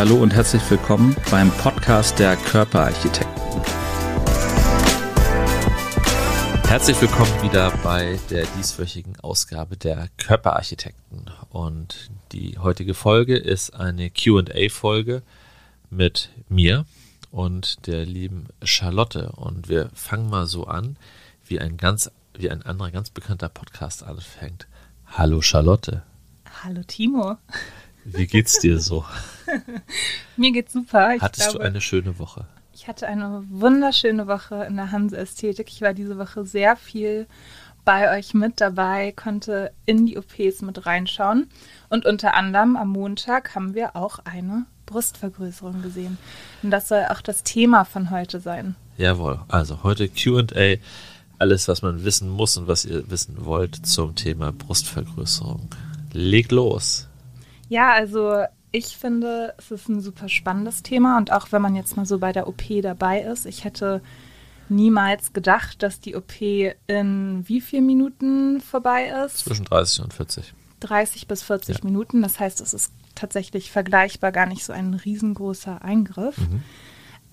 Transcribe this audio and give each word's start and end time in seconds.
hallo 0.00 0.16
und 0.16 0.32
herzlich 0.32 0.62
willkommen 0.70 1.14
beim 1.30 1.50
Podcast 1.50 2.18
der 2.18 2.34
Körperarchitekten. 2.34 3.62
Herzlich 6.66 6.98
willkommen 7.02 7.42
wieder 7.42 7.70
bei 7.82 8.18
der 8.30 8.46
dieswöchigen 8.56 9.20
Ausgabe 9.20 9.76
der 9.76 10.08
Körperarchitekten. 10.16 11.26
Und 11.50 12.10
die 12.32 12.56
heutige 12.56 12.94
Folge 12.94 13.36
ist 13.36 13.74
eine 13.74 14.08
QA-Folge 14.08 15.20
mit 15.90 16.30
mir 16.48 16.86
und 17.30 17.86
der 17.86 18.06
lieben 18.06 18.46
Charlotte. 18.62 19.32
Und 19.32 19.68
wir 19.68 19.90
fangen 19.92 20.30
mal 20.30 20.46
so 20.46 20.64
an, 20.64 20.96
wie 21.44 21.60
ein 21.60 21.76
ganz, 21.76 22.10
wie 22.32 22.48
ein 22.48 22.62
anderer 22.62 22.90
ganz 22.90 23.10
bekannter 23.10 23.50
Podcast 23.50 24.02
anfängt. 24.02 24.66
Hallo 25.08 25.42
Charlotte. 25.42 26.04
Hallo 26.64 26.80
Timo. 26.86 27.36
Wie 28.06 28.26
geht's 28.26 28.60
dir 28.60 28.80
so? 28.80 29.04
Mir 30.36 30.52
geht's 30.52 30.72
super. 30.72 31.14
Ich 31.14 31.22
Hattest 31.22 31.50
glaube, 31.50 31.58
du 31.58 31.64
eine 31.64 31.80
schöne 31.80 32.18
Woche? 32.18 32.46
Ich 32.72 32.88
hatte 32.88 33.06
eine 33.06 33.44
wunderschöne 33.50 34.26
Woche 34.26 34.64
in 34.64 34.76
der 34.76 34.90
Hanse 34.92 35.16
Ästhetik. 35.16 35.68
Ich 35.68 35.82
war 35.82 35.92
diese 35.92 36.18
Woche 36.18 36.46
sehr 36.46 36.76
viel 36.76 37.26
bei 37.84 38.16
euch 38.16 38.34
mit 38.34 38.60
dabei, 38.60 39.12
konnte 39.12 39.72
in 39.86 40.06
die 40.06 40.18
OPs 40.18 40.62
mit 40.62 40.86
reinschauen. 40.86 41.48
Und 41.88 42.06
unter 42.06 42.34
anderem 42.34 42.76
am 42.76 42.90
Montag 42.90 43.54
haben 43.54 43.74
wir 43.74 43.96
auch 43.96 44.20
eine 44.24 44.66
Brustvergrößerung 44.86 45.82
gesehen. 45.82 46.18
Und 46.62 46.70
das 46.70 46.88
soll 46.88 47.06
auch 47.08 47.20
das 47.20 47.42
Thema 47.42 47.84
von 47.84 48.10
heute 48.10 48.40
sein. 48.40 48.76
Jawohl, 48.96 49.40
also 49.48 49.82
heute 49.82 50.08
QA, 50.08 50.76
alles, 51.38 51.68
was 51.68 51.82
man 51.82 52.04
wissen 52.04 52.28
muss 52.28 52.56
und 52.56 52.68
was 52.68 52.84
ihr 52.84 53.10
wissen 53.10 53.44
wollt 53.44 53.86
zum 53.86 54.14
Thema 54.14 54.52
Brustvergrößerung. 54.52 55.68
Legt 56.12 56.52
los. 56.52 57.08
Ja, 57.68 57.92
also 57.92 58.44
ich 58.72 58.96
finde, 58.96 59.54
es 59.58 59.70
ist 59.70 59.88
ein 59.88 60.00
super 60.00 60.28
spannendes 60.28 60.82
Thema 60.82 61.18
und 61.18 61.32
auch 61.32 61.52
wenn 61.52 61.62
man 61.62 61.74
jetzt 61.74 61.96
mal 61.96 62.06
so 62.06 62.18
bei 62.18 62.32
der 62.32 62.46
OP 62.48 62.62
dabei 62.82 63.20
ist, 63.22 63.46
ich 63.46 63.64
hätte 63.64 64.00
niemals 64.68 65.32
gedacht, 65.32 65.82
dass 65.82 66.00
die 66.00 66.16
OP 66.16 66.40
in 66.40 67.44
wie 67.46 67.60
vielen 67.60 67.86
Minuten 67.86 68.60
vorbei 68.60 69.08
ist? 69.24 69.38
Zwischen 69.38 69.64
30 69.64 70.04
und 70.04 70.14
40. 70.14 70.54
30 70.80 71.26
bis 71.26 71.42
40 71.42 71.78
ja. 71.78 71.84
Minuten. 71.84 72.22
Das 72.22 72.40
heißt, 72.40 72.60
es 72.60 72.72
ist 72.72 72.92
tatsächlich 73.14 73.70
vergleichbar 73.70 74.32
gar 74.32 74.46
nicht 74.46 74.64
so 74.64 74.72
ein 74.72 74.94
riesengroßer 74.94 75.82
Eingriff. 75.82 76.38
Mhm. 76.38 76.62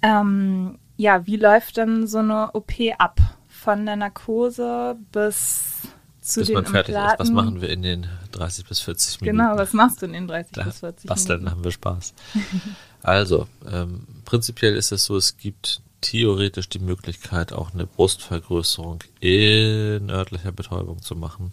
Ähm, 0.01 0.79
ja, 0.97 1.25
wie 1.25 1.37
läuft 1.37 1.77
denn 1.77 2.07
so 2.07 2.17
eine 2.19 2.51
OP 2.53 2.73
ab? 2.97 3.19
Von 3.47 3.85
der 3.85 3.95
Narkose 3.95 4.97
bis 5.11 5.81
zu 6.33 6.41
bis 6.41 6.47
den 6.47 6.55
man 6.55 6.65
fertig 6.65 6.95
Implaten. 6.95 7.13
ist. 7.13 7.19
Was 7.19 7.29
machen 7.31 7.61
wir 7.61 7.69
in 7.69 7.81
den 7.81 8.07
30 8.31 8.65
bis 8.65 8.79
40 8.79 9.21
Minuten? 9.21 9.37
Genau, 9.37 9.57
was 9.57 9.73
machst 9.73 10.01
du 10.01 10.05
in 10.05 10.13
den 10.13 10.27
30 10.27 10.51
da 10.53 10.63
bis 10.63 10.79
40 10.79 11.07
basteln, 11.07 11.39
Minuten? 11.43 11.45
Basteln 11.45 11.51
haben 11.51 11.63
wir 11.63 11.71
Spaß. 11.71 12.13
also, 13.03 13.47
ähm, 13.71 14.05
prinzipiell 14.25 14.75
ist 14.75 14.91
es 14.91 15.05
so, 15.05 15.17
es 15.17 15.37
gibt 15.37 15.81
theoretisch 16.01 16.69
die 16.69 16.79
Möglichkeit, 16.79 17.53
auch 17.53 17.73
eine 17.73 17.87
Brustvergrößerung 17.87 19.03
in 19.19 20.09
örtlicher 20.09 20.51
Betäubung 20.51 21.01
zu 21.01 21.15
machen 21.15 21.51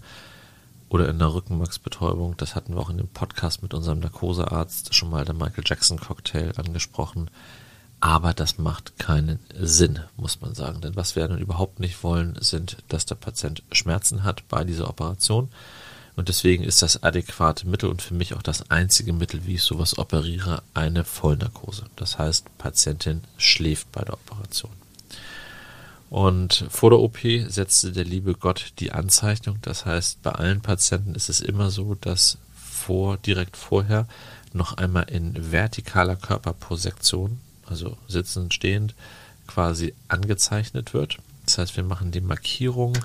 oder 0.89 1.08
in 1.08 1.19
der 1.19 1.33
Rückenmarksbetäubung. 1.33 2.36
Das 2.36 2.55
hatten 2.55 2.75
wir 2.75 2.80
auch 2.80 2.91
in 2.91 2.98
dem 2.98 3.08
Podcast 3.08 3.62
mit 3.62 3.75
unserem 3.75 4.00
Narkosearzt 4.00 4.95
schon 4.95 5.11
mal, 5.11 5.25
der 5.25 5.34
Michael 5.34 5.64
Jackson 5.67 5.98
Cocktail, 5.98 6.52
angesprochen. 6.56 7.30
Aber 8.05 8.34
das 8.34 8.58
macht 8.58 8.98
keinen 8.98 9.38
Sinn, 9.58 9.98
muss 10.19 10.42
man 10.42 10.55
sagen. 10.55 10.83
Denn 10.83 10.94
was 10.94 11.16
wir 11.16 11.27
nun 11.27 11.38
überhaupt 11.38 11.80
nicht 11.80 12.02
wollen, 12.02 12.36
sind, 12.38 12.77
dass 12.88 13.06
der 13.06 13.14
Patient 13.14 13.62
Schmerzen 13.72 14.24
hat 14.24 14.46
bei 14.48 14.62
dieser 14.62 14.91
Operation. 14.91 15.48
Und 16.14 16.28
deswegen 16.28 16.64
ist 16.64 16.83
das 16.83 17.02
adäquate 17.02 17.67
Mittel 17.67 17.89
und 17.89 18.02
für 18.02 18.12
mich 18.12 18.34
auch 18.34 18.42
das 18.42 18.70
einzige 18.70 19.14
Mittel, 19.14 19.46
wie 19.46 19.55
ich 19.55 19.62
sowas 19.62 19.96
operiere, 19.96 20.62
eine 20.74 21.02
Vollnarkose. 21.02 21.86
Das 21.96 22.18
heißt, 22.18 22.58
Patientin 22.58 23.23
schläft 23.39 23.90
bei 23.90 24.02
der 24.02 24.12
Operation. 24.12 24.73
Und 26.11 26.67
vor 26.68 26.90
der 26.90 26.98
OP 26.98 27.20
setzte 27.48 27.90
der 27.90 28.05
liebe 28.05 28.34
Gott 28.34 28.74
die 28.80 28.92
Anzeichnung. 28.92 29.61
Das 29.62 29.86
heißt, 29.86 30.23
bei 30.23 30.33
allen 30.33 30.61
Patienten 30.61 31.14
ist 31.14 31.30
es 31.30 31.40
immer 31.40 31.70
so, 31.70 31.95
dass 31.95 32.36
vor, 32.55 33.17
direkt 33.17 33.57
vorher 33.57 34.07
noch 34.52 34.77
einmal 34.77 35.05
in 35.05 35.51
vertikaler 35.51 36.17
Körperprosektion 36.17 37.40
also 37.67 37.97
sitzend, 38.08 38.55
stehend, 38.55 38.95
quasi 39.47 39.95
angezeichnet 40.08 40.95
wird. 40.95 41.19
Das 41.45 41.58
heißt, 41.58 41.77
wir 41.77 41.85
machen 41.85 42.11
die 42.11 42.20
Markierungen, 42.20 42.98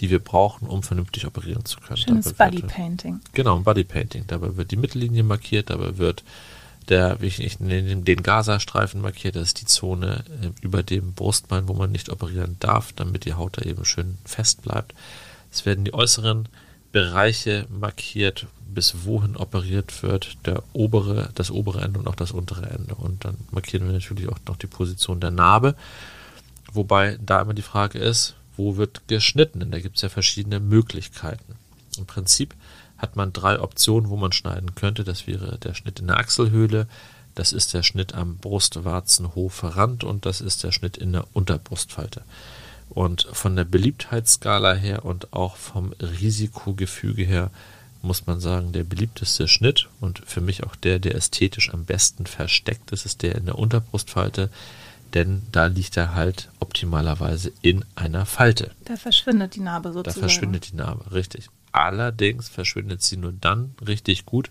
die 0.00 0.10
wir 0.10 0.20
brauchen, 0.20 0.68
um 0.68 0.82
vernünftig 0.82 1.26
operieren 1.26 1.64
zu 1.64 1.80
können. 1.80 1.98
Schönes 1.98 2.32
Bodypainting. 2.32 3.20
Genau, 3.32 3.56
ein 3.56 3.64
Bodypainting. 3.64 4.24
Dabei 4.26 4.56
wird 4.56 4.70
die 4.70 4.76
Mittellinie 4.76 5.22
markiert, 5.22 5.70
dabei 5.70 5.98
wird 5.98 6.24
der, 6.88 7.20
wie 7.20 7.26
ich 7.26 7.58
den, 7.58 8.04
den 8.04 8.22
Gaza-Streifen 8.22 9.00
markiert, 9.00 9.36
das 9.36 9.48
ist 9.48 9.60
die 9.60 9.66
Zone 9.66 10.24
äh, 10.42 10.48
über 10.60 10.82
dem 10.82 11.12
Brustbein, 11.12 11.68
wo 11.68 11.74
man 11.74 11.92
nicht 11.92 12.08
operieren 12.08 12.56
darf, 12.58 12.92
damit 12.92 13.24
die 13.24 13.34
Haut 13.34 13.58
da 13.58 13.62
eben 13.62 13.84
schön 13.84 14.18
fest 14.24 14.62
bleibt. 14.62 14.94
Es 15.52 15.66
werden 15.66 15.84
die 15.84 15.94
äußeren 15.94 16.48
Bereiche 16.90 17.66
markiert, 17.68 18.46
bis 18.74 19.04
wohin 19.04 19.36
operiert 19.36 20.02
wird, 20.02 20.38
der 20.46 20.62
obere, 20.72 21.30
das 21.34 21.50
obere 21.50 21.80
Ende 21.80 21.98
und 21.98 22.08
auch 22.08 22.14
das 22.14 22.32
untere 22.32 22.68
Ende. 22.70 22.94
Und 22.94 23.24
dann 23.24 23.36
markieren 23.50 23.86
wir 23.86 23.92
natürlich 23.92 24.28
auch 24.28 24.38
noch 24.48 24.56
die 24.56 24.66
Position 24.66 25.20
der 25.20 25.30
Narbe. 25.30 25.74
Wobei 26.72 27.18
da 27.24 27.40
immer 27.42 27.54
die 27.54 27.62
Frage 27.62 27.98
ist, 27.98 28.34
wo 28.56 28.76
wird 28.76 29.08
geschnitten? 29.08 29.60
Denn 29.60 29.70
da 29.70 29.80
gibt 29.80 29.96
es 29.96 30.02
ja 30.02 30.08
verschiedene 30.08 30.60
Möglichkeiten. 30.60 31.56
Im 31.98 32.06
Prinzip 32.06 32.54
hat 32.98 33.16
man 33.16 33.32
drei 33.32 33.60
Optionen, 33.60 34.10
wo 34.10 34.16
man 34.16 34.32
schneiden 34.32 34.74
könnte. 34.74 35.04
Das 35.04 35.26
wäre 35.26 35.58
der 35.58 35.74
Schnitt 35.74 36.00
in 36.00 36.08
der 36.08 36.18
Achselhöhle, 36.18 36.86
das 37.34 37.52
ist 37.52 37.74
der 37.74 37.82
Schnitt 37.82 38.14
am 38.14 38.36
Brustwarzenhoferrand 38.36 40.04
und 40.04 40.26
das 40.26 40.40
ist 40.40 40.62
der 40.64 40.72
Schnitt 40.72 40.96
in 40.96 41.12
der 41.12 41.24
Unterbrustfalte. 41.32 42.22
Und 42.88 43.28
von 43.32 43.54
der 43.54 43.64
Beliebtheitsskala 43.64 44.74
her 44.74 45.04
und 45.04 45.32
auch 45.32 45.56
vom 45.56 45.92
Risikogefüge 45.92 47.22
her 47.22 47.50
muss 48.02 48.26
man 48.26 48.40
sagen, 48.40 48.72
der 48.72 48.84
beliebteste 48.84 49.48
Schnitt 49.48 49.88
und 50.00 50.22
für 50.26 50.40
mich 50.40 50.64
auch 50.64 50.76
der, 50.76 50.98
der 50.98 51.14
ästhetisch 51.14 51.72
am 51.72 51.84
besten 51.84 52.26
versteckt 52.26 52.92
ist, 52.92 53.06
ist 53.06 53.22
der 53.22 53.34
in 53.34 53.46
der 53.46 53.58
Unterbrustfalte, 53.58 54.50
denn 55.14 55.42
da 55.52 55.66
liegt 55.66 55.96
er 55.96 56.14
halt 56.14 56.48
optimalerweise 56.60 57.52
in 57.62 57.84
einer 57.96 58.26
Falte. 58.26 58.70
Da 58.84 58.96
verschwindet 58.96 59.56
die 59.56 59.60
Narbe 59.60 59.92
sozusagen. 59.92 60.14
Da 60.14 60.28
verschwindet 60.28 60.70
die 60.70 60.76
Narbe, 60.76 61.12
richtig. 61.12 61.48
Allerdings 61.72 62.48
verschwindet 62.48 63.02
sie 63.02 63.16
nur 63.16 63.32
dann 63.32 63.74
richtig 63.86 64.26
gut, 64.26 64.50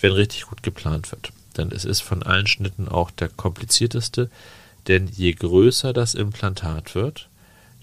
wenn 0.00 0.12
richtig 0.12 0.46
gut 0.46 0.62
geplant 0.62 1.10
wird. 1.10 1.32
Denn 1.56 1.72
es 1.72 1.84
ist 1.84 2.00
von 2.00 2.22
allen 2.22 2.46
Schnitten 2.46 2.88
auch 2.88 3.10
der 3.10 3.28
komplizierteste, 3.28 4.30
denn 4.86 5.08
je 5.08 5.32
größer 5.32 5.92
das 5.92 6.14
Implantat 6.14 6.94
wird, 6.94 7.28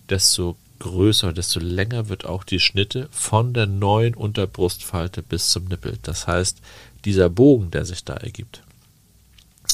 desto 0.09 0.57
größer, 0.79 1.33
desto 1.33 1.59
länger 1.59 2.09
wird 2.09 2.25
auch 2.25 2.43
die 2.43 2.59
Schnitte 2.59 3.07
von 3.11 3.53
der 3.53 3.65
neuen 3.65 4.13
Unterbrustfalte 4.13 5.21
bis 5.21 5.49
zum 5.49 5.65
Nippel. 5.65 5.97
Das 6.01 6.27
heißt, 6.27 6.59
dieser 7.05 7.29
Bogen, 7.29 7.71
der 7.71 7.85
sich 7.85 8.03
da 8.03 8.15
ergibt, 8.15 8.63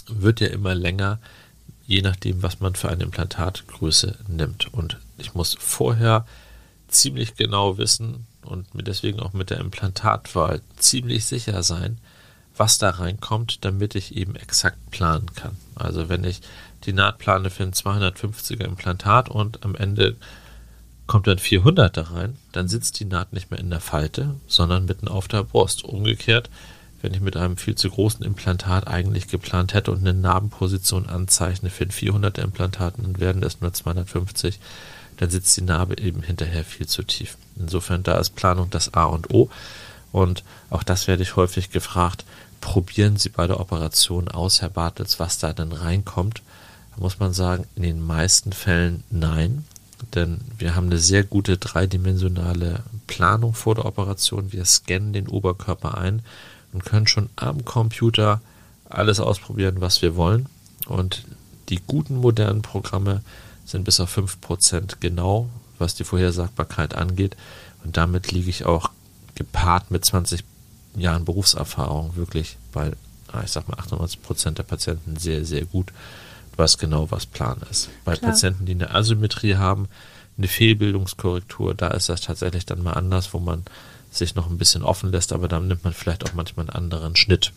wird 0.08 0.40
ja 0.40 0.48
immer 0.48 0.76
länger, 0.76 1.20
je 1.86 2.02
nachdem, 2.02 2.44
was 2.44 2.60
man 2.60 2.76
für 2.76 2.90
eine 2.90 3.04
Implantatgröße 3.04 4.18
nimmt. 4.28 4.74
Und 4.74 4.98
ich 5.18 5.34
muss 5.34 5.56
vorher 5.60 6.26
ziemlich 6.88 7.36
genau 7.36 7.78
wissen 7.78 8.26
und 8.44 8.74
mir 8.76 8.84
deswegen 8.84 9.20
auch 9.20 9.34
mit 9.34 9.50
der 9.50 9.60
Implantatwahl 9.60 10.62
ziemlich 10.78 11.26
sicher 11.26 11.64
sein, 11.64 11.98
was 12.56 12.78
da 12.78 12.90
reinkommt, 12.90 13.64
damit 13.66 13.96
ich 13.96 14.16
eben 14.16 14.36
exakt 14.36 14.78
planen 14.92 15.34
kann. 15.36 15.56
Also 15.76 16.10
wenn 16.10 16.24
ich 16.24 16.42
die 16.86 16.94
Naht 16.94 17.18
plane 17.18 17.50
für 17.50 17.64
ein 17.64 17.74
250er 17.74 18.66
Implantat 18.66 19.30
und 19.30 19.64
am 19.64 19.76
Ende 19.76 20.18
kommt 21.08 21.28
dann 21.28 21.40
400 21.40 21.96
da 21.96 22.02
rein, 22.04 22.38
dann 22.52 22.68
sitzt 22.68 23.00
die 23.00 23.06
Naht 23.06 23.34
nicht 23.34 23.52
mehr 23.52 23.60
in 23.60 23.70
der 23.70 23.82
Falte, 23.82 24.36
sondern 24.48 24.86
mitten 24.86 25.08
auf 25.08 25.28
der 25.28 25.44
Brust. 25.44 25.84
Umgekehrt, 25.84 26.50
wenn 27.02 27.14
ich 27.14 27.22
mit 27.22 27.36
einem 27.36 27.58
viel 27.58 27.76
zu 27.76 27.90
großen 27.90 28.24
Implantat 28.24 28.88
eigentlich 28.88 29.28
geplant 29.28 29.74
hätte 29.74 29.92
und 29.92 30.00
eine 30.00 30.14
Narbenposition 30.14 31.08
anzeichne 31.08 31.70
für 31.70 31.86
ein 31.86 31.92
400er 31.92 32.42
Implantat, 32.42 32.96
dann 32.98 33.20
werden 33.20 33.44
es 33.44 33.62
nur 33.62 33.74
250, 33.74 34.60
dann 35.18 35.30
sitzt 35.30 35.58
die 35.58 35.62
Narbe 35.62 35.98
eben 35.98 36.22
hinterher 36.22 36.64
viel 36.64 36.88
zu 36.88 37.04
tief. 37.04 37.38
Insofern, 37.58 38.04
da 38.04 38.18
ist 38.18 38.36
Planung 38.36 38.70
das 38.70 38.94
A 38.94 39.06
und 39.06 39.34
O. 39.34 39.50
Und 40.12 40.44
auch 40.70 40.84
das 40.84 41.08
werde 41.08 41.24
ich 41.24 41.36
häufig 41.36 41.72
gefragt, 41.72 42.26
probieren 42.60 43.18
Sie 43.18 43.30
bei 43.30 43.48
der 43.48 43.60
Operation 43.60 44.28
aus, 44.28 44.62
Herr 44.62 44.70
Bartels, 44.70 45.20
was 45.20 45.40
da 45.40 45.54
denn 45.54 45.72
reinkommt. 45.72 46.42
Da 46.96 47.02
muss 47.02 47.20
man 47.20 47.34
sagen, 47.34 47.66
in 47.76 47.84
den 47.84 48.06
meisten 48.06 48.54
Fällen 48.54 49.04
nein 49.10 49.66
denn 50.16 50.40
wir 50.58 50.76
haben 50.76 50.88
eine 50.88 50.98
sehr 50.98 51.24
gute 51.24 51.58
dreidimensionale 51.58 52.84
Planung 53.08 53.54
vor 53.54 53.76
der 53.76 53.86
Operation. 53.86 54.52
Wir 54.52 54.66
scannen 54.66 55.14
den 55.14 55.28
Oberkörper 55.28 55.98
ein 55.98 56.22
und 56.74 56.86
können 56.86 57.08
schon 57.08 57.30
am 57.36 57.66
Computer 57.66 58.42
alles 58.90 59.20
ausprobieren, 59.20 59.78
was 59.80 60.02
wir 60.02 60.16
wollen. 60.16 60.48
Und 60.88 61.24
die 61.70 61.80
guten 61.86 62.18
modernen 62.18 62.62
Programme 62.62 63.22
sind 63.66 63.84
bis 63.84 64.00
auf 64.00 64.18
5% 64.18 64.98
genau, 65.00 65.50
was 65.80 65.96
die 65.96 66.04
Vorhersagbarkeit 66.04 66.96
angeht. 66.96 67.36
Und 67.84 67.98
damit 67.98 68.32
liege 68.32 68.50
ich 68.50 68.66
auch 68.66 68.92
gepaart 69.36 69.92
mit 69.92 70.04
20 70.04 70.44
Jahren 70.96 71.26
Berufserfahrung 71.26 72.16
wirklich 72.16 72.58
bei 72.72 72.92
ich 73.44 73.52
sag 73.52 73.68
mal 73.68 73.78
98 73.78 74.22
Prozent 74.22 74.58
der 74.58 74.64
Patienten 74.64 75.16
sehr, 75.18 75.46
sehr 75.46 75.66
gut, 75.66 75.94
was 76.58 76.78
genau 76.78 77.10
was 77.12 77.26
Plan 77.26 77.62
ist. 77.70 77.90
Bei 78.06 78.16
Klar. 78.16 78.32
Patienten, 78.32 78.66
die 78.66 78.74
eine 78.74 78.94
Asymmetrie 78.94 79.56
haben, 79.56 79.88
eine 80.38 80.48
Fehlbildungskorrektur, 80.48 81.74
da 81.76 81.88
ist 81.90 82.10
das 82.10 82.22
tatsächlich 82.22 82.66
dann 82.66 82.84
mal 82.84 82.94
anders, 82.94 83.34
wo 83.34 83.40
man 83.40 83.64
sich 84.12 84.36
noch 84.36 84.50
ein 84.50 84.58
bisschen 84.58 84.84
offen 84.84 85.12
lässt, 85.12 85.32
aber 85.34 85.48
dann 85.48 85.68
nimmt 85.68 85.84
man 85.84 85.94
vielleicht 85.94 86.26
auch 86.30 86.34
manchmal 86.34 86.66
einen 86.68 86.76
anderen 86.76 87.16
Schnitt 87.16 87.54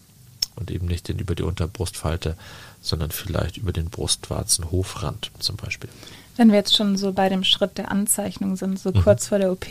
und 0.56 0.70
eben 0.70 0.86
nicht 0.86 1.08
den 1.08 1.18
über 1.18 1.34
die 1.34 1.42
Unterbrustfalte, 1.42 2.36
sondern 2.80 3.10
vielleicht 3.10 3.56
über 3.56 3.72
den 3.72 3.90
Brustwarzenhofrand 3.90 5.30
zum 5.38 5.56
Beispiel. 5.56 5.90
Wenn 6.36 6.48
wir 6.50 6.56
jetzt 6.56 6.76
schon 6.76 6.96
so 6.96 7.12
bei 7.12 7.28
dem 7.28 7.44
Schritt 7.44 7.78
der 7.78 7.90
Anzeichnung 7.90 8.56
sind, 8.56 8.78
so 8.78 8.90
Mhm. 8.90 9.02
kurz 9.02 9.28
vor 9.28 9.38
der 9.38 9.50
OP, 9.52 9.66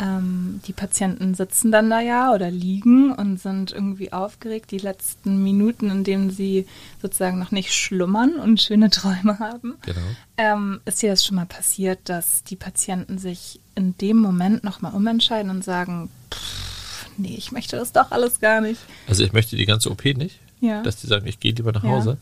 ähm, 0.00 0.60
die 0.66 0.72
Patienten 0.72 1.34
sitzen 1.34 1.72
dann 1.72 1.90
da 1.90 2.00
ja 2.00 2.32
oder 2.32 2.50
liegen 2.50 3.12
und 3.12 3.40
sind 3.40 3.72
irgendwie 3.72 4.12
aufgeregt 4.12 4.70
die 4.70 4.78
letzten 4.78 5.42
Minuten, 5.42 5.90
in 5.90 6.04
denen 6.04 6.30
sie 6.30 6.66
sozusagen 7.02 7.38
noch 7.38 7.50
nicht 7.50 7.72
schlummern 7.74 8.34
und 8.36 8.60
schöne 8.62 8.90
Träume 8.90 9.38
haben. 9.40 9.74
Genau. 9.82 9.98
Ähm, 10.36 10.80
ist 10.84 11.02
dir 11.02 11.10
das 11.10 11.24
schon 11.24 11.36
mal 11.36 11.46
passiert, 11.46 11.98
dass 12.04 12.44
die 12.44 12.56
Patienten 12.56 13.18
sich 13.18 13.60
in 13.74 13.96
dem 13.98 14.18
Moment 14.18 14.62
nochmal 14.64 14.92
umentscheiden 14.94 15.50
und 15.50 15.64
sagen, 15.64 16.10
pff, 16.32 17.06
nee, 17.16 17.34
ich 17.36 17.50
möchte 17.50 17.76
das 17.76 17.90
doch 17.92 18.10
alles 18.12 18.38
gar 18.40 18.60
nicht. 18.60 18.80
Also 19.08 19.24
ich 19.24 19.32
möchte 19.32 19.56
die 19.56 19.66
ganze 19.66 19.90
OP 19.90 20.04
nicht, 20.04 20.38
Ja. 20.60 20.82
dass 20.82 20.96
die 20.96 21.08
sagen, 21.08 21.26
ich 21.26 21.40
gehe 21.40 21.52
lieber 21.52 21.72
nach 21.72 21.82
Ja. 21.84 21.90
Hause. 21.90 22.18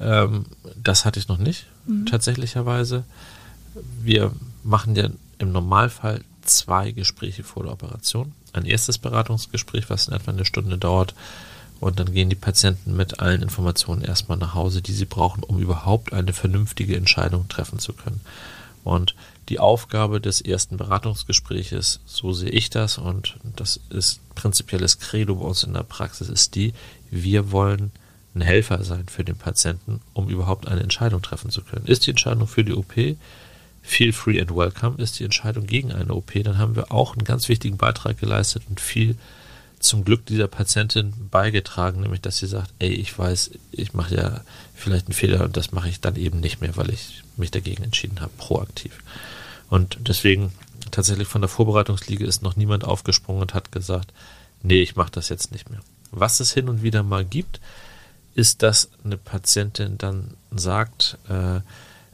Ähm, 0.00 0.46
das 0.82 1.04
hatte 1.04 1.18
ich 1.18 1.26
noch 1.28 1.38
nicht, 1.38 1.66
tatsächlicherweise. 2.06 3.04
Wir 4.02 4.32
machen 4.62 4.94
ja 4.96 5.08
im 5.38 5.50
Normalfall 5.52 6.20
zwei 6.42 6.92
Gespräche 6.92 7.44
vor 7.44 7.64
der 7.64 7.72
Operation. 7.72 8.32
Ein 8.52 8.66
erstes 8.66 8.98
Beratungsgespräch, 8.98 9.88
was 9.88 10.08
in 10.08 10.14
etwa 10.14 10.32
eine 10.32 10.44
Stunde 10.44 10.78
dauert. 10.78 11.14
Und 11.80 11.98
dann 11.98 12.12
gehen 12.12 12.30
die 12.30 12.36
Patienten 12.36 12.96
mit 12.96 13.20
allen 13.20 13.42
Informationen 13.42 14.02
erstmal 14.02 14.38
nach 14.38 14.54
Hause, 14.54 14.82
die 14.82 14.92
sie 14.92 15.04
brauchen, 15.04 15.42
um 15.42 15.58
überhaupt 15.58 16.12
eine 16.12 16.32
vernünftige 16.32 16.96
Entscheidung 16.96 17.48
treffen 17.48 17.78
zu 17.78 17.92
können. 17.92 18.20
Und 18.84 19.14
die 19.48 19.58
Aufgabe 19.58 20.20
des 20.20 20.40
ersten 20.40 20.76
Beratungsgespräches, 20.76 22.00
so 22.04 22.32
sehe 22.32 22.50
ich 22.50 22.70
das, 22.70 22.98
und 22.98 23.36
das 23.56 23.80
ist 23.90 24.20
prinzipielles 24.34 24.98
Credo 24.98 25.36
bei 25.36 25.44
uns 25.44 25.62
in 25.62 25.74
der 25.74 25.82
Praxis, 25.82 26.28
ist 26.28 26.54
die, 26.54 26.72
wir 27.10 27.52
wollen 27.52 27.90
ein 28.34 28.40
Helfer 28.40 28.82
sein 28.82 29.06
für 29.08 29.24
den 29.24 29.36
Patienten, 29.36 30.00
um 30.14 30.28
überhaupt 30.28 30.66
eine 30.66 30.80
Entscheidung 30.80 31.22
treffen 31.22 31.50
zu 31.50 31.62
können. 31.62 31.86
Ist 31.86 32.06
die 32.06 32.10
Entscheidung 32.10 32.46
für 32.46 32.64
die 32.64 32.72
OP 32.72 32.94
feel 33.82 34.12
free 34.12 34.40
and 34.40 34.54
welcome, 34.54 34.96
ist 35.02 35.18
die 35.18 35.24
Entscheidung 35.24 35.66
gegen 35.66 35.92
eine 35.92 36.14
OP, 36.14 36.32
dann 36.42 36.58
haben 36.58 36.76
wir 36.76 36.92
auch 36.92 37.14
einen 37.14 37.24
ganz 37.24 37.48
wichtigen 37.48 37.76
Beitrag 37.76 38.18
geleistet 38.18 38.62
und 38.68 38.80
viel 38.80 39.16
zum 39.80 40.04
Glück 40.04 40.24
dieser 40.26 40.46
Patientin 40.46 41.12
beigetragen, 41.30 42.00
nämlich 42.00 42.20
dass 42.20 42.38
sie 42.38 42.46
sagt, 42.46 42.72
ey, 42.78 42.92
ich 42.92 43.18
weiß, 43.18 43.50
ich 43.72 43.94
mache 43.94 44.14
ja 44.14 44.40
vielleicht 44.74 45.06
einen 45.06 45.14
Fehler 45.14 45.44
und 45.44 45.56
das 45.56 45.72
mache 45.72 45.88
ich 45.88 46.00
dann 46.00 46.16
eben 46.16 46.38
nicht 46.38 46.60
mehr, 46.60 46.76
weil 46.76 46.90
ich 46.90 47.24
mich 47.36 47.50
dagegen 47.50 47.82
entschieden 47.82 48.20
habe, 48.20 48.32
proaktiv. 48.38 48.92
Und 49.68 49.98
deswegen 50.00 50.52
tatsächlich 50.90 51.26
von 51.26 51.40
der 51.40 51.48
Vorbereitungsliege 51.48 52.24
ist 52.24 52.42
noch 52.42 52.56
niemand 52.56 52.84
aufgesprungen 52.84 53.42
und 53.42 53.54
hat 53.54 53.72
gesagt, 53.72 54.12
nee, 54.62 54.82
ich 54.82 54.94
mache 54.94 55.10
das 55.10 55.28
jetzt 55.28 55.50
nicht 55.50 55.68
mehr. 55.70 55.80
Was 56.12 56.40
es 56.40 56.52
hin 56.52 56.68
und 56.68 56.82
wieder 56.82 57.02
mal 57.02 57.24
gibt, 57.24 57.60
ist, 58.34 58.62
dass 58.62 58.90
eine 59.04 59.16
Patientin 59.16 59.98
dann 59.98 60.34
sagt, 60.50 61.18
äh, 61.28 61.60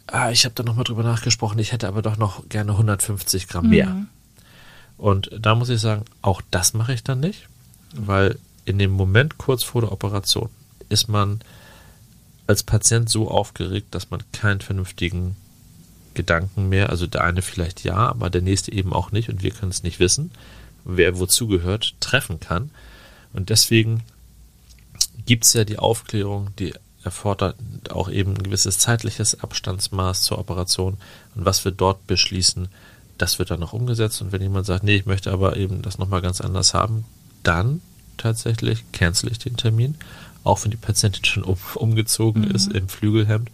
ah, 0.09 0.31
ich 0.31 0.45
habe 0.45 0.55
da 0.55 0.63
nochmal 0.63 0.85
drüber 0.85 1.03
nachgesprochen, 1.03 1.59
ich 1.59 1.73
hätte 1.73 1.89
aber 1.89 2.03
doch 2.03 2.17
noch 2.17 2.49
gerne 2.49 2.73
150 2.73 3.49
Gramm 3.49 3.69
mehr. 3.71 4.07
Und 4.97 5.31
da 5.39 5.55
muss 5.55 5.69
ich 5.69 5.81
sagen, 5.81 6.05
auch 6.23 6.43
das 6.51 6.75
mache 6.75 6.93
ich 6.93 7.05
dann 7.05 7.21
nicht, 7.21 7.49
weil 7.95 8.39
in 8.65 8.79
dem 8.79 8.91
Moment 8.91 9.39
kurz 9.39 9.63
vor 9.63 9.83
der 9.83 9.93
Operation 9.93 10.51
ist 10.89 11.09
man 11.09 11.41
als 12.47 12.63
Patient 12.63 13.09
so 13.09 13.31
aufgeregt, 13.31 13.95
dass 13.95 14.11
man 14.11 14.23
keinen 14.33 14.61
vernünftigen 14.61 15.37
Gedanken 16.15 16.69
mehr, 16.69 16.91
also 16.91 17.07
der 17.07 17.23
eine 17.23 17.43
vielleicht 17.43 17.85
ja, 17.85 17.97
aber 17.97 18.31
der 18.31 18.43
nächste 18.43 18.73
eben 18.73 18.93
auch 18.93 19.13
nicht 19.13 19.29
und 19.29 19.43
wir 19.43 19.53
können 19.53 19.71
es 19.71 19.83
nicht 19.83 20.01
wissen, 20.01 20.33
wer 20.85 21.19
wozu 21.19 21.47
gehört, 21.47 21.95
treffen 22.01 22.41
kann. 22.41 22.71
Und 23.33 23.51
deswegen 23.51 24.03
gibt 25.27 25.45
es 25.45 25.53
ja 25.53 25.65
die 25.65 25.79
Aufklärung, 25.79 26.49
die 26.59 26.75
erfordert 27.09 27.57
auch 27.91 28.09
eben 28.11 28.33
ein 28.37 28.43
gewisses 28.43 28.79
zeitliches 28.79 29.41
Abstandsmaß 29.43 30.23
zur 30.23 30.39
Operation. 30.39 30.97
Und 31.35 31.45
was 31.45 31.65
wir 31.65 31.73
dort 31.73 32.07
beschließen, 32.07 32.69
das 33.17 33.39
wird 33.39 33.51
dann 33.51 33.61
noch 33.61 33.73
umgesetzt. 33.73 34.21
Und 34.23 34.33
wenn 34.33 34.43
jemand 34.43 34.67
sagt, 34.67 34.85
nee, 34.85 34.97
ich 34.97 35.07
möchte 35.07 35.33
aber 35.33 35.57
eben 35.57 35.83
das 35.83 35.99
nochmal 35.99 36.23
ganz 36.23 36.41
anders 36.41 36.75
haben, 36.75 37.05
dann 37.43 37.81
tatsächlich 38.17 38.85
cancel 38.93 39.31
ich 39.31 39.39
den 39.39 39.57
Termin, 39.57 39.97
auch 40.45 40.63
wenn 40.65 40.71
die 40.71 40.77
Patientin 40.77 41.25
schon 41.25 41.43
um, 41.45 41.57
umgezogen 41.75 42.43
Mhm. 42.43 42.51
ist 42.51 42.73
im 42.73 42.89
Flügelhemd. 42.89 43.51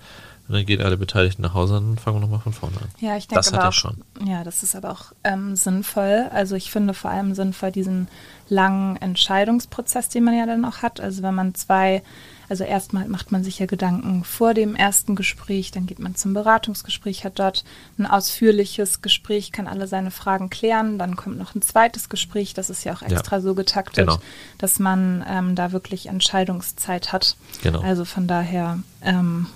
Und 0.46 0.54
dann 0.54 0.66
gehen 0.66 0.82
alle 0.82 0.98
Beteiligten 0.98 1.40
nach 1.40 1.54
Hause 1.54 1.78
und 1.78 1.98
fangen 1.98 2.20
nochmal 2.20 2.40
von 2.40 2.52
vorne 2.52 2.76
an. 2.76 2.88
Ja, 3.00 3.16
ich 3.16 3.28
denke 3.28 3.36
Das 3.42 3.52
aber 3.54 3.62
ich 3.62 3.68
auch, 3.68 3.72
schon. 3.72 3.96
Ja, 4.26 4.44
das 4.44 4.62
ist 4.62 4.76
aber 4.76 4.90
auch 4.90 5.12
ähm, 5.24 5.56
sinnvoll. 5.56 6.26
Also 6.32 6.54
ich 6.54 6.70
finde 6.70 6.92
vor 6.92 7.10
allem 7.10 7.34
sinnvoll 7.34 7.72
diesen 7.72 8.08
langen 8.50 8.96
Entscheidungsprozess, 8.96 10.10
den 10.10 10.24
man 10.24 10.36
ja 10.36 10.44
dann 10.44 10.66
auch 10.66 10.82
hat. 10.82 11.00
Also 11.00 11.22
wenn 11.22 11.34
man 11.34 11.54
zwei, 11.54 12.02
also 12.49 12.64
erstmal 12.64 13.08
macht 13.08 13.32
man 13.32 13.44
sich 13.44 13.58
ja 13.58 13.67
Gedanken 13.67 14.25
vor 14.25 14.55
dem 14.55 14.75
ersten 14.75 15.14
Gespräch, 15.14 15.70
dann 15.70 15.87
geht 15.87 15.99
man 15.99 16.14
zum 16.14 16.35
Beratungsgespräch, 16.35 17.25
hat 17.25 17.38
dort 17.38 17.64
ein 17.99 18.06
ausführliches 18.06 19.02
Gespräch, 19.02 19.52
kann 19.52 19.67
alle 19.67 19.87
seine 19.87 20.11
Fragen 20.11 20.50
klären, 20.50 20.99
dann 20.99 21.17
kommt 21.17 21.38
noch 21.38 21.55
ein 21.55 21.62
zweites 21.62 22.08
Gespräch, 22.08 22.55
das 22.55 22.70
ist 22.70 22.85
ja 22.85 22.94
auch 22.94 23.02
extra 23.02 23.41
so 23.41 23.55
getaktet, 23.55 24.06
genau. 24.06 24.19
dass 24.58 24.79
man 24.79 25.25
ähm, 25.29 25.55
da 25.55 25.73
wirklich 25.73 26.06
Entscheidungszeit 26.06 27.12
hat. 27.12 27.37
Genau. 27.62 27.81
Also 27.81 28.05
von 28.05 28.26
daher 28.26 28.79
ähm, 29.02 29.47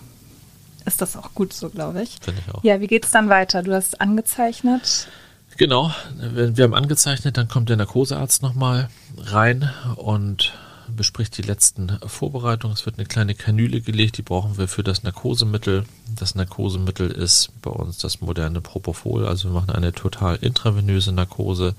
ist 0.85 1.01
das 1.01 1.17
auch 1.17 1.35
gut 1.35 1.53
so, 1.53 1.69
glaube 1.69 2.03
ich. 2.03 2.19
Finde 2.21 2.43
ich 2.47 2.55
auch. 2.55 2.65
Ja, 2.65 2.81
wie 2.81 2.87
geht's 2.87 3.11
dann 3.11 3.29
weiter? 3.29 3.63
Du 3.63 3.75
hast 3.75 4.01
angezeichnet. 4.01 5.09
Genau, 5.57 5.93
wir 6.15 6.63
haben 6.63 6.75
angezeichnet, 6.75 7.37
dann 7.37 7.49
kommt 7.49 7.69
der 7.69 7.77
Narkosearzt 7.77 8.43
nochmal 8.43 8.89
rein 9.17 9.69
und 9.97 10.53
bespricht 10.99 11.39
die 11.39 11.43
letzten 11.43 11.99
Vorbereitungen. 12.05 12.77
Es 12.77 12.85
wird 12.85 12.99
eine 12.99 13.07
kleine 13.07 13.35
Kanüle 13.35 13.81
gelegt, 13.81 14.19
die 14.19 14.23
brauchen 14.23 14.59
wir 14.59 14.69
für 14.69 14.83
das 14.83 15.03
Narkosemittel. 15.03 15.85
Das 16.15 16.35
Narkosemittel 16.35 17.11
ist 17.11 17.51
bei 17.63 17.71
uns 17.71 17.97
das 17.97 18.21
moderne 18.21 18.61
Propofol, 18.61 19.27
also 19.27 19.49
wir 19.49 19.55
machen 19.55 19.71
eine 19.71 19.93
total 19.93 20.37
intravenöse 20.37 21.13
Narkose. 21.13 21.75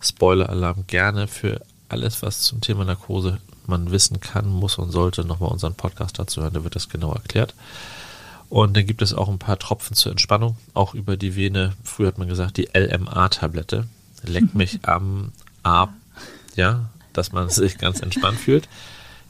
Spoiler-Alarm 0.00 0.84
gerne 0.86 1.28
für 1.28 1.60
alles, 1.90 2.22
was 2.22 2.40
zum 2.40 2.62
Thema 2.62 2.86
Narkose 2.86 3.38
man 3.66 3.90
wissen 3.90 4.20
kann, 4.20 4.48
muss 4.48 4.78
und 4.78 4.90
sollte, 4.90 5.24
nochmal 5.24 5.50
unseren 5.50 5.74
Podcast 5.74 6.18
dazu 6.18 6.40
hören, 6.40 6.54
da 6.54 6.64
wird 6.64 6.76
das 6.76 6.88
genau 6.88 7.12
erklärt. 7.12 7.54
Und 8.48 8.76
dann 8.76 8.86
gibt 8.86 9.02
es 9.02 9.12
auch 9.12 9.28
ein 9.28 9.38
paar 9.38 9.58
Tropfen 9.58 9.94
zur 9.94 10.12
Entspannung, 10.12 10.56
auch 10.72 10.94
über 10.94 11.16
die 11.16 11.36
Vene. 11.36 11.74
Früher 11.84 12.08
hat 12.08 12.18
man 12.18 12.28
gesagt, 12.28 12.56
die 12.56 12.68
LMA-Tablette. 12.74 13.86
Leckt 14.22 14.54
mich 14.54 14.80
am 14.84 15.32
Ab, 15.62 15.92
ja, 16.56 16.88
dass 17.12 17.32
man 17.32 17.48
sich 17.50 17.78
ganz 17.78 18.00
entspannt 18.00 18.38
fühlt. 18.38 18.68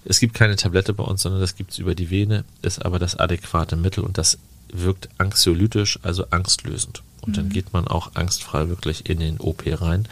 Es 0.04 0.18
gibt 0.18 0.34
keine 0.34 0.56
Tablette 0.56 0.94
bei 0.94 1.04
uns, 1.04 1.22
sondern 1.22 1.40
das 1.40 1.56
gibt 1.56 1.72
es 1.72 1.78
über 1.78 1.94
die 1.94 2.10
Vene, 2.10 2.44
ist 2.62 2.84
aber 2.84 2.99
das 2.99 3.16
adäquate 3.16 3.76
Mittel 3.76 4.02
und 4.02 4.16
das 4.16 4.38
wirkt 4.72 5.08
anxiolytisch, 5.18 5.99
also 6.02 6.26
angstlösend. 6.30 7.02
Und 7.22 7.37
dann 7.37 7.50
geht 7.50 7.72
man 7.72 7.87
auch 7.87 8.14
angstfrei 8.14 8.68
wirklich 8.68 9.08
in 9.10 9.20
den 9.20 9.38
OP 9.40 9.64
rein. 9.66 10.08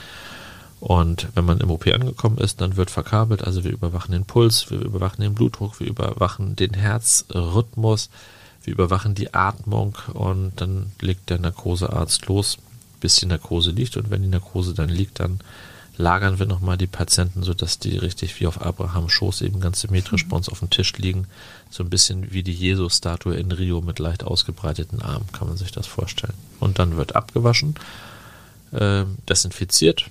Und 0.81 1.29
wenn 1.35 1.45
man 1.45 1.59
im 1.59 1.71
OP 1.71 1.87
angekommen 1.87 2.39
ist, 2.39 2.61
dann 2.61 2.77
wird 2.77 2.91
verkabelt. 2.91 3.43
Also 3.43 3.65
wir 3.65 3.73
überwachen 3.73 4.13
den 4.13 4.27
Puls, 4.27 4.71
wir 4.71 4.81
überwachen 4.81 5.23
den 5.23 5.35
Blutdruck, 5.35 5.81
wir 5.81 5.87
überwachen 5.87 6.55
den 6.55 6.75
Herzrhythmus, 6.75 8.11
wir 8.63 8.75
überwachen 8.75 9.15
die 9.15 9.35
Atmung 9.35 9.97
und 10.13 10.61
dann 10.61 10.93
legt 11.01 11.31
der 11.31 11.39
Narkosearzt 11.39 12.27
los, 12.27 12.59
bis 13.01 13.17
die 13.17 13.27
Narkose 13.27 13.71
liegt. 13.71 13.97
Und 13.97 14.11
wenn 14.11 14.23
die 14.23 14.29
Narkose 14.29 14.75
dann 14.75 14.89
liegt, 14.89 15.21
dann 15.21 15.41
lagern 15.99 16.39
wir 16.39 16.47
nochmal 16.47 16.79
die 16.79 16.87
Patienten, 16.87 17.43
sodass 17.43 17.81
die 17.81 17.99
richtig 17.99 18.41
wie 18.41 18.47
auf 18.47 18.63
Abrahams 18.63 19.13
Schoß 19.13 19.43
eben 19.43 19.61
ganz 19.61 19.81
symmetrisch 19.81 20.27
bei 20.29 20.37
uns 20.37 20.49
auf 20.49 20.61
dem 20.61 20.71
Tisch 20.71 20.97
liegen. 20.97 21.27
So 21.71 21.83
ein 21.83 21.91
bisschen 21.91 22.33
wie 22.33 22.45
die 22.45 22.53
Jesus-Statue 22.53 23.35
in 23.35 23.51
Rio 23.51 23.81
mit 23.81 23.99
leicht 23.99 24.23
ausgebreiteten 24.23 25.03
Armen, 25.03 25.27
kann 25.33 25.49
man 25.49 25.57
sich 25.57 25.73
das 25.73 25.89
vorstellen. 25.89 26.35
Und 26.61 26.79
dann 26.79 26.97
wird 26.97 27.17
abgewaschen, 27.17 27.75
äh, 28.71 29.05
desinfiziert. 29.29 30.07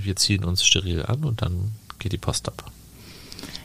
Wir 0.00 0.14
ziehen 0.14 0.44
uns 0.44 0.64
steril 0.64 1.04
an 1.04 1.24
und 1.24 1.42
dann 1.42 1.72
geht 1.98 2.12
die 2.12 2.18
Post 2.18 2.48
ab. 2.48 2.70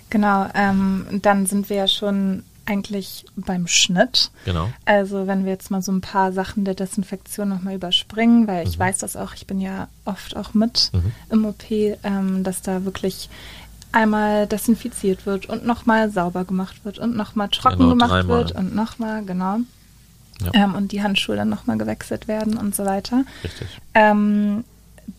Genau, 0.09 0.49
ähm, 0.55 1.05
dann 1.21 1.45
sind 1.45 1.69
wir 1.69 1.77
ja 1.77 1.87
schon 1.87 2.43
eigentlich 2.65 3.25
beim 3.35 3.67
Schnitt. 3.67 4.31
Genau. 4.45 4.69
Also 4.85 5.27
wenn 5.27 5.45
wir 5.45 5.51
jetzt 5.51 5.71
mal 5.71 5.81
so 5.81 5.91
ein 5.91 6.01
paar 6.01 6.31
Sachen 6.31 6.63
der 6.63 6.75
Desinfektion 6.75 7.49
nochmal 7.49 7.75
überspringen, 7.75 8.47
weil 8.47 8.67
ich 8.67 8.77
weiß 8.77 8.99
das 8.99 9.15
auch, 9.15 9.33
ich 9.33 9.47
bin 9.47 9.59
ja 9.59 9.87
oft 10.05 10.35
auch 10.37 10.53
mit 10.53 10.89
Mhm. 10.93 11.11
im 11.29 11.45
OP, 11.45 11.63
ähm, 12.03 12.43
dass 12.43 12.61
da 12.61 12.85
wirklich 12.85 13.29
einmal 13.91 14.47
desinfiziert 14.47 15.25
wird 15.25 15.47
und 15.47 15.65
nochmal 15.65 16.09
sauber 16.11 16.45
gemacht 16.45 16.85
wird 16.85 16.97
und 16.99 17.15
nochmal 17.15 17.49
trocken 17.49 17.77
Genau, 17.79 17.89
gemacht 17.89 18.11
dreimal. 18.11 18.37
wird 18.37 18.51
und 18.53 18.73
nochmal, 18.75 19.23
genau. 19.25 19.57
Ja. 20.41 20.51
Ähm, 20.53 20.75
und 20.75 20.91
die 20.91 21.03
Handschuhe 21.03 21.35
dann 21.35 21.49
nochmal 21.49 21.77
gewechselt 21.77 22.27
werden 22.27 22.57
und 22.57 22.73
so 22.75 22.85
weiter. 22.85 23.25
Richtig. 23.43 23.67
Ähm, 23.93 24.63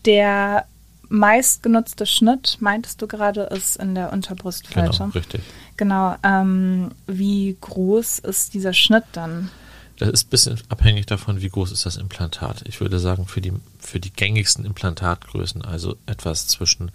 der 0.05 0.65
meistgenutzte 1.13 2.05
Schnitt, 2.07 2.57
meintest 2.59 3.01
du 3.01 3.07
gerade, 3.07 3.43
ist 3.43 3.77
in 3.77 3.93
der 3.93 4.11
Unterbrustfalte. 4.11 4.97
Genau, 4.97 5.11
richtig. 5.11 5.41
Genau. 5.77 6.15
Ähm, 6.23 6.89
wie 7.05 7.55
groß 7.61 8.17
ist 8.19 8.55
dieser 8.55 8.73
Schnitt 8.73 9.03
dann? 9.11 9.51
Das 9.99 10.09
ist 10.09 10.25
ein 10.25 10.29
bisschen 10.31 10.59
abhängig 10.69 11.05
davon, 11.05 11.39
wie 11.41 11.49
groß 11.49 11.71
ist 11.71 11.85
das 11.85 11.97
Implantat. 11.97 12.63
Ich 12.65 12.81
würde 12.81 12.97
sagen, 12.97 13.27
für 13.27 13.41
die, 13.41 13.53
für 13.77 13.99
die 13.99 14.11
gängigsten 14.11 14.65
Implantatgrößen, 14.65 15.63
also 15.63 15.97
etwas 16.07 16.47
zwischen 16.47 16.89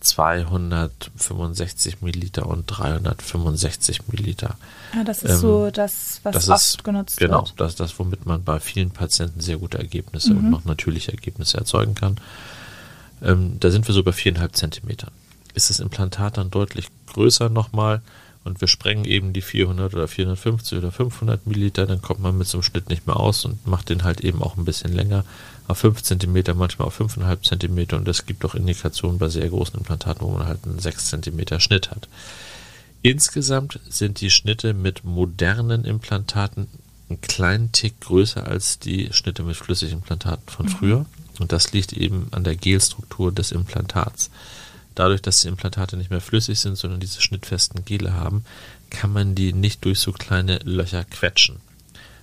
265 0.00 2.02
Milliliter 2.02 2.46
und 2.46 2.66
365 2.66 4.06
Milliliter. 4.08 4.58
Ja, 4.94 5.02
das 5.04 5.22
ist 5.22 5.30
ähm, 5.30 5.38
so 5.38 5.70
das, 5.70 6.20
was 6.24 6.34
das 6.34 6.48
oft 6.50 6.60
ist, 6.60 6.84
genutzt 6.84 7.16
genau, 7.16 7.38
wird. 7.38 7.46
Genau, 7.46 7.56
das 7.56 7.72
ist 7.72 7.80
das, 7.80 7.98
womit 7.98 8.26
man 8.26 8.44
bei 8.44 8.60
vielen 8.60 8.90
Patienten 8.90 9.40
sehr 9.40 9.56
gute 9.56 9.78
Ergebnisse 9.78 10.34
Mhm. 10.34 10.38
und 10.38 10.50
noch 10.50 10.64
natürliche 10.66 11.12
Ergebnisse 11.12 11.56
erzeugen 11.56 11.94
kann. 11.94 12.18
Ähm, 13.22 13.58
da 13.60 13.70
sind 13.70 13.86
wir 13.86 13.94
so 13.94 14.02
bei 14.02 14.12
viereinhalb 14.12 14.56
Zentimetern. 14.56 15.10
Ist 15.54 15.70
das 15.70 15.80
Implantat 15.80 16.38
dann 16.38 16.50
deutlich 16.50 16.88
größer 17.06 17.48
nochmal 17.48 18.02
und 18.44 18.60
wir 18.60 18.68
sprengen 18.68 19.04
eben 19.04 19.32
die 19.32 19.42
400 19.42 19.94
oder 19.94 20.08
450 20.08 20.78
oder 20.78 20.90
500 20.90 21.46
Milliliter, 21.46 21.86
dann 21.86 22.02
kommt 22.02 22.20
man 22.20 22.36
mit 22.36 22.48
so 22.48 22.58
einem 22.58 22.62
Schnitt 22.62 22.88
nicht 22.88 23.06
mehr 23.06 23.16
aus 23.16 23.44
und 23.44 23.66
macht 23.66 23.88
den 23.88 24.02
halt 24.02 24.22
eben 24.22 24.42
auch 24.42 24.56
ein 24.56 24.64
bisschen 24.64 24.92
länger 24.92 25.24
auf 25.68 25.78
5 25.78 26.02
cm, 26.02 26.56
manchmal 26.56 26.88
auf 26.88 27.00
5,5 27.00 27.42
cm 27.42 27.96
und 27.96 28.08
es 28.08 28.26
gibt 28.26 28.44
auch 28.44 28.54
Indikationen 28.54 29.18
bei 29.18 29.28
sehr 29.28 29.48
großen 29.48 29.78
Implantaten, 29.78 30.26
wo 30.26 30.32
man 30.32 30.46
halt 30.46 30.64
einen 30.64 30.80
6 30.80 31.10
cm 31.10 31.60
Schnitt 31.60 31.90
hat. 31.90 32.08
Insgesamt 33.02 33.80
sind 33.88 34.20
die 34.20 34.30
Schnitte 34.30 34.74
mit 34.74 35.04
modernen 35.04 35.84
Implantaten 35.84 36.68
einen 37.08 37.20
kleinen 37.20 37.72
Tick 37.72 38.00
größer 38.00 38.46
als 38.46 38.78
die 38.78 39.12
Schnitte 39.12 39.42
mit 39.42 39.56
Flüssigimplantaten 39.56 40.48
von 40.48 40.68
früher. 40.68 41.06
Und 41.42 41.50
das 41.50 41.72
liegt 41.72 41.92
eben 41.92 42.28
an 42.30 42.44
der 42.44 42.54
Gelstruktur 42.54 43.32
des 43.32 43.50
Implantats. 43.50 44.30
Dadurch, 44.94 45.20
dass 45.22 45.40
die 45.40 45.48
Implantate 45.48 45.96
nicht 45.96 46.10
mehr 46.10 46.20
flüssig 46.20 46.60
sind, 46.60 46.76
sondern 46.76 47.00
diese 47.00 47.20
schnittfesten 47.20 47.84
Gele 47.84 48.14
haben, 48.14 48.44
kann 48.90 49.12
man 49.12 49.34
die 49.34 49.52
nicht 49.52 49.84
durch 49.84 49.98
so 49.98 50.12
kleine 50.12 50.58
Löcher 50.58 51.04
quetschen. 51.04 51.56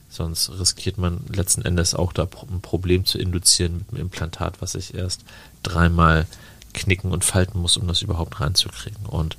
Sonst 0.10 0.50
riskiert 0.58 0.98
man 0.98 1.20
letzten 1.28 1.64
Endes 1.64 1.94
auch 1.94 2.14
da 2.14 2.30
ein 2.50 2.62
Problem 2.62 3.04
zu 3.06 3.18
induzieren 3.18 3.74
mit 3.74 3.92
dem 3.92 3.98
Implantat, 3.98 4.62
was 4.62 4.74
ich 4.74 4.94
erst 4.94 5.26
dreimal 5.62 6.26
knicken 6.74 7.12
und 7.12 7.26
falten 7.26 7.60
muss, 7.60 7.76
um 7.76 7.88
das 7.88 8.02
überhaupt 8.02 8.40
reinzukriegen. 8.40 9.06
Und 9.06 9.36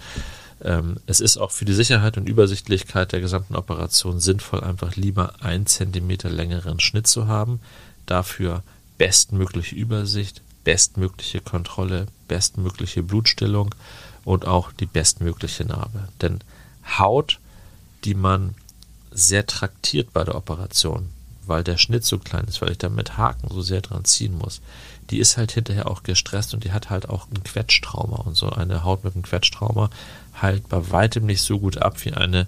ähm, 0.63 0.99
es 1.07 1.21
ist 1.21 1.39
auch 1.39 1.53
für 1.53 1.65
die 1.65 1.73
Sicherheit 1.73 2.19
und 2.19 2.29
Übersichtlichkeit 2.29 3.13
der 3.13 3.21
gesamten 3.21 3.57
Operation 3.57 4.21
sinnvoll, 4.21 4.61
einfach 4.61 4.97
lieber 4.97 5.33
ein 5.41 5.65
Zentimeter 5.65 6.29
längeren 6.29 6.81
Schnitt 6.81 7.07
zu 7.07 7.29
haben. 7.29 7.61
Dafür 8.05 8.63
bestmögliche 9.01 9.75
Übersicht, 9.77 10.43
bestmögliche 10.63 11.41
Kontrolle, 11.41 12.07
bestmögliche 12.29 13.03
Blutstillung 13.03 13.75
und 14.27 14.47
auch 14.47 14.73
die 14.73 14.85
bestmögliche 14.85 15.65
Narbe. 15.65 16.09
Denn 16.21 16.41
Haut, 16.99 17.41
die 18.05 18.13
man 18.13 18.55
sehr 19.11 19.47
traktiert 19.47 20.13
bei 20.13 20.23
der 20.23 20.35
Operation, 20.35 21.09
weil 21.47 21.65
der 21.65 21.79
Schnitt 21.79 22.05
so 22.05 22.19
klein 22.19 22.45
ist, 22.45 22.61
weil 22.61 22.73
ich 22.73 22.79
da 22.79 22.91
mit 22.91 23.17
Haken 23.17 23.49
so 23.49 23.63
sehr 23.63 23.81
dran 23.81 24.05
ziehen 24.05 24.37
muss, 24.37 24.61
die 25.09 25.19
ist 25.19 25.39
halt 25.39 25.53
hinterher 25.53 25.91
auch 25.91 26.03
gestresst 26.03 26.53
und 26.53 26.65
die 26.65 26.73
hat 26.73 26.91
halt 26.91 27.09
auch 27.09 27.27
ein 27.31 27.43
Quetschtrauma. 27.43 28.17
Und 28.17 28.37
so 28.37 28.51
eine 28.51 28.85
Haut 28.85 29.03
mit 29.03 29.15
einem 29.15 29.23
Quetschtrauma 29.23 29.89
heilt 30.43 30.69
bei 30.69 30.91
weitem 30.91 31.25
nicht 31.25 31.41
so 31.41 31.59
gut 31.59 31.79
ab 31.79 32.05
wie 32.05 32.13
eine 32.13 32.47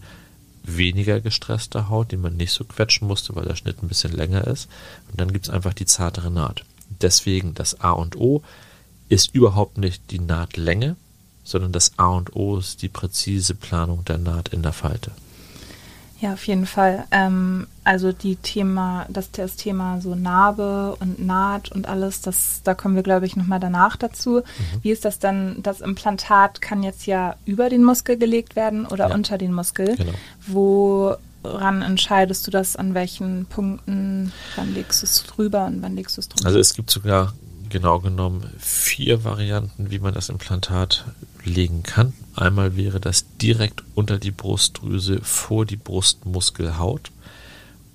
weniger 0.65 1.21
gestresste 1.21 1.89
Haut, 1.89 2.13
die 2.13 2.17
man 2.17 2.37
nicht 2.37 2.53
so 2.53 2.65
quetschen 2.65 3.09
musste, 3.09 3.35
weil 3.35 3.45
der 3.45 3.57
Schnitt 3.57 3.83
ein 3.83 3.89
bisschen 3.89 4.13
länger 4.13 4.47
ist. 4.47 4.69
Und 5.11 5.21
dann 5.21 5.33
gibt 5.33 5.47
es 5.47 5.51
einfach 5.51 5.75
die 5.75 5.87
zartere 5.87 6.31
Naht. 6.31 6.65
Deswegen 7.01 7.55
das 7.55 7.81
A 7.81 7.91
und 7.91 8.17
O 8.17 8.43
ist 9.09 9.35
überhaupt 9.35 9.79
nicht 9.79 10.11
die 10.11 10.21
Nahtlänge, 10.21 10.97
sondern 11.45 11.73
das 11.73 11.99
A 11.99 12.09
und 12.09 12.35
O 12.37 12.59
ist 12.59 12.83
die 12.83 12.89
präzise 12.89 13.55
Planung 13.55 14.05
der 14.05 14.19
Naht 14.19 14.49
in 14.49 14.63
der 14.63 14.73
Falte. 14.73 15.11
Ja, 16.23 16.35
auf 16.35 16.47
jeden 16.47 16.67
Fall. 16.67 17.03
Ähm, 17.11 17.67
also 17.83 18.13
die 18.13 18.37
Thema, 18.37 19.07
das, 19.09 19.33
das 19.33 19.57
Thema 19.57 20.01
so 20.01 20.15
Narbe 20.15 20.95
und 21.01 21.19
Naht 21.19 21.73
und 21.73 21.89
alles, 21.89 22.21
das, 22.21 22.61
da 22.63 22.75
kommen 22.75 22.95
wir, 22.95 23.03
glaube 23.03 23.27
ich, 23.27 23.35
nochmal 23.35 23.59
danach 23.59 23.97
dazu. 23.97 24.37
Mhm. 24.37 24.43
Wie 24.83 24.93
ist 24.93 25.05
das 25.05 25.19
dann? 25.19 25.61
Das 25.65 25.81
Implantat 25.81 26.63
kann 26.63 26.85
jetzt 26.85 27.07
ja 27.07 27.35
über 27.45 27.69
den 27.69 27.83
Muskel 27.83 28.17
gelegt 28.17 28.55
werden 28.55 28.87
oder 28.87 29.09
Ja. 29.09 29.15
unter 29.17 29.37
den 29.37 29.53
Muskel. 29.53 29.97
Genau. 29.97 30.13
Woran 31.43 31.83
entscheidest 31.83 32.47
du 32.47 32.53
das? 32.53 32.77
An 32.77 32.95
welchen 32.95 33.47
Punkten? 33.47 34.31
Wann 34.55 34.75
legst 34.75 35.03
du 35.03 35.07
es 35.07 35.25
drüber 35.25 35.67
und 35.67 35.83
wann 35.83 35.97
legst 35.97 36.17
du 36.17 36.21
es 36.21 36.29
drunter? 36.29 36.47
Also 36.47 36.61
es 36.61 36.75
gibt 36.75 36.93
sogar 36.93 37.33
genau 37.69 37.99
genommen 37.99 38.49
vier 38.61 39.25
Varianten, 39.25 39.91
wie 39.91 39.99
man 39.99 40.15
das 40.15 40.29
Implantat 40.29 41.05
legen 41.45 41.83
kann. 41.83 42.13
Einmal 42.35 42.77
wäre 42.77 42.99
das 42.99 43.27
direkt 43.37 43.83
unter 43.95 44.19
die 44.19 44.31
Brustdrüse 44.31 45.21
vor 45.23 45.67
die 45.67 45.77
Brustmuskelhaut, 45.77 47.11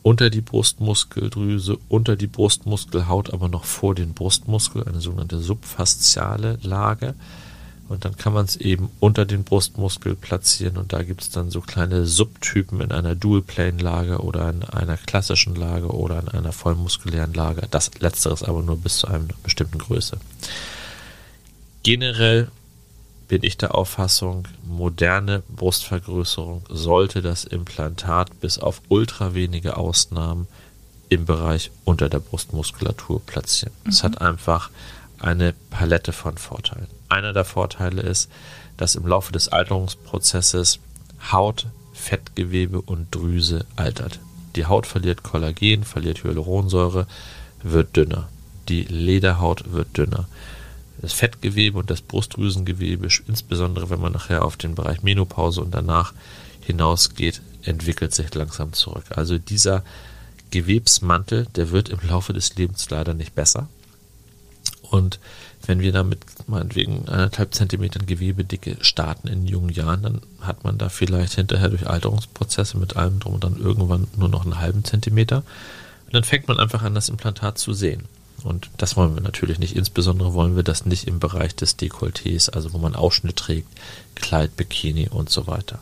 unter 0.04 0.30
die 0.30 0.42
Brustmuskeldrüse, 0.42 1.78
unter 1.90 2.16
die 2.16 2.28
Brustmuskelhaut, 2.28 3.34
aber 3.34 3.50
noch 3.50 3.66
vor 3.66 3.96
den 3.96 4.14
Brustmuskel, 4.14 4.84
eine 4.84 5.02
sogenannte 5.02 5.40
subfasziale 5.40 6.60
Lage. 6.62 7.16
Und 7.90 8.04
dann 8.04 8.18
kann 8.18 8.34
man 8.34 8.46
es 8.46 8.58
eben 8.58 8.90
unter 9.00 9.26
den 9.26 9.44
Brustmuskel 9.44 10.16
platzieren 10.16 10.78
und 10.78 10.92
da 10.92 11.04
gibt 11.04 11.22
es 11.22 11.30
dann 11.30 11.52
so 11.52 11.62
kleine 11.62 12.06
Subtypen 12.06 12.82
in 12.82 12.92
einer 12.92 13.16
Dual-Plane-Lage 13.16 14.20
oder 14.20 14.50
in 14.50 14.64
einer 14.66 14.98
klassischen 14.98 15.56
Lage 15.56 15.88
oder 15.88 16.20
in 16.20 16.28
einer 16.28 16.52
vollmuskulären 16.52 17.34
Lage. 17.34 17.66
Das 17.72 17.92
letzteres 18.00 18.44
aber 18.44 18.62
nur 18.62 18.78
bis 18.78 18.98
zu 18.98 19.08
einer 19.08 19.24
bestimmten 19.42 19.78
Größe. 19.78 20.18
Generell 21.84 22.50
bin 23.28 23.44
ich 23.44 23.58
der 23.58 23.76
Auffassung, 23.76 24.48
moderne 24.66 25.44
Brustvergrößerung 25.50 26.64
sollte 26.70 27.22
das 27.22 27.44
Implantat 27.44 28.40
bis 28.40 28.58
auf 28.58 28.82
ultra 28.88 29.34
wenige 29.34 29.78
Ausnahmen 29.78 30.48
im 31.10 31.26
Bereich 31.26 31.72
unter 31.84 32.10
der 32.10 32.20
Brustmuskulatur 32.20 33.22
platzieren. 33.26 33.74
Es 33.88 34.04
hat 34.04 34.22
einfach 34.22 34.70
eine 35.20 35.54
Palette 35.70 36.14
von 36.14 36.38
Vorteilen. 36.38 36.88
Einer 37.10 37.34
der 37.34 37.46
Vorteile 37.46 38.02
ist, 38.02 38.30
dass 38.78 38.96
im 38.96 39.08
Laufe 39.08 39.32
des 39.32 39.50
Alterungsprozesses 39.50 40.80
Haut, 41.32 41.68
Fettgewebe 41.94 42.82
und 42.82 43.14
Drüse 43.14 43.66
altert. 43.76 44.20
Die 44.56 44.66
Haut 44.66 44.86
verliert 44.86 45.24
Kollagen, 45.24 45.84
verliert 45.84 46.24
Hyaluronsäure, 46.24 47.08
wird 47.64 47.96
dünner. 47.96 48.30
Die 48.70 48.84
Lederhaut 48.84 49.72
wird 49.72 49.98
dünner. 49.98 50.28
Das 51.02 51.14
Fettgewebe 51.14 51.78
und 51.78 51.90
das 51.90 52.02
Brustdrüsengewebe, 52.02 53.08
insbesondere 53.28 53.90
wenn 53.90 54.02
man 54.02 54.14
nachher 54.14 54.44
auf 54.44 54.58
den 54.58 54.76
Bereich 54.76 55.04
Menopause 55.04 55.62
und 55.62 55.72
danach 55.72 56.14
hinausgeht, 56.66 57.42
entwickelt 57.62 58.14
sich 58.14 58.34
langsam 58.34 58.74
zurück. 58.74 59.06
Also 59.16 59.38
dieser 59.38 59.84
Gewebsmantel, 60.52 61.48
der 61.56 61.72
wird 61.72 61.90
im 61.90 62.00
Laufe 62.08 62.34
des 62.34 62.56
Lebens 62.56 62.90
leider 62.90 63.14
nicht 63.14 63.36
besser. 63.36 63.68
Und 64.90 65.20
wenn 65.66 65.82
wir 65.82 65.92
damit 65.92 66.20
meinetwegen 66.48 67.10
eineinhalb 67.10 67.54
Zentimetern 67.54 68.06
Gewebedicke 68.06 68.78
starten 68.82 69.28
in 69.28 69.48
jungen 69.48 69.70
Jahren, 69.70 70.02
dann 70.02 70.22
hat 70.40 70.64
man 70.64 70.78
da 70.78 70.90
vielleicht 70.90 71.34
hinterher 71.34 71.70
durch 71.70 71.88
Alterungsprozesse 71.88 72.78
mit 72.78 72.96
allem 72.96 73.20
drum 73.20 73.36
und 73.36 73.44
dann 73.44 73.58
irgendwann 73.58 74.08
nur 74.16 74.30
noch 74.30 74.46
einen 74.46 74.60
halben 74.60 74.84
Zentimeter. 74.86 75.44
Und 76.06 76.14
dann 76.14 76.24
fängt 76.24 76.48
man 76.48 76.60
einfach 76.60 76.84
an, 76.84 76.96
das 76.96 77.10
Implantat 77.10 77.58
zu 77.58 77.74
sehen. 77.74 78.04
Und 78.48 78.70
das 78.78 78.96
wollen 78.96 79.16
wir 79.16 79.22
natürlich 79.22 79.60
nicht. 79.60 79.76
Insbesondere 79.76 80.34
wollen 80.34 80.56
wir 80.56 80.64
das 80.64 80.86
nicht 80.86 81.08
im 81.08 81.20
Bereich 81.20 81.56
des 81.56 81.78
Dekolletés, 81.78 82.50
also 82.50 82.74
wo 82.74 82.78
man 82.78 82.96
Ausschnitt 82.96 83.36
trägt, 83.36 83.68
Kleid, 84.16 84.56
Bikini 84.56 85.10
und 85.10 85.30
so 85.30 85.48
weiter. 85.48 85.80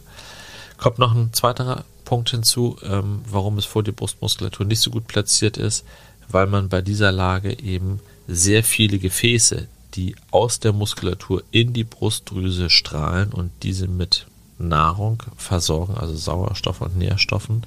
Kommt 0.77 0.99
noch 0.99 1.15
ein 1.15 1.31
zweiter 1.31 1.85
Punkt 2.03 2.29
hinzu, 2.29 2.77
ähm, 2.83 3.21
warum 3.29 3.57
es 3.57 3.65
vor 3.65 3.83
die 3.83 3.91
Brustmuskulatur 3.91 4.65
nicht 4.65 4.81
so 4.81 4.91
gut 4.91 5.07
platziert 5.07 5.57
ist, 5.57 5.85
weil 6.29 6.47
man 6.47 6.69
bei 6.69 6.81
dieser 6.81 7.11
Lage 7.11 7.59
eben 7.59 7.99
sehr 8.27 8.63
viele 8.63 8.99
Gefäße, 8.99 9.67
die 9.93 10.15
aus 10.31 10.59
der 10.59 10.73
Muskulatur 10.73 11.43
in 11.51 11.73
die 11.73 11.83
Brustdrüse 11.83 12.69
strahlen 12.69 13.31
und 13.31 13.51
diese 13.63 13.87
mit 13.87 14.27
Nahrung 14.57 15.23
versorgen, 15.37 15.95
also 15.95 16.15
Sauerstoff 16.15 16.81
und 16.81 16.97
Nährstoffen, 16.97 17.63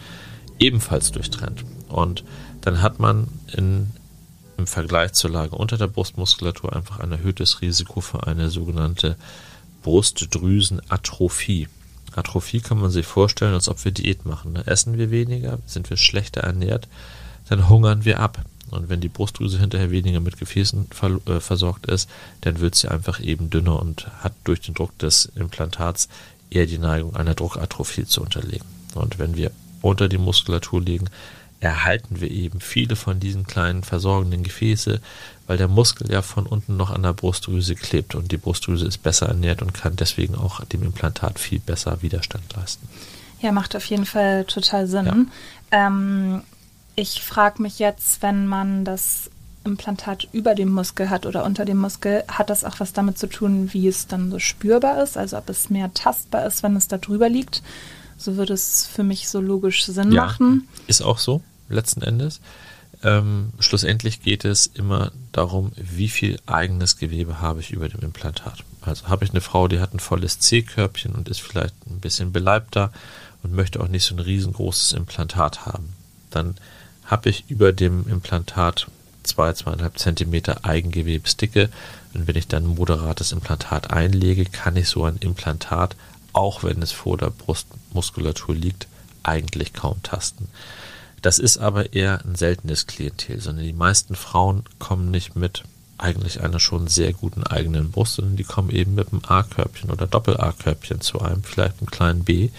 ebenfalls 0.58 1.12
durchtrennt. 1.12 1.64
Und 1.88 2.24
dann 2.60 2.82
hat 2.82 2.98
man 2.98 3.28
in, 3.56 3.90
im 4.58 4.66
Vergleich 4.66 5.12
zur 5.12 5.30
Lage 5.30 5.56
unter 5.56 5.78
der 5.78 5.86
Brustmuskulatur 5.86 6.74
einfach 6.74 6.98
ein 6.98 7.12
erhöhtes 7.12 7.62
Risiko 7.62 8.00
für 8.00 8.26
eine 8.26 8.50
sogenannte 8.50 9.16
Brustdrüsenatrophie. 9.82 11.68
Atrophie 12.14 12.60
kann 12.60 12.80
man 12.80 12.90
sich 12.90 13.06
vorstellen, 13.06 13.54
als 13.54 13.68
ob 13.68 13.84
wir 13.84 13.92
Diät 13.92 14.26
machen. 14.26 14.54
Ne? 14.54 14.66
Essen 14.66 14.98
wir 14.98 15.10
weniger, 15.10 15.58
sind 15.66 15.88
wir 15.88 15.96
schlechter 15.96 16.40
ernährt, 16.40 16.88
dann 17.48 17.68
hungern 17.68 18.04
wir 18.04 18.20
ab. 18.20 18.44
Und 18.70 18.88
wenn 18.90 19.00
die 19.00 19.08
Brustdrüse 19.08 19.58
hinterher 19.58 19.90
weniger 19.90 20.20
mit 20.20 20.38
Gefäßen 20.38 20.88
äh, 21.26 21.40
versorgt 21.40 21.86
ist, 21.86 22.10
dann 22.42 22.60
wird 22.60 22.74
sie 22.74 22.90
einfach 22.90 23.20
eben 23.20 23.48
dünner 23.48 23.80
und 23.80 24.08
hat 24.22 24.34
durch 24.44 24.60
den 24.60 24.74
Druck 24.74 24.98
des 24.98 25.26
Implantats 25.36 26.08
eher 26.50 26.66
die 26.66 26.78
Neigung, 26.78 27.16
einer 27.16 27.34
Druckatrophie 27.34 28.04
zu 28.04 28.20
unterlegen. 28.20 28.66
Und 28.94 29.18
wenn 29.18 29.36
wir 29.36 29.52
unter 29.80 30.08
die 30.08 30.18
Muskulatur 30.18 30.82
legen, 30.82 31.08
erhalten 31.60 32.20
wir 32.20 32.30
eben 32.30 32.60
viele 32.60 32.96
von 32.96 33.18
diesen 33.18 33.46
kleinen 33.46 33.82
versorgenden 33.82 34.42
Gefäße, 34.42 35.00
weil 35.46 35.56
der 35.56 35.68
Muskel 35.68 36.10
ja 36.10 36.22
von 36.22 36.46
unten 36.46 36.76
noch 36.76 36.90
an 36.90 37.02
der 37.02 37.14
Brustdrüse 37.14 37.74
klebt 37.74 38.14
und 38.14 38.30
die 38.30 38.36
Brustdrüse 38.36 38.86
ist 38.86 38.98
besser 38.98 39.26
ernährt 39.26 39.62
und 39.62 39.74
kann 39.74 39.96
deswegen 39.96 40.34
auch 40.34 40.64
dem 40.64 40.82
Implantat 40.82 41.38
viel 41.38 41.58
besser 41.58 42.02
Widerstand 42.02 42.44
leisten. 42.54 42.88
Ja, 43.40 43.52
macht 43.52 43.74
auf 43.74 43.84
jeden 43.86 44.06
Fall 44.06 44.44
total 44.44 44.86
Sinn. 44.86 45.30
Ja. 45.72 45.86
Ähm, 45.86 46.42
ich 46.96 47.22
frage 47.22 47.62
mich 47.62 47.78
jetzt, 47.78 48.22
wenn 48.22 48.46
man 48.46 48.84
das 48.84 49.30
Implantat 49.64 50.28
über 50.32 50.54
dem 50.54 50.70
Muskel 50.70 51.10
hat 51.10 51.26
oder 51.26 51.44
unter 51.44 51.64
dem 51.64 51.78
Muskel, 51.78 52.24
hat 52.28 52.50
das 52.50 52.64
auch 52.64 52.80
was 52.80 52.92
damit 52.92 53.18
zu 53.18 53.28
tun, 53.28 53.72
wie 53.72 53.86
es 53.86 54.06
dann 54.06 54.30
so 54.30 54.38
spürbar 54.38 55.02
ist, 55.02 55.16
also 55.16 55.36
ob 55.36 55.48
es 55.48 55.70
mehr 55.70 55.92
tastbar 55.94 56.46
ist, 56.46 56.62
wenn 56.62 56.74
es 56.76 56.88
da 56.88 56.98
drüber 56.98 57.28
liegt. 57.28 57.62
So 58.18 58.36
würde 58.36 58.52
es 58.52 58.86
für 58.86 59.04
mich 59.04 59.28
so 59.28 59.40
logisch 59.40 59.84
Sinn 59.86 60.12
ja, 60.12 60.26
machen. 60.26 60.68
Ist 60.86 61.02
auch 61.02 61.18
so, 61.18 61.40
letzten 61.68 62.02
Endes. 62.02 62.40
Ähm, 63.04 63.52
schlussendlich 63.60 64.22
geht 64.22 64.44
es 64.44 64.66
immer 64.66 65.12
darum, 65.30 65.70
wie 65.76 66.08
viel 66.08 66.40
eigenes 66.46 66.96
Gewebe 66.96 67.40
habe 67.40 67.60
ich 67.60 67.70
über 67.70 67.88
dem 67.88 68.00
Implantat. 68.00 68.64
Also 68.82 69.06
habe 69.08 69.24
ich 69.24 69.30
eine 69.30 69.40
Frau, 69.40 69.68
die 69.68 69.78
hat 69.78 69.94
ein 69.94 70.00
volles 70.00 70.40
C-Körbchen 70.40 71.12
und 71.12 71.28
ist 71.28 71.40
vielleicht 71.40 71.74
ein 71.86 72.00
bisschen 72.00 72.32
beleibter 72.32 72.92
und 73.42 73.54
möchte 73.54 73.80
auch 73.80 73.88
nicht 73.88 74.04
so 74.04 74.16
ein 74.16 74.20
riesengroßes 74.20 74.92
Implantat 74.92 75.64
haben. 75.66 75.90
Dann 76.30 76.56
habe 77.04 77.30
ich 77.30 77.44
über 77.48 77.72
dem 77.72 78.08
Implantat 78.08 78.88
zwei, 79.22 79.52
zweieinhalb 79.52 79.98
Zentimeter 79.98 80.64
Eigengewebsdicke. 80.64 81.68
Und 82.14 82.26
wenn 82.26 82.36
ich 82.36 82.48
dann 82.48 82.64
ein 82.64 82.74
moderates 82.74 83.32
Implantat 83.32 83.90
einlege, 83.90 84.44
kann 84.44 84.76
ich 84.76 84.88
so 84.88 85.04
ein 85.04 85.18
Implantat, 85.18 85.94
auch 86.32 86.62
wenn 86.64 86.82
es 86.82 86.92
vor 86.92 87.16
der 87.16 87.30
Brustmuskulatur 87.30 88.54
liegt, 88.54 88.86
eigentlich 89.22 89.72
kaum 89.72 90.02
tasten. 90.02 90.48
Das 91.22 91.38
ist 91.38 91.58
aber 91.58 91.92
eher 91.94 92.24
ein 92.24 92.36
seltenes 92.36 92.86
Klientel, 92.86 93.40
sondern 93.40 93.64
die 93.64 93.72
meisten 93.72 94.14
Frauen 94.14 94.62
kommen 94.78 95.10
nicht 95.10 95.36
mit 95.36 95.64
eigentlich 95.98 96.42
einer 96.42 96.60
schon 96.60 96.86
sehr 96.86 97.12
guten 97.12 97.42
eigenen 97.42 97.90
Brust, 97.90 98.14
sondern 98.14 98.36
die 98.36 98.44
kommen 98.44 98.70
eben 98.70 98.94
mit 98.94 99.12
einem 99.12 99.22
A-Körbchen 99.26 99.90
oder 99.90 100.06
Doppel-A-Körbchen 100.06 101.00
zu 101.00 101.20
einem, 101.20 101.42
vielleicht 101.42 101.80
einem 101.80 101.90
kleinen 101.90 102.22
B 102.22 102.50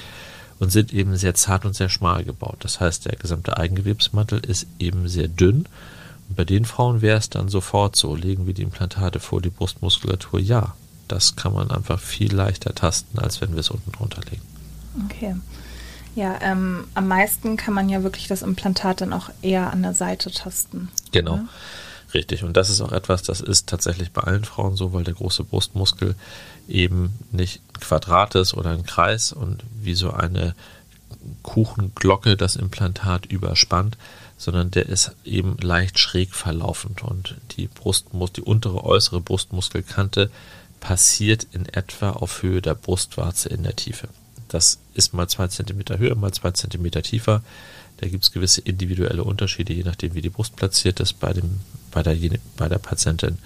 und 0.60 0.72
sind 0.72 0.94
eben 0.94 1.16
sehr 1.16 1.36
zart 1.36 1.66
und 1.66 1.74
sehr 1.74 1.90
schmal 1.90 2.26
gebaut. 2.26 2.58
Das 2.60 2.82
heißt, 2.82 3.06
der 3.06 3.16
gesamte 3.16 3.58
Eigengewebsmantel 3.58 4.40
ist 4.40 4.68
eben 4.78 5.08
sehr 5.08 5.30
dünn. 5.30 5.68
Und 6.28 6.36
bei 6.36 6.44
den 6.44 6.66
Frauen 6.66 7.02
wäre 7.02 7.18
es 7.18 7.30
dann 7.30 7.48
sofort 7.48 7.96
so, 7.96 8.14
legen 8.14 8.46
wir 8.46 8.54
die 8.54 8.64
Implantate 8.64 9.22
vor 9.22 9.42
die 9.42 9.50
Brustmuskulatur, 9.50 10.40
ja. 10.40 10.76
Das 11.10 11.36
kann 11.36 11.54
man 11.54 11.72
einfach 11.72 12.00
viel 12.00 12.34
leichter 12.34 12.74
tasten, 12.74 13.20
als 13.20 13.42
wenn 13.42 13.54
wir 13.54 13.60
es 13.60 13.70
unten 13.70 13.92
drunter 13.92 14.22
legen. 14.30 14.42
Okay. 15.06 15.36
Ja, 16.16 16.40
ähm, 16.42 16.86
am 16.94 17.08
meisten 17.08 17.58
kann 17.58 17.74
man 17.74 17.90
ja 17.90 18.04
wirklich 18.04 18.28
das 18.28 18.42
Implantat 18.42 19.02
dann 19.02 19.14
auch 19.14 19.30
eher 19.42 19.72
an 19.72 19.84
der 19.84 19.94
Seite 19.94 20.32
tasten. 20.32 20.90
Genau. 21.12 21.34
Oder? 21.34 21.46
Richtig. 22.14 22.44
Und 22.44 22.58
das 22.58 22.70
ist 22.70 22.82
auch 22.82 22.92
etwas, 22.92 23.24
das 23.24 23.42
ist 23.42 23.68
tatsächlich 23.68 24.12
bei 24.12 24.22
allen 24.22 24.44
Frauen 24.44 24.76
so, 24.76 24.94
weil 24.94 25.04
der 25.04 25.14
große 25.14 25.44
Brustmuskel 25.44 26.16
eben 26.68 27.14
nicht 27.32 27.62
ein 27.74 27.80
Quadrat 27.82 28.36
ist 28.36 28.54
oder 28.54 28.72
ein 28.72 28.86
Kreis 28.86 29.32
und 29.32 29.64
wie 29.82 29.96
so 29.96 30.12
eine 30.12 30.56
Kuchenglocke 31.44 32.38
das 32.38 32.56
Implantat 32.56 33.26
überspannt, 33.26 33.98
sondern 34.38 34.72
der 34.72 34.88
ist 34.88 35.12
eben 35.26 35.58
leicht 35.58 36.00
schräg 36.00 36.34
verlaufend 36.34 37.04
und 37.04 37.36
die 37.58 37.68
Brustmus 37.68 38.32
die 38.32 38.42
untere 38.42 38.84
äußere 38.84 39.22
Brustmuskelkante 39.22 40.32
passiert 40.80 41.48
in 41.52 41.66
etwa 41.68 42.12
auf 42.12 42.44
Höhe 42.44 42.62
der 42.62 42.76
Brustwarze 42.76 43.50
in 43.50 43.64
der 43.64 43.76
Tiefe. 43.76 44.08
Das 44.48 44.80
ist 44.94 45.14
mal 45.14 45.28
zwei 45.28 45.48
Zentimeter 45.48 46.00
höher, 46.00 46.16
mal 46.16 46.32
zwei 46.32 46.52
Zentimeter 46.52 47.02
tiefer. 47.02 47.44
Da 47.98 48.08
gibt 48.08 48.24
es 48.24 48.32
gewisse 48.32 48.62
individuelle 48.62 49.24
Unterschiede, 49.24 49.74
je 49.74 49.84
nachdem, 49.84 50.16
wie 50.16 50.22
die 50.22 50.30
Brust 50.30 50.56
platziert 50.56 51.00
ist 51.00 51.20
bei, 51.20 51.34
dem, 51.34 51.60
bei, 51.92 52.02
der, 52.02 52.16
bei 52.58 52.70
der 52.70 52.78
Patientin. 52.80 53.38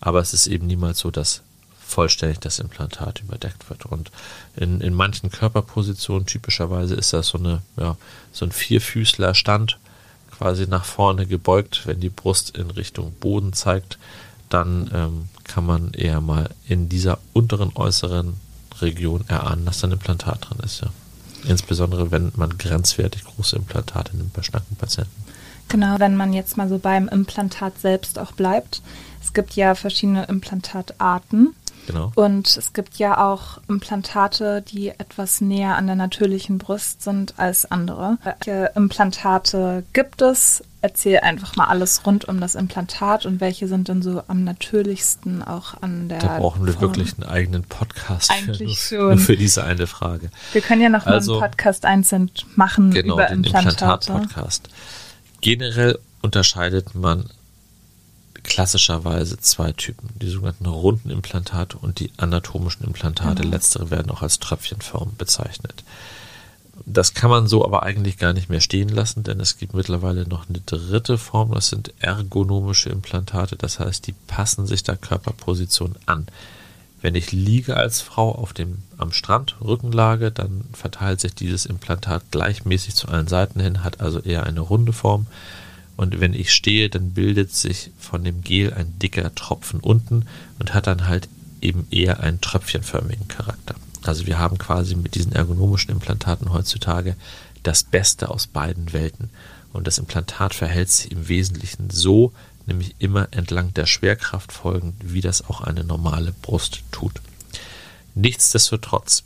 Aber 0.00 0.20
es 0.20 0.32
ist 0.32 0.46
eben 0.46 0.66
niemals 0.66 1.00
so, 1.00 1.10
dass 1.10 1.42
vollständig 1.88 2.40
das 2.40 2.58
Implantat 2.58 3.20
überdeckt 3.20 3.68
wird. 3.70 3.86
Und 3.86 4.10
in, 4.56 4.80
in 4.80 4.94
manchen 4.94 5.30
Körperpositionen, 5.30 6.26
typischerweise 6.26 6.94
ist 6.94 7.12
das 7.12 7.28
so, 7.28 7.38
eine, 7.38 7.62
ja, 7.76 7.96
so 8.32 8.44
ein 8.44 8.52
Vierfüßler-Stand, 8.52 9.78
quasi 10.30 10.66
nach 10.66 10.84
vorne 10.84 11.26
gebeugt, 11.26 11.82
wenn 11.86 12.00
die 12.00 12.10
Brust 12.10 12.56
in 12.56 12.70
Richtung 12.70 13.12
Boden 13.12 13.52
zeigt, 13.52 13.98
dann 14.48 14.90
ähm, 14.94 15.28
kann 15.44 15.66
man 15.66 15.92
eher 15.92 16.20
mal 16.20 16.50
in 16.66 16.88
dieser 16.88 17.18
unteren 17.32 17.72
äußeren 17.74 18.34
Region 18.80 19.24
erahnen, 19.28 19.64
dass 19.64 19.80
da 19.80 19.88
ein 19.88 19.92
Implantat 19.92 20.48
drin 20.48 20.58
ist. 20.64 20.82
Ja. 20.82 20.88
Insbesondere 21.46 22.10
wenn 22.10 22.32
man 22.36 22.58
grenzwertig 22.58 23.24
große 23.24 23.56
Implantate 23.56 24.16
nimmt 24.16 24.32
bei 24.32 24.42
schlanken 24.42 24.76
Patienten. 24.76 25.24
Genau, 25.68 25.98
wenn 25.98 26.16
man 26.16 26.32
jetzt 26.32 26.56
mal 26.56 26.68
so 26.68 26.78
beim 26.78 27.08
Implantat 27.08 27.78
selbst 27.78 28.18
auch 28.18 28.32
bleibt. 28.32 28.80
Es 29.22 29.34
gibt 29.34 29.54
ja 29.54 29.74
verschiedene 29.74 30.24
Implantatarten. 30.24 31.54
Genau. 31.88 32.12
Und 32.16 32.54
es 32.58 32.74
gibt 32.74 32.98
ja 32.98 33.26
auch 33.26 33.62
Implantate, 33.66 34.60
die 34.60 34.90
etwas 34.90 35.40
näher 35.40 35.76
an 35.76 35.86
der 35.86 35.96
natürlichen 35.96 36.58
Brust 36.58 37.00
sind 37.00 37.32
als 37.38 37.70
andere. 37.70 38.18
Welche 38.22 38.72
Implantate 38.74 39.84
gibt 39.94 40.20
es? 40.20 40.62
Erzähl 40.82 41.20
einfach 41.20 41.56
mal 41.56 41.64
alles 41.64 42.02
rund 42.04 42.26
um 42.26 42.42
das 42.42 42.54
Implantat 42.56 43.24
und 43.24 43.40
welche 43.40 43.68
sind 43.68 43.88
denn 43.88 44.02
so 44.02 44.22
am 44.28 44.44
natürlichsten 44.44 45.42
auch 45.42 45.80
an 45.80 46.10
der. 46.10 46.18
Da 46.18 46.38
brauchen 46.38 46.66
wir 46.66 46.74
Form. 46.74 46.82
wirklich 46.82 47.14
einen 47.14 47.28
eigenen 47.28 47.62
Podcast 47.64 48.30
Eigentlich 48.30 48.78
für, 48.78 49.12
schon. 49.12 49.18
für 49.18 49.36
diese 49.38 49.64
eine 49.64 49.86
Frage. 49.86 50.30
Wir 50.52 50.60
können 50.60 50.82
ja 50.82 50.90
noch 50.90 51.06
also, 51.06 51.36
mal 51.36 51.44
einen 51.44 51.50
Podcast 51.50 51.86
einzeln 51.86 52.30
machen 52.54 52.90
genau, 52.90 53.14
über 53.14 53.30
Implantate. 53.30 53.70
Implantat-Podcast. 53.70 54.68
Generell 55.40 55.98
unterscheidet 56.20 56.94
man 56.94 57.30
klassischerweise 58.48 59.38
zwei 59.38 59.72
Typen, 59.72 60.08
die 60.20 60.28
sogenannten 60.28 60.66
runden 60.66 61.10
Implantate 61.10 61.76
und 61.76 62.00
die 62.00 62.10
anatomischen 62.16 62.84
Implantate. 62.86 63.42
Genau. 63.42 63.54
Letztere 63.54 63.90
werden 63.90 64.10
auch 64.10 64.22
als 64.22 64.38
Tröpfchenform 64.38 65.12
bezeichnet. 65.16 65.84
Das 66.86 67.12
kann 67.12 67.28
man 67.28 67.46
so 67.46 67.64
aber 67.64 67.82
eigentlich 67.82 68.18
gar 68.18 68.32
nicht 68.32 68.48
mehr 68.48 68.60
stehen 68.60 68.88
lassen, 68.88 69.22
denn 69.22 69.40
es 69.40 69.58
gibt 69.58 69.74
mittlerweile 69.74 70.26
noch 70.26 70.48
eine 70.48 70.60
dritte 70.60 71.18
Form, 71.18 71.52
das 71.52 71.68
sind 71.68 71.92
ergonomische 71.98 72.88
Implantate, 72.88 73.56
das 73.56 73.78
heißt, 73.80 74.06
die 74.06 74.14
passen 74.26 74.66
sich 74.66 74.82
der 74.82 74.96
Körperposition 74.96 75.96
an. 76.06 76.26
Wenn 77.00 77.14
ich 77.14 77.30
liege 77.30 77.76
als 77.76 78.00
Frau 78.00 78.32
auf 78.32 78.52
dem, 78.52 78.78
am 78.96 79.12
Strand, 79.12 79.56
Rückenlage, 79.60 80.30
dann 80.30 80.64
verteilt 80.72 81.20
sich 81.20 81.34
dieses 81.34 81.66
Implantat 81.66 82.30
gleichmäßig 82.30 82.94
zu 82.94 83.08
allen 83.08 83.28
Seiten 83.28 83.60
hin, 83.60 83.84
hat 83.84 84.00
also 84.00 84.20
eher 84.20 84.44
eine 84.44 84.60
runde 84.60 84.92
Form. 84.92 85.26
Und 85.98 86.20
wenn 86.20 86.32
ich 86.32 86.52
stehe, 86.52 86.88
dann 86.88 87.10
bildet 87.10 87.52
sich 87.52 87.90
von 87.98 88.22
dem 88.22 88.42
Gel 88.42 88.72
ein 88.72 89.00
dicker 89.00 89.34
Tropfen 89.34 89.80
unten 89.80 90.26
und 90.60 90.72
hat 90.72 90.86
dann 90.86 91.08
halt 91.08 91.28
eben 91.60 91.88
eher 91.90 92.20
einen 92.20 92.40
tröpfchenförmigen 92.40 93.26
Charakter. 93.26 93.74
Also 94.04 94.24
wir 94.28 94.38
haben 94.38 94.58
quasi 94.58 94.94
mit 94.94 95.16
diesen 95.16 95.32
ergonomischen 95.32 95.90
Implantaten 95.90 96.52
heutzutage 96.52 97.16
das 97.64 97.82
Beste 97.82 98.30
aus 98.30 98.46
beiden 98.46 98.92
Welten. 98.92 99.30
Und 99.72 99.88
das 99.88 99.98
Implantat 99.98 100.54
verhält 100.54 100.88
sich 100.88 101.10
im 101.10 101.26
Wesentlichen 101.26 101.90
so, 101.90 102.32
nämlich 102.66 102.94
immer 103.00 103.26
entlang 103.32 103.74
der 103.74 103.86
Schwerkraft 103.86 104.52
folgend, 104.52 104.94
wie 105.02 105.20
das 105.20 105.50
auch 105.50 105.62
eine 105.62 105.82
normale 105.82 106.32
Brust 106.42 106.84
tut. 106.92 107.20
Nichtsdestotrotz 108.14 109.24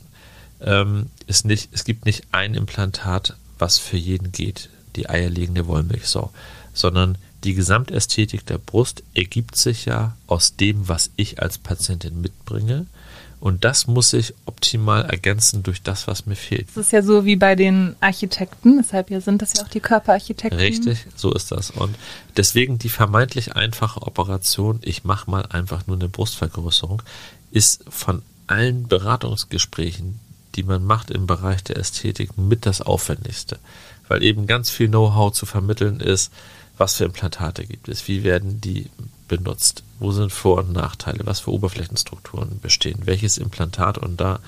ähm, 0.59 1.11
ist 1.27 1.45
nicht, 1.45 1.69
es 1.71 1.83
gibt 1.83 2.07
nicht 2.07 2.23
ein 2.31 2.55
Implantat, 2.55 3.35
was 3.59 3.77
für 3.77 3.97
jeden 3.97 4.31
geht, 4.31 4.71
die 4.95 5.07
eierlegende 5.07 5.67
Wollmilchsau 5.67 6.33
sondern 6.73 7.17
die 7.43 7.53
Gesamtästhetik 7.53 8.45
der 8.45 8.57
Brust 8.57 9.03
ergibt 9.13 9.55
sich 9.55 9.85
ja 9.85 10.15
aus 10.27 10.55
dem, 10.55 10.87
was 10.87 11.11
ich 11.15 11.41
als 11.41 11.57
Patientin 11.57 12.21
mitbringe. 12.21 12.85
Und 13.41 13.65
das 13.65 13.87
muss 13.87 14.11
sich 14.11 14.33
optimal 14.45 15.03
ergänzen 15.03 15.63
durch 15.63 15.81
das, 15.81 16.07
was 16.07 16.25
mir 16.25 16.37
fehlt. 16.37 16.69
Das 16.69 16.85
ist 16.85 16.93
ja 16.93 17.01
so 17.01 17.25
wie 17.25 17.35
bei 17.35 17.55
den 17.55 17.97
Architekten, 17.99 18.77
deshalb 18.77 19.11
ja 19.11 19.19
sind 19.19 19.41
das 19.41 19.55
ja 19.55 19.63
auch 19.63 19.67
die 19.67 19.81
Körperarchitekten. 19.81 20.57
Richtig, 20.57 21.05
so 21.17 21.33
ist 21.33 21.51
das. 21.51 21.69
Und 21.69 21.93
deswegen 22.37 22.79
die 22.79 22.87
vermeintlich 22.87 23.57
einfache 23.57 24.01
Operation, 24.01 24.79
ich 24.81 25.03
mache 25.03 25.29
mal 25.29 25.45
einfach 25.47 25.87
nur 25.87 25.97
eine 25.97 26.07
Brustvergrößerung, 26.07 27.01
ist 27.51 27.83
von 27.89 28.21
allen 28.47 28.87
Beratungsgesprächen, 28.87 30.21
die 30.55 30.63
man 30.63 30.85
macht 30.85 31.11
im 31.11 31.27
Bereich 31.27 31.65
der 31.65 31.75
Ästhetik, 31.75 32.37
mit 32.37 32.65
das 32.65 32.81
Aufwendigste. 32.81 33.59
Weil 34.07 34.23
eben 34.23 34.47
ganz 34.47 34.69
viel 34.69 34.87
Know-how 34.87 35.33
zu 35.33 35.45
vermitteln 35.45 35.99
ist, 35.99 36.31
was 36.77 36.95
für 36.95 37.05
Implantate 37.05 37.65
gibt 37.65 37.87
es, 37.87 38.07
wie 38.07 38.23
werden 38.23 38.61
die 38.61 38.89
benutzt, 39.27 39.83
wo 39.99 40.11
sind 40.11 40.31
Vor- 40.31 40.59
und 40.59 40.73
Nachteile, 40.73 41.25
was 41.25 41.41
für 41.41 41.51
Oberflächenstrukturen 41.51 42.59
bestehen, 42.59 43.01
welches 43.05 43.37
Implantat 43.37 43.97
und 43.97 44.19
da 44.19 44.39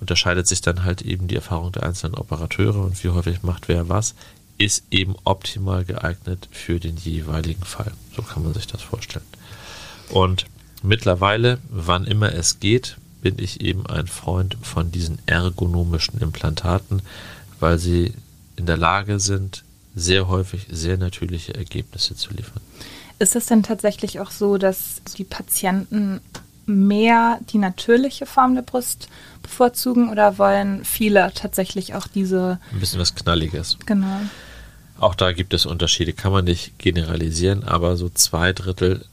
unterscheidet 0.00 0.46
sich 0.46 0.60
dann 0.60 0.84
halt 0.84 1.02
eben 1.02 1.28
die 1.28 1.36
Erfahrung 1.36 1.72
der 1.72 1.82
einzelnen 1.82 2.14
Operateure 2.14 2.76
und 2.76 3.02
wie 3.04 3.10
häufig 3.10 3.42
macht 3.42 3.68
wer 3.68 3.88
was, 3.88 4.14
ist 4.58 4.84
eben 4.90 5.14
optimal 5.24 5.84
geeignet 5.84 6.48
für 6.50 6.80
den 6.80 6.96
jeweiligen 6.96 7.64
Fall. 7.64 7.92
So 8.14 8.22
kann 8.22 8.44
man 8.44 8.54
sich 8.54 8.66
das 8.66 8.82
vorstellen. 8.82 9.24
Und 10.10 10.46
mittlerweile, 10.82 11.58
wann 11.68 12.04
immer 12.04 12.32
es 12.34 12.60
geht, 12.60 12.96
bin 13.22 13.38
ich 13.38 13.60
eben 13.60 13.86
ein 13.86 14.06
Freund 14.06 14.56
von 14.62 14.90
diesen 14.90 15.18
ergonomischen 15.26 16.20
Implantaten, 16.20 17.02
weil 17.58 17.78
sie 17.78 18.14
in 18.56 18.66
der 18.66 18.76
Lage 18.76 19.20
sind, 19.20 19.64
sehr 19.94 20.28
häufig 20.28 20.66
sehr 20.70 20.96
natürliche 20.96 21.54
Ergebnisse 21.54 22.14
zu 22.14 22.32
liefern. 22.32 22.60
Ist 23.18 23.36
es 23.36 23.46
denn 23.46 23.62
tatsächlich 23.62 24.20
auch 24.20 24.30
so, 24.30 24.56
dass 24.56 25.02
die 25.16 25.24
Patienten 25.24 26.20
mehr 26.66 27.40
die 27.52 27.58
natürliche 27.58 28.26
Form 28.26 28.54
der 28.54 28.62
Brust 28.62 29.08
bevorzugen 29.42 30.08
oder 30.08 30.38
wollen 30.38 30.84
viele 30.84 31.32
tatsächlich 31.34 31.94
auch 31.94 32.06
diese. 32.06 32.58
Ein 32.72 32.80
bisschen 32.80 33.00
was 33.00 33.14
Knalliges. 33.14 33.76
Genau. 33.86 34.20
Auch 34.98 35.14
da 35.14 35.32
gibt 35.32 35.54
es 35.54 35.66
Unterschiede, 35.66 36.12
kann 36.12 36.32
man 36.32 36.44
nicht 36.44 36.78
generalisieren, 36.78 37.64
aber 37.64 37.96
so 37.96 38.08
zwei 38.10 38.52
Drittel 38.52 39.04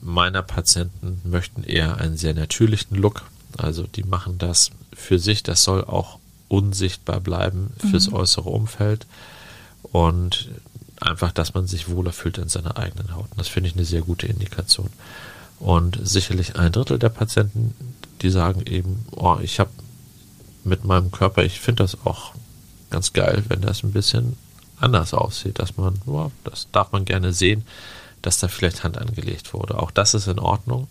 meiner 0.00 0.42
Patienten 0.42 1.20
möchten 1.24 1.62
eher 1.62 1.98
einen 1.98 2.16
sehr 2.16 2.34
natürlichen 2.34 2.96
Look. 2.96 3.24
Also 3.56 3.84
die 3.84 4.02
machen 4.02 4.38
das 4.38 4.70
für 4.92 5.18
sich, 5.18 5.42
das 5.42 5.62
soll 5.62 5.84
auch 5.84 6.18
unsichtbar 6.48 7.20
bleiben 7.20 7.72
fürs 7.90 8.08
mhm. 8.08 8.14
äußere 8.14 8.48
Umfeld 8.48 9.06
und 9.82 10.50
einfach, 11.00 11.32
dass 11.32 11.54
man 11.54 11.66
sich 11.66 11.88
wohler 11.88 12.12
fühlt 12.12 12.38
in 12.38 12.48
seiner 12.48 12.76
eigenen 12.76 13.14
Haut. 13.14 13.30
Und 13.30 13.38
das 13.38 13.48
finde 13.48 13.68
ich 13.68 13.76
eine 13.76 13.84
sehr 13.84 14.02
gute 14.02 14.26
Indikation. 14.26 14.90
Und 15.60 15.98
sicherlich 16.02 16.56
ein 16.56 16.72
Drittel 16.72 16.98
der 16.98 17.08
Patienten, 17.08 17.74
die 18.22 18.30
sagen 18.30 18.62
eben, 18.66 19.04
oh, 19.12 19.38
ich 19.42 19.60
habe 19.60 19.70
mit 20.64 20.84
meinem 20.84 21.10
Körper, 21.10 21.44
ich 21.44 21.60
finde 21.60 21.84
das 21.84 21.96
auch 22.04 22.32
ganz 22.90 23.12
geil, 23.12 23.44
wenn 23.48 23.60
das 23.60 23.82
ein 23.82 23.92
bisschen 23.92 24.36
anders 24.80 25.14
aussieht, 25.14 25.58
dass 25.58 25.76
man, 25.76 26.00
oh, 26.06 26.30
das 26.44 26.68
darf 26.72 26.92
man 26.92 27.04
gerne 27.04 27.32
sehen, 27.32 27.64
dass 28.22 28.38
da 28.38 28.48
vielleicht 28.48 28.84
Hand 28.84 28.98
angelegt 28.98 29.52
wurde. 29.54 29.78
Auch 29.78 29.90
das 29.90 30.14
ist 30.14 30.26
in 30.26 30.38
Ordnung, 30.38 30.88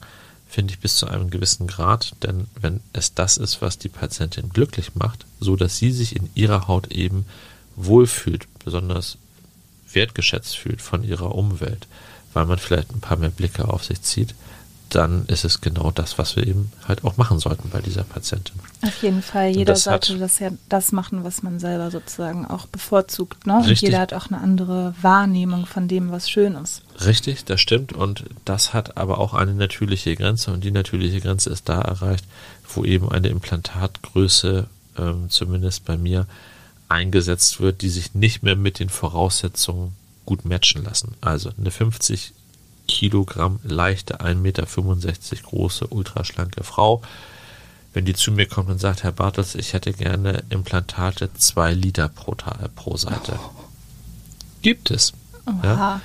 finde 0.48 0.74
ich 0.74 0.80
bis 0.80 0.96
zu 0.96 1.08
einem 1.08 1.30
gewissen 1.30 1.68
Grad, 1.68 2.14
denn 2.24 2.48
wenn 2.60 2.80
es 2.94 3.14
das 3.14 3.38
ist, 3.38 3.62
was 3.62 3.78
die 3.78 3.90
Patientin 3.90 4.50
glücklich 4.50 4.96
macht, 4.96 5.26
so 5.40 5.56
dass 5.56 5.78
sie 5.78 5.92
sich 5.92 6.16
in 6.16 6.30
ihrer 6.36 6.68
Haut 6.68 6.88
eben 6.88 7.26
wohlfühlt, 7.78 8.48
besonders 8.64 9.18
wertgeschätzt 9.94 10.58
fühlt 10.58 10.82
von 10.82 11.04
ihrer 11.04 11.34
Umwelt, 11.34 11.88
weil 12.34 12.46
man 12.46 12.58
vielleicht 12.58 12.92
ein 12.94 13.00
paar 13.00 13.18
mehr 13.18 13.30
Blicke 13.30 13.70
auf 13.70 13.86
sich 13.86 14.02
zieht, 14.02 14.36
dann 14.90 15.26
ist 15.28 15.44
es 15.44 15.62
genau 15.62 15.92
das, 15.92 16.18
was 16.18 16.36
wir 16.36 16.48
eben 16.48 16.72
halt 16.88 17.04
auch 17.04 17.18
machen 17.18 17.40
sollten 17.40 17.70
bei 17.70 17.82
dieser 17.82 18.04
Patientin. 18.04 18.56
Auf 18.82 19.02
jeden 19.04 19.22
Fall, 19.22 19.50
jeder 19.50 19.74
das 19.74 19.84
sollte 19.84 20.18
das 20.18 20.40
ja 20.40 20.50
das 20.70 20.92
machen, 20.92 21.24
was 21.24 21.44
man 21.44 21.60
selber 21.60 21.92
sozusagen 21.92 22.46
auch 22.46 22.68
bevorzugt. 22.68 23.46
Ne? 23.46 23.58
Und 23.58 23.82
jeder 23.82 24.00
hat 24.00 24.14
auch 24.14 24.28
eine 24.28 24.40
andere 24.40 24.94
Wahrnehmung 25.02 25.66
von 25.66 25.88
dem, 25.88 26.12
was 26.12 26.30
schön 26.30 26.56
ist. 26.56 26.84
Richtig, 27.06 27.44
das 27.46 27.60
stimmt. 27.60 27.94
Und 27.94 28.24
das 28.46 28.74
hat 28.74 28.98
aber 28.98 29.18
auch 29.18 29.34
eine 29.34 29.54
natürliche 29.54 30.16
Grenze. 30.16 30.52
Und 30.52 30.64
die 30.64 30.72
natürliche 30.72 31.20
Grenze 31.20 31.50
ist 31.50 31.68
da 31.68 31.82
erreicht, 31.82 32.26
wo 32.74 32.86
eben 32.86 33.12
eine 33.12 33.28
Implantatgröße, 33.28 34.68
ähm, 34.98 35.30
zumindest 35.30 35.84
bei 35.86 35.98
mir, 35.98 36.28
eingesetzt 36.90 37.60
wird, 37.60 37.82
die 37.82 37.90
sich 37.90 38.14
nicht 38.14 38.44
mehr 38.44 38.56
mit 38.56 38.80
den 38.80 38.90
Voraussetzungen 38.90 39.94
gut 40.26 40.46
matchen 40.46 40.84
lassen. 40.84 41.16
Also 41.22 41.52
eine 41.58 41.72
50 41.72 42.34
Kilogramm 42.88 43.60
leichte, 43.64 44.22
1,65 44.22 44.36
Meter 44.36 44.66
große, 45.44 45.88
ultraschlanke 45.88 46.64
Frau. 46.64 47.02
Wenn 47.94 48.06
die 48.06 48.14
zu 48.14 48.32
mir 48.32 48.46
kommt 48.46 48.70
und 48.70 48.80
sagt, 48.80 49.04
Herr 49.04 49.12
Bartels, 49.12 49.56
ich 49.56 49.74
hätte 49.74 49.92
gerne 49.92 50.44
Implantate 50.50 51.30
2 51.34 51.74
Liter 51.74 52.10
pro, 52.10 52.36
pro 52.76 52.98
Seite. 52.98 53.40
Gibt 54.62 54.92
es. 54.92 55.14
Ja? 55.64 56.02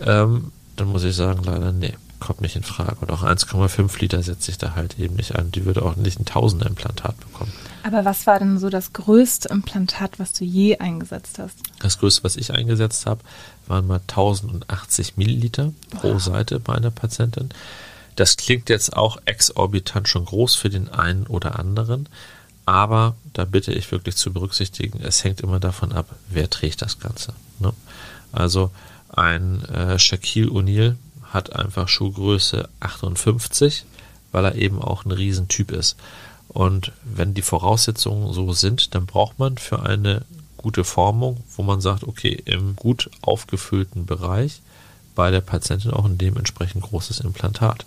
Ähm, 0.00 0.52
dann 0.76 0.88
muss 0.88 1.04
ich 1.04 1.14
sagen, 1.14 1.42
leider 1.44 1.72
nee, 1.72 1.94
kommt 2.20 2.40
nicht 2.40 2.56
in 2.56 2.62
Frage. 2.62 2.96
Und 3.00 3.10
auch 3.10 3.22
1,5 3.22 4.00
Liter 4.00 4.22
setze 4.22 4.50
ich 4.50 4.58
da 4.58 4.74
halt 4.74 4.98
eben 4.98 5.16
nicht 5.16 5.36
an. 5.36 5.52
Die 5.52 5.64
würde 5.64 5.82
auch 5.82 5.96
nicht 5.96 6.18
ein 6.18 6.24
Tausender 6.24 6.66
Implantat 6.66 7.18
bekommen. 7.20 7.52
Aber 7.84 8.06
was 8.06 8.26
war 8.26 8.38
denn 8.38 8.58
so 8.58 8.70
das 8.70 8.94
größte 8.94 9.50
Implantat, 9.50 10.18
was 10.18 10.32
du 10.32 10.42
je 10.42 10.78
eingesetzt 10.78 11.38
hast? 11.38 11.58
Das 11.80 11.98
größte, 11.98 12.24
was 12.24 12.36
ich 12.36 12.50
eingesetzt 12.50 13.04
habe, 13.04 13.20
waren 13.66 13.86
mal 13.86 14.00
1080 14.08 15.18
Milliliter 15.18 15.70
pro 15.90 16.14
wow. 16.14 16.22
Seite 16.22 16.60
bei 16.60 16.74
einer 16.74 16.90
Patientin. 16.90 17.50
Das 18.16 18.38
klingt 18.38 18.70
jetzt 18.70 18.96
auch 18.96 19.18
exorbitant 19.26 20.08
schon 20.08 20.24
groß 20.24 20.54
für 20.54 20.70
den 20.70 20.88
einen 20.88 21.26
oder 21.26 21.58
anderen, 21.58 22.08
aber 22.64 23.16
da 23.34 23.44
bitte 23.44 23.74
ich 23.74 23.92
wirklich 23.92 24.16
zu 24.16 24.32
berücksichtigen, 24.32 25.00
es 25.02 25.22
hängt 25.22 25.42
immer 25.42 25.60
davon 25.60 25.92
ab, 25.92 26.06
wer 26.30 26.48
trägt 26.48 26.80
das 26.80 27.00
Ganze. 27.00 27.34
Ne? 27.58 27.74
Also 28.32 28.70
ein 29.10 29.62
äh, 29.66 29.98
Shaquille 29.98 30.48
O'Neal 30.48 30.96
hat 31.22 31.54
einfach 31.54 31.88
Schuhgröße 31.88 32.66
58, 32.80 33.84
weil 34.32 34.46
er 34.46 34.54
eben 34.54 34.80
auch 34.80 35.04
ein 35.04 35.10
Riesentyp 35.10 35.70
ist. 35.70 35.96
Und 36.54 36.92
wenn 37.02 37.34
die 37.34 37.42
Voraussetzungen 37.42 38.32
so 38.32 38.52
sind, 38.52 38.94
dann 38.94 39.06
braucht 39.06 39.38
man 39.38 39.58
für 39.58 39.82
eine 39.82 40.24
gute 40.56 40.84
Formung, 40.84 41.42
wo 41.56 41.62
man 41.62 41.80
sagt, 41.80 42.04
okay, 42.04 42.40
im 42.46 42.76
gut 42.76 43.10
aufgefüllten 43.22 44.06
Bereich 44.06 44.62
bei 45.16 45.30
der 45.30 45.40
Patientin 45.40 45.90
auch 45.90 46.04
ein 46.04 46.16
dementsprechend 46.16 46.82
großes 46.82 47.20
Implantat. 47.20 47.84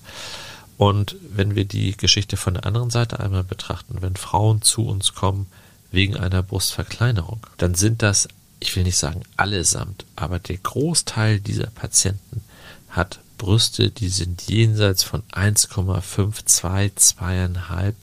Und 0.77 1.15
wenn 1.29 1.55
wir 1.55 1.65
die 1.65 1.95
Geschichte 1.95 2.37
von 2.37 2.53
der 2.55 2.65
anderen 2.65 2.89
Seite 2.89 3.19
einmal 3.19 3.43
betrachten, 3.43 4.01
wenn 4.01 4.15
Frauen 4.15 4.61
zu 4.61 4.85
uns 4.85 5.15
kommen 5.15 5.47
wegen 5.91 6.17
einer 6.17 6.43
Brustverkleinerung, 6.43 7.39
dann 7.57 7.73
sind 7.73 8.01
das, 8.01 8.27
ich 8.59 8.75
will 8.75 8.83
nicht 8.83 8.97
sagen 8.97 9.23
allesamt, 9.37 10.05
aber 10.17 10.39
der 10.39 10.57
Großteil 10.57 11.39
dieser 11.39 11.67
Patienten 11.67 12.41
hat 12.89 13.19
Brüste, 13.37 13.91
die 13.91 14.09
sind 14.09 14.43
jenseits 14.43 15.03
von 15.03 15.23
1,5, 15.31 16.45
2, 16.45 16.85
2,5 16.87 17.93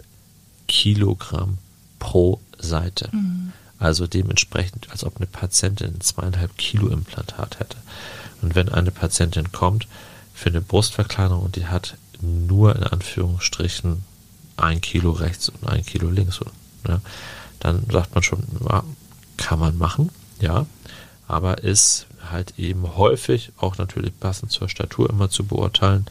Kilogramm 0.74 1.58
pro 2.00 2.40
Seite. 2.58 3.08
Mhm. 3.12 3.52
Also 3.78 4.08
dementsprechend, 4.08 4.90
als 4.90 5.04
ob 5.04 5.18
eine 5.18 5.26
Patientin 5.26 5.94
ein 5.94 6.00
zweieinhalb 6.00 6.58
Kilo 6.58 6.88
Implantat 6.88 7.60
hätte. 7.60 7.76
Und 8.42 8.56
wenn 8.56 8.68
eine 8.68 8.90
Patientin 8.90 9.52
kommt 9.52 9.86
für 10.34 10.48
eine 10.48 10.60
Brustverkleinerung 10.60 11.44
und 11.44 11.54
die 11.54 11.68
hat 11.68 11.96
nur 12.20 12.74
in 12.74 12.82
Anführungsstrichen 12.82 14.02
ein 14.56 14.80
Kilo 14.80 15.12
rechts 15.12 15.48
und 15.48 15.68
ein 15.68 15.86
Kilo 15.86 16.10
links, 16.10 16.40
ja, 16.88 17.00
dann 17.60 17.86
sagt 17.88 18.14
man 18.14 18.24
schon, 18.24 18.42
ja, 18.68 18.82
kann 19.36 19.60
man 19.60 19.78
machen, 19.78 20.10
ja, 20.40 20.66
aber 21.28 21.62
ist 21.62 22.06
halt 22.32 22.58
eben 22.58 22.96
häufig 22.96 23.52
auch 23.58 23.78
natürlich 23.78 24.18
passend 24.18 24.50
zur 24.50 24.68
Statur 24.68 25.08
immer 25.08 25.30
zu 25.30 25.44
beurteilen, 25.44 26.06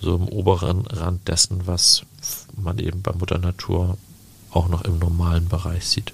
so 0.00 0.14
im 0.14 0.28
oberen 0.28 0.86
Rand 0.86 1.26
dessen, 1.26 1.66
was 1.66 2.04
man 2.56 2.78
eben 2.78 3.02
bei 3.02 3.12
Mutter 3.12 3.38
Natur 3.38 3.98
auch 4.50 4.68
noch 4.68 4.82
im 4.82 4.98
normalen 4.98 5.48
Bereich 5.48 5.86
sieht. 5.86 6.12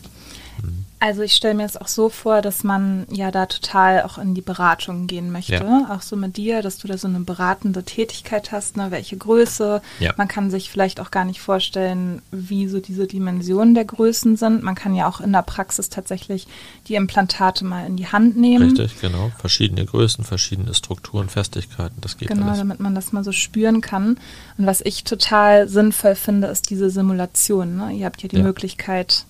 Also 1.03 1.23
ich 1.23 1.33
stelle 1.33 1.55
mir 1.55 1.65
es 1.65 1.79
auch 1.79 1.89
so 1.89 2.11
vor, 2.11 2.43
dass 2.43 2.63
man 2.63 3.07
ja 3.11 3.31
da 3.31 3.47
total 3.47 4.03
auch 4.03 4.19
in 4.19 4.35
die 4.35 4.43
Beratung 4.43 5.07
gehen 5.07 5.33
möchte. 5.33 5.55
Ja. 5.55 5.89
Auch 5.91 6.03
so 6.03 6.15
mit 6.15 6.37
dir, 6.37 6.61
dass 6.61 6.77
du 6.77 6.89
da 6.89 6.99
so 6.99 7.09
eine 7.09 7.21
beratende 7.21 7.83
Tätigkeit 7.85 8.53
hast, 8.53 8.77
ne? 8.77 8.91
welche 8.91 9.17
Größe. 9.17 9.81
Ja. 9.99 10.13
Man 10.19 10.29
kann 10.29 10.51
sich 10.51 10.71
vielleicht 10.71 11.01
auch 11.01 11.11
gar 11.11 11.25
nicht 11.25 11.41
vorstellen, 11.41 12.21
wie 12.31 12.69
so 12.69 12.81
diese 12.81 13.07
Dimensionen 13.07 13.75
der 13.75 13.87
Größen 13.87 14.37
sind. 14.37 14.63
Man 14.63 14.75
kann 14.75 14.95
ja 14.95 15.09
auch 15.09 15.23
in 15.23 15.33
der 15.33 15.41
Praxis 15.41 15.89
tatsächlich 15.89 16.47
die 16.87 16.97
Implantate 16.97 17.65
mal 17.65 17.87
in 17.87 17.97
die 17.97 18.09
Hand 18.09 18.37
nehmen. 18.37 18.65
Richtig, 18.65 19.01
genau. 19.01 19.33
Verschiedene 19.39 19.87
Größen, 19.87 20.23
verschiedene 20.25 20.75
Strukturen, 20.75 21.31
Festigkeiten, 21.31 22.03
das 22.03 22.19
geht 22.19 22.29
Genau, 22.29 22.49
alles. 22.49 22.59
damit 22.59 22.79
man 22.79 22.95
das 22.95 23.13
mal 23.13 23.25
so 23.25 23.33
spüren 23.33 23.81
kann. 23.81 24.19
Und 24.59 24.67
was 24.67 24.83
ich 24.83 25.05
total 25.05 25.67
sinnvoll 25.67 26.15
finde, 26.15 26.49
ist 26.49 26.69
diese 26.69 26.91
Simulation. 26.91 27.77
Ne? 27.77 27.93
Ihr 27.95 28.05
habt 28.05 28.23
ja 28.23 28.29
die 28.29 28.37
ja. 28.37 28.43
Möglichkeit, 28.43 29.25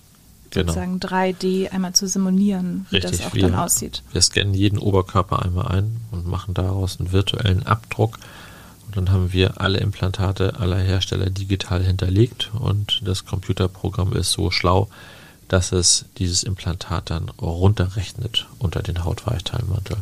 genau. 0.51 0.73
sozusagen 0.73 0.99
3D 0.99 1.71
einmal 1.71 1.93
zu 1.93 2.07
simulieren, 2.07 2.85
wie 2.89 2.97
Richtig, 2.97 3.19
das 3.19 3.27
auch 3.27 3.33
wir, 3.33 3.43
dann 3.43 3.55
aussieht. 3.55 4.03
Wir 4.11 4.21
scannen 4.21 4.53
jeden 4.53 4.77
Oberkörper 4.77 5.43
einmal 5.43 5.67
ein 5.67 5.97
und 6.11 6.27
machen 6.27 6.53
daraus 6.53 6.99
einen 6.99 7.11
virtuellen 7.11 7.65
Abdruck. 7.65 8.19
Und 8.85 8.97
dann 8.97 9.11
haben 9.11 9.31
wir 9.31 9.61
alle 9.61 9.79
Implantate 9.79 10.59
aller 10.59 10.77
Hersteller 10.77 11.29
digital 11.29 11.81
hinterlegt 11.81 12.51
und 12.53 13.01
das 13.05 13.25
Computerprogramm 13.25 14.13
ist 14.13 14.31
so 14.31 14.51
schlau, 14.51 14.89
dass 15.47 15.71
es 15.71 16.05
dieses 16.17 16.43
Implantat 16.43 17.09
dann 17.09 17.29
runterrechnet 17.29 18.47
unter 18.59 18.81
den 18.81 19.03
Hautweichteilmantel. 19.03 19.97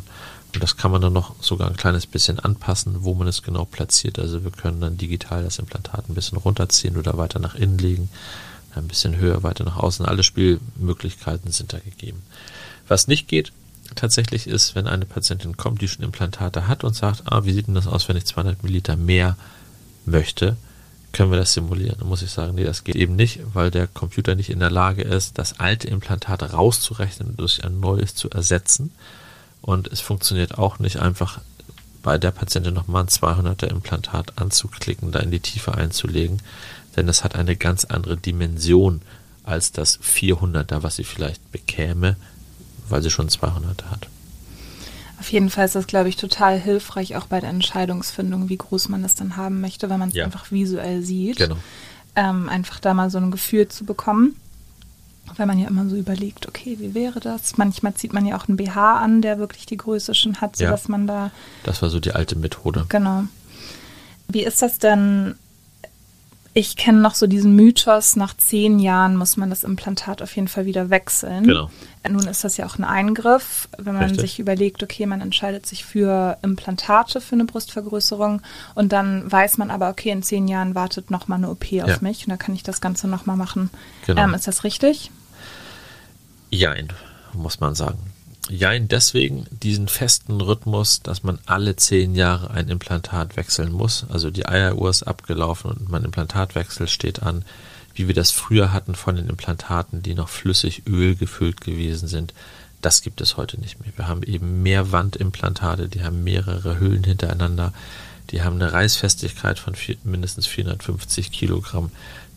Und 0.54 0.62
das 0.62 0.76
kann 0.76 0.90
man 0.90 1.00
dann 1.00 1.12
noch 1.12 1.34
sogar 1.40 1.68
ein 1.68 1.76
kleines 1.76 2.06
bisschen 2.06 2.40
anpassen, 2.40 3.04
wo 3.04 3.14
man 3.14 3.28
es 3.28 3.42
genau 3.42 3.64
platziert. 3.64 4.18
Also 4.18 4.42
wir 4.42 4.50
können 4.50 4.80
dann 4.80 4.96
digital 4.96 5.44
das 5.44 5.60
Implantat 5.60 6.08
ein 6.08 6.14
bisschen 6.14 6.38
runterziehen 6.38 6.96
oder 6.96 7.16
weiter 7.16 7.38
nach 7.38 7.54
innen 7.54 7.78
legen 7.78 8.08
ein 8.74 8.88
bisschen 8.88 9.16
höher, 9.16 9.42
weiter 9.42 9.64
nach 9.64 9.76
außen. 9.76 10.06
Alle 10.06 10.22
Spielmöglichkeiten 10.22 11.52
sind 11.52 11.72
da 11.72 11.78
gegeben. 11.78 12.22
Was 12.88 13.08
nicht 13.08 13.28
geht, 13.28 13.52
tatsächlich 13.94 14.46
ist, 14.46 14.74
wenn 14.74 14.86
eine 14.86 15.06
Patientin 15.06 15.56
kommt, 15.56 15.80
die 15.80 15.88
schon 15.88 16.04
Implantate 16.04 16.68
hat 16.68 16.84
und 16.84 16.94
sagt, 16.94 17.22
ah, 17.26 17.44
wie 17.44 17.52
sieht 17.52 17.66
denn 17.66 17.74
das 17.74 17.86
aus, 17.86 18.08
wenn 18.08 18.16
ich 18.16 18.26
200 18.26 18.62
Milliliter 18.62 18.96
mehr 18.96 19.36
möchte, 20.04 20.56
können 21.12 21.30
wir 21.30 21.38
das 21.38 21.52
simulieren. 21.52 21.96
Dann 21.98 22.08
muss 22.08 22.22
ich 22.22 22.30
sagen, 22.30 22.54
nee, 22.54 22.64
das 22.64 22.84
geht 22.84 22.94
eben 22.94 23.16
nicht, 23.16 23.40
weil 23.52 23.70
der 23.70 23.86
Computer 23.86 24.34
nicht 24.34 24.50
in 24.50 24.60
der 24.60 24.70
Lage 24.70 25.02
ist, 25.02 25.38
das 25.38 25.58
alte 25.58 25.88
Implantat 25.88 26.52
rauszurechnen 26.52 27.30
und 27.30 27.40
durch 27.40 27.64
ein 27.64 27.80
neues 27.80 28.14
zu 28.14 28.30
ersetzen. 28.30 28.92
Und 29.60 29.88
es 29.88 30.00
funktioniert 30.00 30.56
auch 30.56 30.78
nicht 30.78 31.00
einfach 31.00 31.40
bei 32.02 32.16
der 32.16 32.30
Patientin 32.30 32.74
nochmal 32.74 33.02
ein 33.04 33.08
200er 33.08 33.66
Implantat 33.66 34.40
anzuklicken, 34.40 35.12
da 35.12 35.18
in 35.18 35.30
die 35.30 35.40
Tiefe 35.40 35.74
einzulegen 35.74 36.40
denn 36.96 37.08
es 37.08 37.24
hat 37.24 37.34
eine 37.36 37.56
ganz 37.56 37.84
andere 37.84 38.16
Dimension 38.16 39.02
als 39.44 39.72
das 39.72 40.00
400er, 40.00 40.82
was 40.82 40.96
sie 40.96 41.04
vielleicht 41.04 41.50
bekäme, 41.52 42.16
weil 42.88 43.02
sie 43.02 43.10
schon 43.10 43.28
200er 43.28 43.90
hat. 43.90 44.08
Auf 45.18 45.30
jeden 45.30 45.50
Fall 45.50 45.66
ist 45.66 45.74
das, 45.74 45.86
glaube 45.86 46.08
ich, 46.08 46.16
total 46.16 46.58
hilfreich, 46.58 47.14
auch 47.16 47.26
bei 47.26 47.40
der 47.40 47.50
Entscheidungsfindung, 47.50 48.48
wie 48.48 48.56
groß 48.56 48.88
man 48.88 49.02
das 49.02 49.14
dann 49.14 49.36
haben 49.36 49.60
möchte, 49.60 49.90
weil 49.90 49.98
man 49.98 50.08
es 50.08 50.14
ja. 50.14 50.24
einfach 50.24 50.50
visuell 50.50 51.02
sieht. 51.02 51.36
Genau. 51.36 51.56
Ähm, 52.16 52.48
einfach 52.48 52.80
da 52.80 52.94
mal 52.94 53.10
so 53.10 53.18
ein 53.18 53.30
Gefühl 53.30 53.68
zu 53.68 53.84
bekommen. 53.84 54.34
Weil 55.36 55.46
man 55.46 55.58
ja 55.58 55.68
immer 55.68 55.88
so 55.88 55.94
überlegt, 55.94 56.48
okay, 56.48 56.76
wie 56.80 56.94
wäre 56.94 57.20
das? 57.20 57.56
Manchmal 57.56 57.94
zieht 57.94 58.12
man 58.12 58.26
ja 58.26 58.36
auch 58.36 58.48
einen 58.48 58.56
BH 58.56 58.96
an, 58.98 59.22
der 59.22 59.38
wirklich 59.38 59.64
die 59.66 59.76
Größe 59.76 60.14
schon 60.14 60.40
hat, 60.40 60.56
sodass 60.56 60.84
ja. 60.84 60.90
man 60.90 61.06
da. 61.06 61.30
Das 61.62 61.82
war 61.82 61.90
so 61.90 62.00
die 62.00 62.12
alte 62.12 62.36
Methode. 62.36 62.86
Genau. 62.88 63.24
Wie 64.26 64.42
ist 64.42 64.62
das 64.62 64.78
denn 64.78 65.36
ich 66.52 66.76
kenne 66.76 66.98
noch 67.00 67.14
so 67.14 67.28
diesen 67.28 67.54
Mythos, 67.54 68.16
nach 68.16 68.36
zehn 68.36 68.80
Jahren 68.80 69.16
muss 69.16 69.36
man 69.36 69.50
das 69.50 69.62
Implantat 69.62 70.20
auf 70.20 70.34
jeden 70.34 70.48
Fall 70.48 70.66
wieder 70.66 70.90
wechseln. 70.90 71.44
Genau. 71.44 71.70
Nun 72.08 72.26
ist 72.26 72.42
das 72.42 72.56
ja 72.56 72.66
auch 72.66 72.76
ein 72.76 72.84
Eingriff, 72.84 73.68
wenn 73.78 73.94
man 73.94 74.04
Richtig. 74.04 74.20
sich 74.22 74.40
überlegt, 74.40 74.82
okay, 74.82 75.06
man 75.06 75.20
entscheidet 75.20 75.64
sich 75.66 75.84
für 75.84 76.38
Implantate 76.42 77.20
für 77.20 77.36
eine 77.36 77.44
Brustvergrößerung 77.44 78.42
und 78.74 78.92
dann 78.92 79.30
weiß 79.30 79.58
man 79.58 79.70
aber, 79.70 79.90
okay, 79.90 80.10
in 80.10 80.24
zehn 80.24 80.48
Jahren 80.48 80.74
wartet 80.74 81.10
nochmal 81.10 81.38
eine 81.38 81.50
OP 81.50 81.70
ja. 81.70 81.84
auf 81.84 82.00
mich 82.00 82.24
und 82.26 82.30
da 82.30 82.36
kann 82.36 82.54
ich 82.54 82.64
das 82.64 82.80
Ganze 82.80 83.06
nochmal 83.06 83.36
machen. 83.36 83.70
Genau. 84.06 84.22
Ähm, 84.22 84.34
ist 84.34 84.48
das 84.48 84.64
richtig? 84.64 85.12
Jein, 86.50 86.88
muss 87.32 87.60
man 87.60 87.76
sagen. 87.76 88.09
Jein, 88.48 88.88
deswegen 88.88 89.46
diesen 89.50 89.86
festen 89.86 90.40
Rhythmus, 90.40 91.02
dass 91.02 91.22
man 91.22 91.38
alle 91.46 91.76
zehn 91.76 92.14
Jahre 92.14 92.50
ein 92.50 92.68
Implantat 92.68 93.36
wechseln 93.36 93.70
muss. 93.70 94.06
Also 94.08 94.30
die 94.30 94.46
Eieruhr 94.46 94.90
ist 94.90 95.02
abgelaufen 95.02 95.70
und 95.70 95.88
mein 95.88 96.04
Implantatwechsel 96.04 96.88
steht 96.88 97.22
an, 97.22 97.44
wie 97.94 98.08
wir 98.08 98.14
das 98.14 98.30
früher 98.30 98.72
hatten 98.72 98.94
von 98.94 99.16
den 99.16 99.28
Implantaten, 99.28 100.02
die 100.02 100.14
noch 100.14 100.28
flüssig 100.28 100.86
Öl 100.86 101.16
gefüllt 101.16 101.60
gewesen 101.60 102.08
sind. 102.08 102.34
Das 102.80 103.02
gibt 103.02 103.20
es 103.20 103.36
heute 103.36 103.60
nicht 103.60 103.78
mehr. 103.80 103.92
Wir 103.96 104.08
haben 104.08 104.22
eben 104.22 104.62
mehr 104.62 104.90
Wandimplantate, 104.90 105.88
die 105.88 106.02
haben 106.02 106.24
mehrere 106.24 106.80
Hüllen 106.80 107.04
hintereinander, 107.04 107.72
die 108.30 108.42
haben 108.42 108.56
eine 108.56 108.72
Reißfestigkeit 108.72 109.58
von 109.58 109.74
vier, 109.74 109.96
mindestens 110.04 110.46
450 110.46 111.30
Kilogramm 111.30 111.90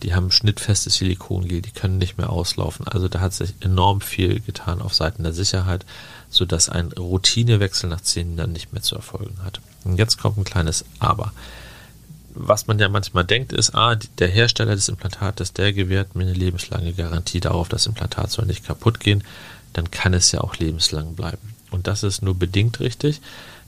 die 0.03 0.13
haben 0.13 0.31
schnittfestes 0.31 0.95
Silikongel, 0.95 1.61
die 1.61 1.71
können 1.71 1.97
nicht 1.97 2.17
mehr 2.17 2.29
auslaufen. 2.29 2.87
Also 2.87 3.07
da 3.07 3.21
hat 3.21 3.33
sich 3.33 3.53
enorm 3.61 4.01
viel 4.01 4.41
getan 4.41 4.81
auf 4.81 4.93
Seiten 4.93 5.23
der 5.23 5.33
Sicherheit, 5.33 5.85
sodass 6.29 6.69
ein 6.69 6.91
Routinewechsel 6.91 7.89
nach 7.89 8.01
zehn 8.01 8.37
Jahren 8.37 8.51
nicht 8.51 8.73
mehr 8.73 8.81
zu 8.81 8.95
erfolgen 8.95 9.37
hat. 9.43 9.61
Und 9.85 9.97
jetzt 9.97 10.17
kommt 10.17 10.37
ein 10.37 10.43
kleines 10.43 10.85
Aber. 10.99 11.31
Was 12.35 12.67
man 12.67 12.79
ja 12.79 12.89
manchmal 12.89 13.23
denkt, 13.23 13.53
ist, 13.53 13.75
ah, 13.75 13.95
der 13.95 14.27
Hersteller 14.27 14.75
des 14.75 14.89
Implantates, 14.89 15.53
der 15.53 15.71
gewährt 15.71 16.15
mir 16.15 16.23
eine 16.23 16.33
lebenslange 16.33 16.93
Garantie 16.93 17.39
darauf, 17.39 17.69
das 17.69 17.85
Implantat 17.85 18.31
soll 18.31 18.45
nicht 18.45 18.65
kaputt 18.65 18.99
gehen, 18.99 19.23
dann 19.73 19.91
kann 19.91 20.13
es 20.13 20.31
ja 20.31 20.41
auch 20.41 20.55
lebenslang 20.57 21.15
bleiben. 21.15 21.55
Und 21.71 21.87
das 21.87 22.03
ist 22.03 22.21
nur 22.21 22.35
bedingt 22.35 22.79
richtig, 22.79 23.21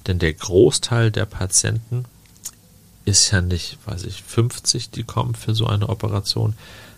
denn 0.07 0.19
der 0.19 0.33
Großteil 0.33 1.11
der 1.11 1.25
Patienten 1.25 2.05
ist 3.05 3.31
ja 3.31 3.41
nicht, 3.41 3.77
weiß 3.85 4.03
ich, 4.03 4.23
50, 4.23 4.89
die 4.89 5.03
kommen 5.03 5.35
für 5.35 5.53
so 5.53 5.67
eine 5.67 5.89
Operation, 5.89 6.55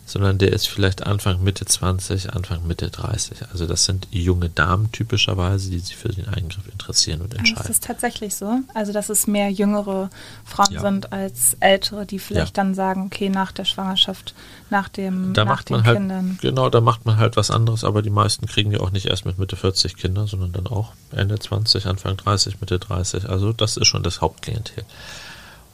sondern 0.08 0.38
der 0.38 0.54
ist 0.54 0.70
vielleicht 0.70 1.06
Anfang 1.06 1.44
Mitte 1.44 1.66
20, 1.66 2.34
Anfang 2.34 2.66
Mitte 2.66 2.90
30. 2.90 3.40
Also 3.52 3.68
das 3.68 3.84
sind 3.84 4.08
junge 4.10 4.50
Damen 4.50 4.90
typischerweise, 4.94 5.70
die 5.70 5.80
sich 5.80 5.98
für 5.98 6.08
den 6.08 6.30
Eingriff 6.30 6.66
interessieren 6.72 7.20
und 7.20 7.36
entscheiden. 7.36 7.62
Das 7.62 7.70
ist 7.70 7.84
tatsächlich 7.84 8.34
so. 8.34 8.60
Also 8.74 8.94
dass 8.94 9.10
es 9.10 9.28
mehr 9.28 9.52
jüngere 9.52 10.10
Frauen 10.46 10.72
ja. 10.72 10.80
sind 10.80 11.12
als 11.12 11.58
ältere, 11.60 12.06
die 12.06 12.20
vielleicht 12.20 12.56
ja. 12.56 12.64
dann 12.64 12.74
sagen, 12.74 13.08
okay, 13.08 13.28
nach 13.28 13.52
der 13.52 13.66
Schwangerschaft, 13.66 14.34
nach 14.70 14.88
dem 14.88 15.34
da 15.34 15.44
nach 15.44 15.56
macht 15.56 15.72
man 15.72 15.84
halt, 15.84 15.98
Kindern. 15.98 16.40
Genau, 16.42 16.70
da 16.70 16.80
macht 16.80 17.06
man 17.06 17.18
halt 17.18 17.36
was 17.36 17.52
anderes, 17.52 17.84
aber 17.84 18.02
die 18.02 18.10
meisten 18.10 18.46
kriegen 18.46 18.72
ja 18.72 18.80
auch 18.80 18.92
nicht 18.92 19.08
erst 19.08 19.26
mit 19.26 19.38
Mitte 19.38 19.58
40 19.58 19.98
Kinder, 19.98 20.26
sondern 20.26 20.54
dann 20.54 20.68
auch 20.68 20.94
Ende 21.12 21.38
20, 21.38 21.86
Anfang 21.86 22.16
30, 22.16 22.62
Mitte 22.62 22.80
30. 22.80 23.28
Also 23.28 23.52
das 23.52 23.76
ist 23.76 23.88
schon 23.88 24.04
das 24.04 24.22
Hauptklientel. 24.22 24.86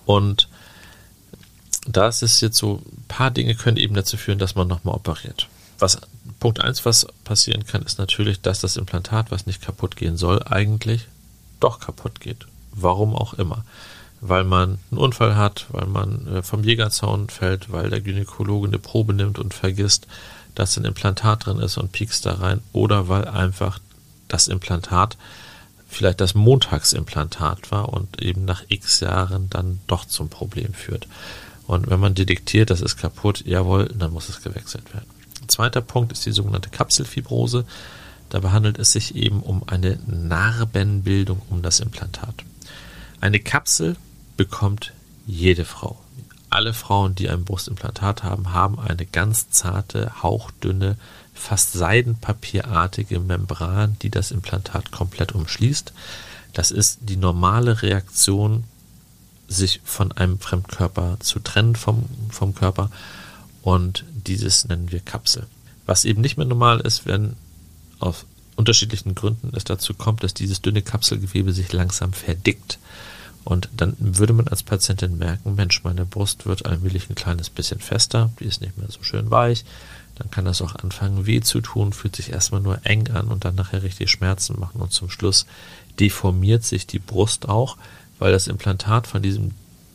Und 0.06 0.48
da 1.88 2.08
ist 2.08 2.22
jetzt 2.42 2.58
so, 2.58 2.82
ein 2.86 3.06
paar 3.08 3.32
Dinge 3.32 3.56
können 3.56 3.78
eben 3.78 3.96
dazu 3.96 4.18
führen, 4.18 4.40
dass 4.40 4.56
man 4.56 4.68
nochmal 4.68 4.96
operiert. 4.96 5.48
Was, 5.80 5.98
Punkt 6.40 6.62
1, 6.62 6.86
was 6.86 7.08
passieren 7.24 7.66
kann, 7.66 7.82
ist 7.82 8.00
natürlich, 8.00 8.42
dass 8.42 8.62
das 8.62 8.78
Implantat, 8.78 9.32
was 9.32 9.46
nicht 9.46 9.62
kaputt 9.62 9.96
gehen 9.96 10.18
soll, 10.18 10.42
eigentlich 10.44 11.08
doch 11.60 11.80
kaputt 11.80 12.20
geht. 12.20 12.46
Warum 12.72 13.16
auch 13.16 13.34
immer. 13.34 13.66
Weil 14.22 14.44
man 14.44 14.80
einen 14.92 15.00
Unfall 15.00 15.36
hat, 15.36 15.66
weil 15.70 15.86
man 15.88 16.28
äh, 16.28 16.44
vom 16.44 16.64
Jägerzaun 16.64 17.30
fällt, 17.30 17.72
weil 17.72 17.90
der 17.90 18.02
Gynäkologe 18.02 18.68
eine 18.68 18.80
Probe 18.80 19.14
nimmt 19.14 19.40
und 19.40 19.54
vergisst, 19.54 20.08
dass 20.56 20.78
ein 20.78 20.86
Implantat 20.86 21.46
drin 21.46 21.60
ist 21.60 21.78
und 21.78 21.92
piekst 21.92 22.26
da 22.26 22.36
rein 22.36 22.62
oder 22.72 23.10
weil 23.10 23.28
einfach 23.28 23.80
das 24.28 24.48
Implantat 24.48 25.18
vielleicht 25.94 26.22
das 26.22 26.36
Montagsimplantat 26.36 27.72
war 27.72 27.90
und 27.90 28.22
eben 28.22 28.46
nach 28.46 28.64
x 28.68 29.00
Jahren 29.00 29.50
dann 29.50 29.80
doch 29.88 30.06
zum 30.06 30.30
Problem 30.30 30.74
führt. 30.74 31.08
Und 31.66 31.90
wenn 31.90 32.00
man 32.00 32.14
detektiert, 32.14 32.70
das 32.70 32.82
ist 32.82 32.98
kaputt, 32.98 33.44
jawohl, 33.46 33.86
dann 33.96 34.12
muss 34.12 34.30
es 34.30 34.42
gewechselt 34.42 34.94
werden. 34.94 35.08
Zweiter 35.48 35.82
Punkt 35.82 36.12
ist 36.12 36.26
die 36.26 36.32
sogenannte 36.32 36.70
Kapselfibrose. 36.70 37.66
Dabei 38.30 38.50
handelt 38.50 38.80
es 38.80 38.92
sich 38.92 39.16
eben 39.16 39.42
um 39.42 39.64
eine 39.68 40.00
Narbenbildung 40.08 41.42
um 41.50 41.62
das 41.62 41.80
Implantat. 41.80 42.36
Eine 43.22 43.40
Kapsel 43.40 43.96
bekommt 44.36 44.94
jede 45.26 45.66
Frau. 45.66 46.00
Alle 46.50 46.74
Frauen, 46.74 47.16
die 47.16 47.30
ein 47.30 47.46
Brustimplantat 47.46 48.24
haben, 48.24 48.54
haben 48.54 48.80
eine 48.80 49.06
ganz 49.06 49.50
zarte, 49.50 50.22
hauchdünne 50.22 50.98
fast 51.34 51.74
seidenpapierartige 51.74 53.20
Membran, 53.20 53.98
die 54.02 54.10
das 54.10 54.32
Implantat 54.32 54.92
komplett 54.92 55.34
umschließt. 55.34 55.94
Das 56.54 56.72
ist 56.72 57.00
die 57.02 57.18
normale 57.18 57.82
Reaktion, 57.82 58.64
sich 59.48 59.82
von 59.84 60.12
einem 60.12 60.40
Fremdkörper 60.40 61.18
zu 61.20 61.40
trennen 61.40 61.76
vom, 61.76 62.06
vom 62.30 62.56
Körper. 62.56 62.90
Und 63.62 64.06
dieses 64.14 64.66
nennen 64.66 64.92
wir 64.92 65.00
Kapsel. 65.00 65.48
Was 65.86 66.06
eben 66.06 66.22
nicht 66.22 66.38
mehr 66.38 66.46
normal 66.46 66.80
ist, 66.80 67.06
wenn 67.06 67.36
aus 68.00 68.26
unterschiedlichen 68.56 69.16
Gründen 69.16 69.52
es 69.56 69.64
dazu 69.64 69.94
kommt, 69.94 70.24
dass 70.24 70.34
dieses 70.34 70.62
dünne 70.62 70.82
Kapselgewebe 70.82 71.54
sich 71.54 71.74
langsam 71.74 72.14
verdickt. 72.14 72.80
Und 73.44 73.70
dann 73.76 73.96
würde 74.00 74.34
man 74.34 74.48
als 74.48 74.64
Patientin 74.64 75.18
merken, 75.18 75.56
Mensch, 75.56 75.84
meine 75.84 76.06
Brust 76.06 76.46
wird 76.46 76.66
allmählich 76.66 77.10
ein 77.10 77.16
kleines 77.16 77.50
bisschen 77.50 77.80
fester, 77.80 78.32
die 78.40 78.46
ist 78.46 78.62
nicht 78.62 78.78
mehr 78.78 78.90
so 78.90 79.04
schön 79.04 79.32
weich, 79.32 79.66
dann 80.16 80.30
kann 80.30 80.46
das 80.46 80.62
auch 80.62 80.76
anfangen 80.76 81.26
weh 81.26 81.42
zu 81.42 81.62
tun, 81.62 81.94
fühlt 81.94 82.16
sich 82.16 82.32
erstmal 82.32 82.62
nur 82.62 82.86
eng 82.86 83.10
an 83.10 83.28
und 83.28 83.46
dann 83.46 83.56
nachher 83.56 83.84
richtig 83.84 84.12
Schmerzen 84.12 84.60
machen 84.60 84.82
und 84.82 84.92
zum 84.92 85.10
Schluss 85.10 85.46
deformiert 86.00 86.64
sich 86.64 86.88
die 86.88 87.00
Brust 87.00 87.50
auch, 87.50 87.78
weil 88.20 88.32
das 88.32 88.48
Implantat 88.48 89.08
von 89.08 89.22
diesem 89.22 89.52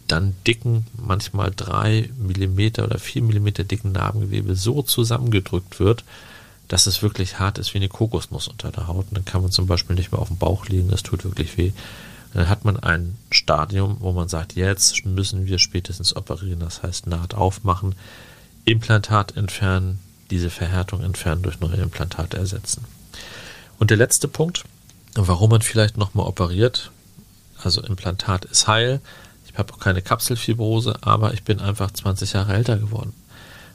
dann 0.08 0.34
dicken, 0.46 0.86
manchmal 0.96 1.52
drei 1.54 2.10
Millimeter 2.18 2.84
oder 2.84 2.98
vier 2.98 3.22
Millimeter 3.22 3.64
dicken 3.64 3.92
Narbengewebe 3.92 4.56
so 4.56 4.82
zusammengedrückt 4.82 5.80
wird, 5.80 6.04
dass 6.66 6.86
es 6.86 7.02
wirklich 7.02 7.38
hart 7.38 7.58
ist 7.58 7.74
wie 7.74 7.78
eine 7.78 7.88
Kokosnuss 7.88 8.48
unter 8.48 8.70
der 8.70 8.88
Haut. 8.88 9.06
Und 9.08 9.16
dann 9.16 9.24
kann 9.24 9.42
man 9.42 9.50
zum 9.50 9.66
Beispiel 9.66 9.96
nicht 9.96 10.12
mehr 10.12 10.20
auf 10.20 10.28
dem 10.28 10.38
Bauch 10.38 10.66
liegen, 10.66 10.88
das 10.88 11.02
tut 11.02 11.24
wirklich 11.24 11.56
weh. 11.56 11.72
Und 12.28 12.36
dann 12.36 12.48
hat 12.48 12.64
man 12.64 12.78
ein 12.78 13.16
Stadium, 13.30 13.98
wo 14.00 14.12
man 14.12 14.28
sagt, 14.28 14.54
jetzt 14.54 15.04
müssen 15.06 15.46
wir 15.46 15.58
spätestens 15.58 16.14
operieren, 16.14 16.60
das 16.60 16.82
heißt 16.82 17.06
Naht 17.06 17.34
aufmachen, 17.34 17.94
Implantat 18.64 19.36
entfernen, 19.36 19.98
diese 20.30 20.50
Verhärtung 20.50 21.02
entfernen, 21.02 21.42
durch 21.42 21.60
neue 21.60 21.76
Implantate 21.76 22.36
ersetzen. 22.36 22.84
Und 23.78 23.90
der 23.90 23.96
letzte 23.96 24.28
Punkt, 24.28 24.64
warum 25.14 25.50
man 25.50 25.62
vielleicht 25.62 25.96
nochmal 25.96 26.26
operiert, 26.26 26.90
also 27.62 27.82
Implantat 27.82 28.44
ist 28.44 28.66
heil, 28.66 29.00
ich 29.46 29.58
habe 29.58 29.72
auch 29.74 29.78
keine 29.78 30.02
Kapselfibrose, 30.02 30.98
aber 31.00 31.34
ich 31.34 31.42
bin 31.42 31.60
einfach 31.60 31.90
20 31.90 32.34
Jahre 32.34 32.54
älter 32.54 32.76
geworden. 32.76 33.12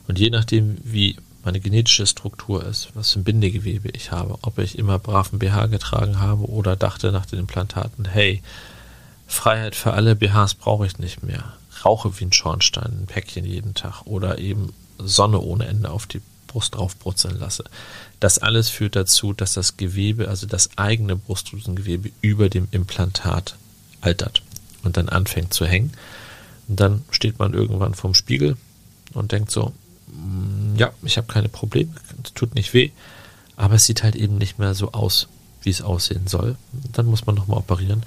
Und 0.07 0.19
je 0.19 0.29
nachdem, 0.29 0.77
wie 0.83 1.17
meine 1.43 1.59
genetische 1.59 2.07
Struktur 2.07 2.65
ist, 2.65 2.89
was 2.93 3.11
für 3.11 3.19
ein 3.19 3.23
Bindegewebe 3.25 3.89
ich 3.89 4.11
habe, 4.11 4.37
ob 4.43 4.59
ich 4.59 4.77
immer 4.77 4.97
braven 4.97 5.39
BH 5.39 5.67
getragen 5.67 6.19
habe 6.19 6.45
oder 6.49 6.75
dachte 6.75 7.11
nach 7.11 7.25
den 7.25 7.39
Implantaten, 7.39 8.05
hey, 8.05 8.41
Freiheit 9.27 9.75
für 9.75 9.93
alle 9.93 10.15
BHs 10.15 10.53
brauche 10.53 10.85
ich 10.85 10.99
nicht 10.99 11.23
mehr. 11.23 11.53
Rauche 11.83 12.17
wie 12.19 12.25
ein 12.25 12.33
Schornstein, 12.33 13.01
ein 13.01 13.07
Päckchen 13.07 13.45
jeden 13.45 13.73
Tag 13.73 14.03
oder 14.05 14.37
eben 14.39 14.73
Sonne 14.99 15.39
ohne 15.39 15.65
Ende 15.65 15.89
auf 15.89 16.05
die 16.07 16.21
Brust 16.53 16.75
draufbrutzeln 16.75 17.39
lasse. 17.39 17.63
Das 18.19 18.37
alles 18.37 18.69
führt 18.69 18.95
dazu, 18.95 19.33
dass 19.33 19.53
das 19.53 19.75
Gewebe, 19.75 20.29
also 20.29 20.45
das 20.45 20.69
eigene 20.77 21.15
Brustdrüsengewebe 21.15 22.11
über 22.21 22.47
dem 22.47 22.67
Implantat 22.69 23.55
altert 24.01 24.43
und 24.83 24.95
dann 24.97 25.09
anfängt 25.09 25.53
zu 25.53 25.65
hängen. 25.65 25.93
Und 26.67 26.79
dann 26.79 27.03
steht 27.09 27.39
man 27.39 27.53
irgendwann 27.53 27.95
vorm 27.95 28.13
Spiegel 28.13 28.55
und 29.13 29.31
denkt 29.31 29.49
so, 29.49 29.73
mm, 30.07 30.77
ja, 30.77 30.91
ich 31.01 31.17
habe 31.17 31.27
keine 31.27 31.49
Probleme, 31.49 31.91
tut 32.35 32.53
nicht 32.53 32.73
weh, 32.73 32.91
aber 33.55 33.75
es 33.75 33.85
sieht 33.85 34.03
halt 34.03 34.15
eben 34.15 34.37
nicht 34.37 34.59
mehr 34.59 34.75
so 34.75 34.91
aus, 34.91 35.27
wie 35.63 35.71
es 35.71 35.81
aussehen 35.81 36.27
soll. 36.27 36.55
Dann 36.91 37.07
muss 37.07 37.25
man 37.25 37.35
nochmal 37.35 37.57
operieren. 37.57 38.03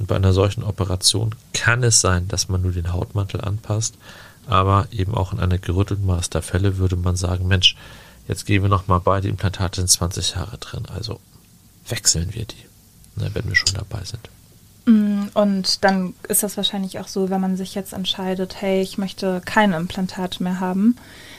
Und 0.00 0.08
bei 0.08 0.16
einer 0.16 0.32
solchen 0.32 0.64
Operation 0.64 1.34
kann 1.52 1.84
es 1.84 2.00
sein, 2.00 2.26
dass 2.26 2.48
man 2.48 2.62
nur 2.62 2.72
den 2.72 2.92
Hautmantel 2.92 3.40
anpasst, 3.40 3.94
aber 4.46 4.88
eben 4.90 5.14
auch 5.14 5.32
in 5.32 5.40
einer 5.40 5.58
gerüttelten 5.58 6.06
Maß 6.06 6.30
der 6.30 6.42
Fälle 6.42 6.78
würde 6.78 6.96
man 6.96 7.16
sagen, 7.16 7.46
Mensch, 7.46 7.76
jetzt 8.28 8.46
gehen 8.46 8.62
wir 8.62 8.68
nochmal 8.68 9.00
beide 9.00 9.28
Implantate 9.28 9.80
in 9.80 9.88
20 9.88 10.34
Jahre 10.34 10.58
drin, 10.58 10.86
also 10.86 11.20
wechseln 11.88 12.34
wir 12.34 12.44
die. 12.44 12.64
wenn 13.16 13.48
wir 13.48 13.54
schon 13.54 13.74
dabei 13.74 14.04
sind. 14.04 14.28
Mm, 14.86 15.28
und 15.34 15.84
dann 15.84 16.14
ist 16.28 16.42
das 16.42 16.56
wahrscheinlich 16.56 16.98
auch 16.98 17.08
so, 17.08 17.30
wenn 17.30 17.40
man 17.40 17.56
sich 17.56 17.74
jetzt 17.74 17.92
entscheidet, 17.92 18.60
hey, 18.60 18.82
ich 18.82 18.98
möchte 18.98 19.40
keine 19.44 19.76
Implantate 19.76 20.42
mehr 20.42 20.60
haben, 20.60 20.96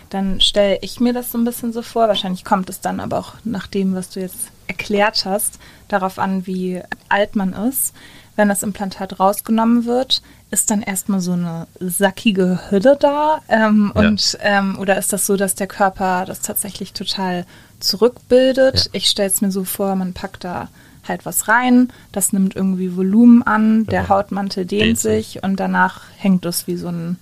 dann 0.10 0.40
stelle 0.42 0.80
ich 0.82 1.00
mir 1.00 1.14
das 1.14 1.32
so 1.32 1.38
ein 1.38 1.46
bisschen 1.46 1.74
so 1.74 1.82
vor. 1.82 2.08
Wahrscheinlich 2.08 2.46
kommt 2.46 2.70
es 2.70 2.82
dann 2.82 3.00
aber 3.00 3.20
auch 3.20 3.34
nach 3.44 3.68
dem, 3.68 3.94
was 3.94 4.10
du 4.10 4.20
jetzt 4.20 4.52
erklärt 4.68 5.26
hast, 5.26 5.60
darauf 5.88 6.20
an, 6.20 6.48
wie 6.48 6.82
alt 7.10 7.36
man 7.36 7.54
ist. 7.54 7.94
Wenn 8.36 8.50
das 8.50 8.64
Implantat 8.64 9.20
rausgenommen 9.20 9.86
wird, 9.86 10.22
ist 10.52 10.72
dann 10.72 10.82
erstmal 10.82 11.20
so 11.20 11.34
eine 11.34 11.68
sackige 11.80 12.60
Hülle 12.70 12.98
da? 13.00 13.42
Ähm, 13.50 13.92
ja. 13.96 14.02
und, 14.02 14.38
ähm, 14.42 14.78
oder 14.80 14.98
ist 14.98 15.12
das 15.12 15.26
so, 15.26 15.38
dass 15.38 15.56
der 15.56 15.68
Körper 15.68 16.26
das 16.26 16.42
tatsächlich 16.42 16.94
total 16.94 17.46
zurückbildet? 17.80 18.86
Ja. 18.86 18.90
Ich 18.94 19.10
stelle 19.10 19.30
es 19.30 19.42
mir 19.42 19.52
so 19.52 19.64
vor, 19.64 19.96
man 19.96 20.14
packt 20.14 20.44
da 20.44 20.70
halt 21.08 21.26
was 21.26 21.48
rein, 21.48 21.92
das 22.12 22.34
nimmt 22.34 22.56
irgendwie 22.56 22.96
Volumen 22.96 23.44
an, 23.44 23.86
der 23.86 24.04
genau. 24.04 24.16
Hautmantel 24.16 24.66
dehnt, 24.66 24.84
dehnt 24.84 25.00
sich 25.00 25.44
und 25.44 25.60
danach 25.60 26.02
hängt 26.18 26.46
es 26.46 26.68
wie 26.68 26.78
so 26.78 26.88
ein 26.88 27.18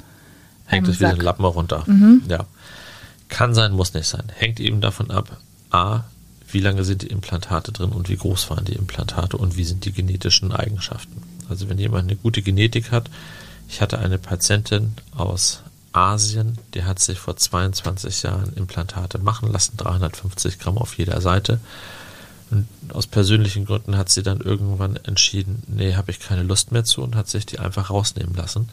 Hängt 0.65 0.88
es 0.88 0.99
wie 0.99 1.05
ein 1.05 1.17
Lappen 1.17 1.43
runter. 1.43 1.83
Mhm. 1.86 2.23
Ja. 2.29 2.45
Kann 3.27 3.53
sein, 3.53 3.73
muss 3.73 3.93
nicht 3.93 4.07
sein. 4.07 4.23
Hängt 4.33 4.59
eben 4.59 4.79
davon 4.79 5.12
ab, 5.12 5.38
A, 5.71 6.01
wie 6.49 6.59
lange 6.59 6.83
sind 6.83 7.01
die 7.01 7.07
Implantate 7.07 7.71
drin 7.71 7.89
und 7.91 8.09
wie 8.09 8.15
groß 8.15 8.49
waren 8.49 8.63
die 8.63 8.73
Implantate 8.73 9.38
und 9.38 9.57
wie 9.57 9.63
sind 9.63 9.86
die 9.86 9.91
genetischen 9.91 10.51
Eigenschaften. 10.51 11.21
Also 11.49 11.69
wenn 11.69 11.77
jemand 11.77 12.10
eine 12.10 12.15
gute 12.15 12.41
Genetik 12.41 12.91
hat, 12.91 13.10
ich 13.69 13.82
hatte 13.82 13.99
eine 13.99 14.17
Patientin 14.17 14.93
aus 15.15 15.62
Asien, 15.93 16.58
die 16.73 16.84
hat 16.84 16.99
sich 16.99 17.19
vor 17.19 17.38
22 17.38 18.23
Jahren 18.23 18.53
Implantate 18.53 19.19
machen 19.19 19.51
lassen, 19.51 19.77
350 19.77 20.60
Gramm 20.60 20.77
auf 20.77 20.97
jeder 20.97 21.21
Seite. 21.21 21.60
Und 22.51 22.67
aus 22.89 23.08
persönlichen 23.08 23.65
Gründen 23.65 23.97
hat 23.97 24.10
sie 24.10 24.21
dann 24.21 24.41
irgendwann 24.41 24.97
entschieden, 24.97 25.63
nee, 25.67 25.95
habe 25.95 26.12
ich 26.12 26.19
keine 26.19 26.43
Lust 26.43 26.71
mehr 26.71 26.84
zu 26.84 27.01
und 27.01 27.15
hat 27.15 27.27
sich 27.27 27.45
die 27.45 27.60
einfach 27.60 27.89
rausnehmen 27.89 28.36
lassen. 28.36 28.69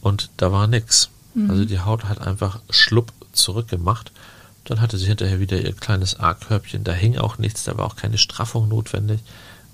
Und 0.00 0.30
da 0.36 0.52
war 0.52 0.66
nichts. 0.66 1.10
Mhm. 1.34 1.50
Also 1.50 1.64
die 1.64 1.80
Haut 1.80 2.04
hat 2.04 2.20
einfach 2.20 2.60
schlupp 2.70 3.12
zurückgemacht. 3.32 4.12
Dann 4.64 4.80
hatte 4.80 4.98
sie 4.98 5.06
hinterher 5.06 5.40
wieder 5.40 5.58
ihr 5.60 5.72
kleines 5.72 6.20
A-Körbchen. 6.20 6.84
Da 6.84 6.92
hing 6.92 7.16
auch 7.18 7.38
nichts, 7.38 7.64
da 7.64 7.78
war 7.78 7.86
auch 7.86 7.96
keine 7.96 8.18
Straffung 8.18 8.68
notwendig. 8.68 9.20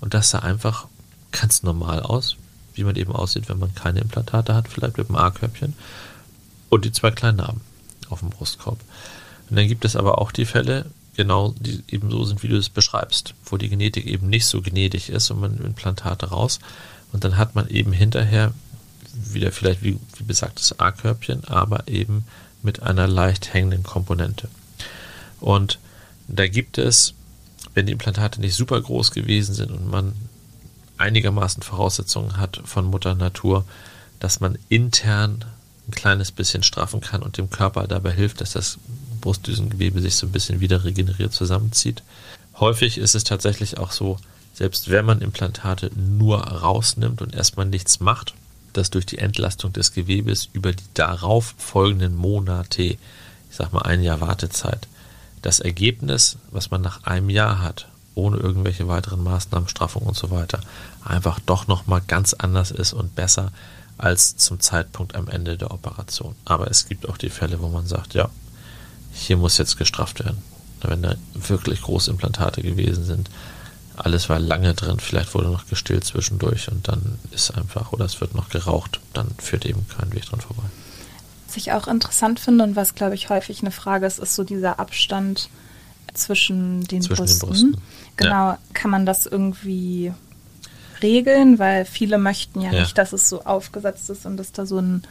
Und 0.01 0.13
das 0.13 0.29
sah 0.29 0.39
einfach 0.39 0.87
ganz 1.39 1.63
normal 1.63 2.01
aus, 2.01 2.35
wie 2.73 2.83
man 2.83 2.95
eben 2.95 3.13
aussieht, 3.13 3.49
wenn 3.49 3.59
man 3.59 3.73
keine 3.75 3.99
Implantate 3.99 4.53
hat, 4.53 4.67
vielleicht 4.67 4.97
mit 4.97 5.09
dem 5.09 5.15
A-Körbchen. 5.15 5.73
Und 6.69 6.85
die 6.85 6.91
zwei 6.91 7.11
kleinen 7.11 7.37
Narben 7.37 7.61
auf 8.09 8.19
dem 8.19 8.29
Brustkorb. 8.29 8.79
Und 9.49 9.55
dann 9.55 9.67
gibt 9.67 9.85
es 9.85 9.95
aber 9.95 10.19
auch 10.19 10.31
die 10.31 10.45
Fälle, 10.45 10.85
genau 11.15 11.53
die 11.59 11.83
eben 11.87 12.09
so 12.09 12.23
sind, 12.25 12.43
wie 12.43 12.47
du 12.47 12.57
es 12.57 12.69
beschreibst, 12.69 13.33
wo 13.45 13.57
die 13.57 13.69
Genetik 13.69 14.05
eben 14.05 14.29
nicht 14.29 14.45
so 14.45 14.61
gnädig 14.61 15.09
ist 15.09 15.31
und 15.31 15.39
man 15.39 15.57
Implantate 15.57 16.27
raus. 16.27 16.59
Und 17.11 17.23
dann 17.23 17.37
hat 17.37 17.55
man 17.55 17.69
eben 17.69 17.93
hinterher 17.93 18.53
wieder 19.13 19.51
vielleicht, 19.51 19.83
wie, 19.83 19.97
wie 20.17 20.23
besagtes 20.23 20.79
A-Körbchen, 20.79 21.45
aber 21.45 21.87
eben 21.87 22.25
mit 22.63 22.81
einer 22.81 23.07
leicht 23.07 23.53
hängenden 23.53 23.83
Komponente. 23.83 24.49
Und 25.39 25.79
da 26.27 26.47
gibt 26.47 26.77
es, 26.77 27.13
wenn 27.73 27.85
die 27.85 27.93
Implantate 27.93 28.41
nicht 28.41 28.55
super 28.55 28.81
groß 28.81 29.11
gewesen 29.11 29.53
sind 29.53 29.71
und 29.71 29.87
man 29.89 30.13
einigermaßen 30.97 31.63
Voraussetzungen 31.63 32.37
hat 32.37 32.61
von 32.65 32.85
Mutter 32.85 33.15
Natur, 33.15 33.65
dass 34.19 34.39
man 34.39 34.57
intern 34.69 35.45
ein 35.87 35.91
kleines 35.91 36.31
bisschen 36.31 36.63
straffen 36.63 37.01
kann 37.01 37.21
und 37.21 37.37
dem 37.37 37.49
Körper 37.49 37.87
dabei 37.87 38.11
hilft, 38.11 38.41
dass 38.41 38.53
das 38.53 38.77
Brustdüsengewebe 39.21 40.01
sich 40.01 40.15
so 40.15 40.25
ein 40.25 40.31
bisschen 40.31 40.59
wieder 40.59 40.83
regeneriert 40.83 41.33
zusammenzieht. 41.33 42.01
Häufig 42.59 42.97
ist 42.97 43.15
es 43.15 43.23
tatsächlich 43.23 43.77
auch 43.77 43.91
so, 43.91 44.17
selbst 44.53 44.89
wenn 44.89 45.05
man 45.05 45.21
Implantate 45.21 45.91
nur 45.95 46.39
rausnimmt 46.39 47.21
und 47.21 47.35
erstmal 47.35 47.65
nichts 47.65 47.99
macht, 47.99 48.33
dass 48.73 48.89
durch 48.89 49.05
die 49.05 49.17
Entlastung 49.17 49.73
des 49.73 49.93
Gewebes 49.93 50.49
über 50.53 50.71
die 50.71 50.83
darauf 50.93 51.55
folgenden 51.57 52.15
Monate, 52.15 52.83
ich 52.83 52.97
sag 53.51 53.73
mal 53.73 53.81
ein 53.81 54.01
Jahr 54.01 54.21
Wartezeit, 54.21 54.87
das 55.41 55.59
Ergebnis, 55.59 56.37
was 56.51 56.71
man 56.71 56.81
nach 56.81 57.03
einem 57.03 57.29
Jahr 57.29 57.61
hat, 57.61 57.87
ohne 58.15 58.37
irgendwelche 58.37 58.87
weiteren 58.87 59.23
Maßnahmen, 59.23 59.69
Straffung 59.69 60.03
und 60.03 60.15
so 60.15 60.31
weiter, 60.31 60.59
einfach 61.03 61.39
doch 61.39 61.67
nochmal 61.67 62.01
ganz 62.07 62.33
anders 62.33 62.71
ist 62.71 62.93
und 62.93 63.15
besser 63.15 63.51
als 63.97 64.37
zum 64.37 64.59
Zeitpunkt 64.59 65.15
am 65.15 65.27
Ende 65.27 65.57
der 65.57 65.71
Operation. 65.71 66.35
Aber 66.45 66.69
es 66.69 66.87
gibt 66.87 67.07
auch 67.07 67.17
die 67.17 67.29
Fälle, 67.29 67.61
wo 67.61 67.67
man 67.69 67.87
sagt, 67.87 68.13
ja, 68.13 68.29
hier 69.13 69.37
muss 69.37 69.57
jetzt 69.57 69.77
gestrafft 69.77 70.23
werden. 70.23 70.41
Wenn 70.81 71.01
da 71.01 71.15
wirklich 71.33 71.81
Großimplantate 71.81 72.61
gewesen 72.61 73.05
sind, 73.05 73.29
alles 73.97 74.27
war 74.29 74.39
lange 74.39 74.73
drin, 74.73 74.99
vielleicht 74.99 75.33
wurde 75.33 75.47
noch 75.47 75.67
gestillt 75.67 76.03
zwischendurch 76.03 76.69
und 76.69 76.87
dann 76.87 77.17
ist 77.31 77.51
einfach, 77.51 77.93
oder 77.93 78.05
es 78.05 78.19
wird 78.19 78.35
noch 78.35 78.49
geraucht, 78.49 78.99
dann 79.13 79.27
führt 79.37 79.65
eben 79.65 79.85
kein 79.87 80.13
Weg 80.13 80.25
dran 80.25 80.41
vorbei. 80.41 80.63
Was 81.47 81.57
ich 81.57 81.71
auch 81.71 81.87
interessant 81.87 82.39
finde 82.39 82.65
und 82.65 82.75
was, 82.75 82.95
glaube 82.95 83.15
ich, 83.15 83.29
häufig 83.29 83.61
eine 83.61 83.71
Frage 83.71 84.05
ist, 84.05 84.19
ist 84.19 84.35
so 84.35 84.43
dieser 84.43 84.79
Abstand 84.79 85.49
zwischen 86.13 86.83
den 86.85 87.01
zwischen 87.01 87.23
Brüsten. 87.23 87.49
Den 87.49 87.71
Brüsten. 87.71 87.81
Genau, 88.17 88.51
ja. 88.51 88.57
kann 88.73 88.91
man 88.91 89.05
das 89.05 89.25
irgendwie 89.25 90.13
regeln, 91.01 91.59
weil 91.59 91.85
viele 91.85 92.17
möchten 92.17 92.61
ja, 92.61 92.71
ja, 92.71 92.81
nicht, 92.81 92.97
dass 92.97 93.13
es 93.13 93.29
so 93.29 93.43
aufgesetzt 93.43 94.09
ist 94.09 94.25
und 94.25 94.37
dass 94.37 94.51
da 94.51 94.65
so 94.65 94.79
ein 94.79 95.03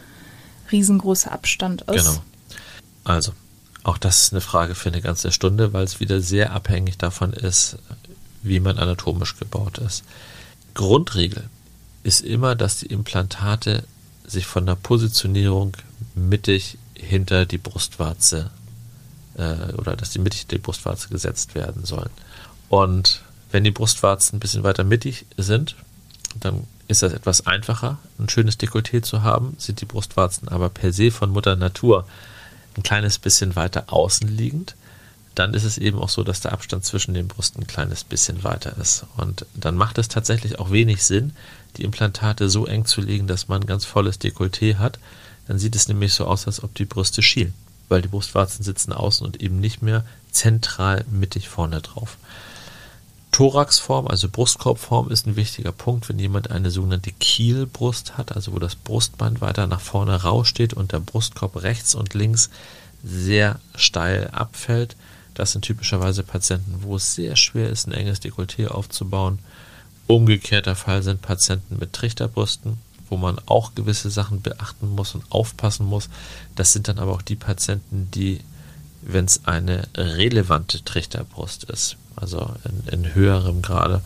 riesengroßer 0.72 1.30
Abstand 1.32 1.82
ist. 1.82 2.04
Genau. 2.04 2.22
Also, 3.04 3.32
auch 3.82 3.98
das 3.98 4.22
ist 4.22 4.32
eine 4.32 4.40
Frage 4.40 4.74
für 4.74 4.88
eine 4.88 5.02
ganze 5.02 5.30
Stunde, 5.30 5.72
weil 5.72 5.84
es 5.84 6.00
wieder 6.00 6.20
sehr 6.20 6.52
abhängig 6.52 6.96
davon 6.96 7.32
ist, 7.32 7.76
wie 8.42 8.60
man 8.60 8.78
anatomisch 8.78 9.36
gebaut 9.36 9.78
ist. 9.78 10.04
Grundregel 10.72 11.44
ist 12.02 12.20
immer, 12.22 12.54
dass 12.54 12.78
die 12.78 12.86
Implantate 12.86 13.84
sich 14.26 14.46
von 14.46 14.66
der 14.66 14.74
Positionierung 14.74 15.76
mittig 16.14 16.78
hinter 16.94 17.44
die 17.44 17.58
Brustwarze 17.58 18.50
äh, 19.36 19.72
oder 19.74 19.96
dass 19.96 20.10
die 20.10 20.18
mittig 20.18 20.46
die 20.46 20.58
Brustwarze 20.58 21.08
gesetzt 21.08 21.54
werden 21.54 21.84
sollen. 21.84 22.10
Und 22.68 23.22
wenn 23.50 23.64
die 23.64 23.70
Brustwarzen 23.70 24.36
ein 24.36 24.40
bisschen 24.40 24.64
weiter 24.64 24.84
mittig 24.84 25.26
sind, 25.36 25.76
dann 26.40 26.64
ist 26.88 27.02
das 27.02 27.12
etwas 27.12 27.46
einfacher, 27.46 27.98
ein 28.18 28.28
schönes 28.28 28.58
Dekolleté 28.58 29.02
zu 29.02 29.22
haben, 29.22 29.54
sind 29.58 29.80
die 29.80 29.86
Brustwarzen 29.86 30.48
aber 30.48 30.68
per 30.68 30.92
se 30.92 31.10
von 31.10 31.30
Mutter 31.30 31.56
Natur 31.56 32.06
ein 32.76 32.82
kleines 32.82 33.18
bisschen 33.18 33.56
weiter 33.56 33.84
außen 33.86 34.28
liegend, 34.28 34.74
dann 35.34 35.54
ist 35.54 35.64
es 35.64 35.78
eben 35.78 35.98
auch 35.98 36.08
so, 36.08 36.22
dass 36.22 36.40
der 36.40 36.52
Abstand 36.52 36.84
zwischen 36.84 37.14
den 37.14 37.28
Brüsten 37.28 37.62
ein 37.62 37.66
kleines 37.66 38.04
bisschen 38.04 38.44
weiter 38.44 38.76
ist. 38.78 39.04
Und 39.16 39.46
dann 39.54 39.76
macht 39.76 39.98
es 39.98 40.08
tatsächlich 40.08 40.58
auch 40.58 40.70
wenig 40.70 41.02
Sinn, 41.02 41.32
die 41.76 41.82
Implantate 41.82 42.48
so 42.48 42.66
eng 42.66 42.84
zu 42.84 43.00
legen, 43.00 43.26
dass 43.26 43.48
man 43.48 43.62
ein 43.62 43.66
ganz 43.66 43.84
volles 43.84 44.20
Dekolleté 44.20 44.76
hat. 44.76 44.98
Dann 45.48 45.58
sieht 45.58 45.74
es 45.74 45.88
nämlich 45.88 46.14
so 46.14 46.26
aus, 46.26 46.46
als 46.46 46.62
ob 46.62 46.74
die 46.74 46.84
Brüste 46.84 47.20
schielen, 47.20 47.54
weil 47.88 48.02
die 48.02 48.08
Brustwarzen 48.08 48.64
sitzen 48.64 48.92
außen 48.92 49.26
und 49.26 49.42
eben 49.42 49.58
nicht 49.58 49.82
mehr 49.82 50.04
zentral 50.30 51.04
mittig 51.10 51.48
vorne 51.48 51.80
drauf. 51.80 52.16
Thoraxform, 53.34 54.06
also 54.06 54.28
Brustkorbform, 54.28 55.10
ist 55.10 55.26
ein 55.26 55.34
wichtiger 55.34 55.72
Punkt, 55.72 56.08
wenn 56.08 56.20
jemand 56.20 56.52
eine 56.52 56.70
sogenannte 56.70 57.10
Kielbrust 57.10 58.16
hat, 58.16 58.30
also 58.30 58.52
wo 58.52 58.60
das 58.60 58.76
Brustbein 58.76 59.40
weiter 59.40 59.66
nach 59.66 59.80
vorne 59.80 60.22
raussteht 60.22 60.72
und 60.72 60.92
der 60.92 61.00
Brustkorb 61.00 61.60
rechts 61.64 61.96
und 61.96 62.14
links 62.14 62.48
sehr 63.02 63.58
steil 63.74 64.28
abfällt. 64.30 64.94
Das 65.34 65.50
sind 65.50 65.62
typischerweise 65.62 66.22
Patienten, 66.22 66.76
wo 66.82 66.94
es 66.94 67.16
sehr 67.16 67.34
schwer 67.34 67.70
ist, 67.70 67.88
ein 67.88 67.92
enges 67.92 68.22
Dekolleté 68.22 68.68
aufzubauen. 68.68 69.40
Umgekehrter 70.06 70.76
Fall 70.76 71.02
sind 71.02 71.20
Patienten 71.20 71.80
mit 71.80 71.92
Trichterbrüsten, 71.92 72.78
wo 73.10 73.16
man 73.16 73.40
auch 73.46 73.74
gewisse 73.74 74.10
Sachen 74.10 74.42
beachten 74.42 74.94
muss 74.94 75.16
und 75.16 75.24
aufpassen 75.30 75.86
muss. 75.86 76.08
Das 76.54 76.72
sind 76.72 76.86
dann 76.86 77.00
aber 77.00 77.10
auch 77.10 77.22
die 77.22 77.34
Patienten, 77.34 78.08
die, 78.14 78.42
wenn 79.06 79.26
es 79.26 79.44
eine 79.44 79.86
relevante 79.96 80.82
Trichterbrust 80.82 81.64
ist, 81.64 81.96
also 82.16 82.54
in, 82.64 83.04
in 83.04 83.14
höherem 83.14 83.62
Grade, 83.62 84.00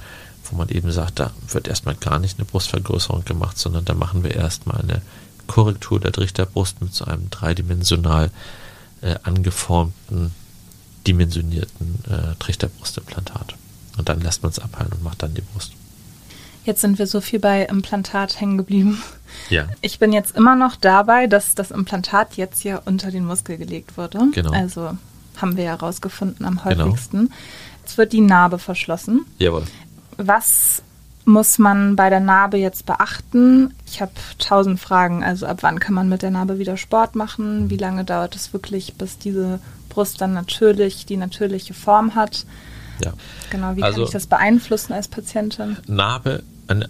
wo 0.51 0.57
man 0.57 0.68
eben 0.68 0.90
sagt, 0.92 1.18
da 1.18 1.30
wird 1.49 1.68
erstmal 1.68 1.94
gar 1.94 2.18
nicht 2.18 2.38
eine 2.38 2.46
Brustvergrößerung 2.46 3.24
gemacht, 3.24 3.59
sondern 3.59 3.84
da 3.84 3.94
machen 3.94 4.22
wir 4.22 4.34
erstmal 4.34 4.80
eine 4.80 5.03
Korrektur 5.46 6.01
der 6.01 6.12
Trichterbrust 6.12 6.80
mit 6.80 6.94
so 6.94 7.05
einem 7.05 7.30
dreidimensional 7.30 8.30
äh, 9.03 9.16
angeformten, 9.22 10.32
dimensionierten 11.07 12.05
äh, 12.09 12.34
Trichterbrustimplantat. 12.38 13.55
Und 13.96 14.09
dann 14.09 14.20
lässt 14.20 14.42
man 14.42 14.51
es 14.53 14.59
abheilen 14.59 14.92
und 14.92 15.03
macht 15.03 15.22
dann 15.22 15.34
die 15.34 15.42
Brust. 15.42 15.72
Jetzt 16.68 16.82
sind 16.82 16.98
wir 16.98 17.06
so 17.06 17.22
viel 17.22 17.38
bei 17.38 17.62
Implantat 17.64 18.42
hängen 18.42 18.58
geblieben. 18.58 19.02
Ja. 19.48 19.64
Ich 19.80 19.98
bin 19.98 20.12
jetzt 20.12 20.36
immer 20.36 20.54
noch 20.54 20.76
dabei, 20.76 21.26
dass 21.26 21.54
das 21.54 21.70
Implantat 21.70 22.34
jetzt 22.34 22.60
hier 22.60 22.82
unter 22.84 23.10
den 23.10 23.24
Muskel 23.24 23.56
gelegt 23.56 23.96
wurde. 23.96 24.20
Genau. 24.32 24.52
Also 24.52 24.90
haben 25.38 25.56
wir 25.56 25.64
ja 25.64 25.74
rausgefunden 25.74 26.44
am 26.44 26.60
genau. 26.62 26.84
häufigsten. 26.84 27.18
Genau. 27.20 27.34
Jetzt 27.80 27.96
wird 27.96 28.12
die 28.12 28.20
Narbe 28.20 28.58
verschlossen. 28.58 29.24
Jawohl. 29.38 29.64
Was 30.18 30.82
muss 31.24 31.58
man 31.58 31.96
bei 31.96 32.10
der 32.10 32.20
Narbe 32.20 32.58
jetzt 32.58 32.84
beachten? 32.84 33.72
Ich 33.86 34.02
habe 34.02 34.12
tausend 34.38 34.78
Fragen. 34.78 35.24
Also 35.24 35.46
ab 35.46 35.62
wann 35.62 35.80
kann 35.80 35.94
man 35.94 36.10
mit 36.10 36.20
der 36.20 36.30
Narbe 36.30 36.58
wieder 36.58 36.76
Sport 36.76 37.16
machen? 37.16 37.70
Wie 37.70 37.78
lange 37.78 38.04
dauert 38.04 38.36
es 38.36 38.52
wirklich, 38.52 38.92
bis 38.92 39.16
diese 39.16 39.58
Brust 39.88 40.20
dann 40.20 40.34
natürlich 40.34 41.06
die 41.06 41.16
natürliche 41.16 41.72
Form 41.72 42.14
hat? 42.14 42.44
Ja. 43.02 43.14
Genau, 43.48 43.74
wie 43.76 43.82
Also- 43.82 44.00
kann 44.00 44.04
ich 44.04 44.10
das 44.10 44.26
beeinflussen 44.26 44.92
als 44.92 45.08
Patientin? 45.08 45.78
Narbe, 45.86 46.42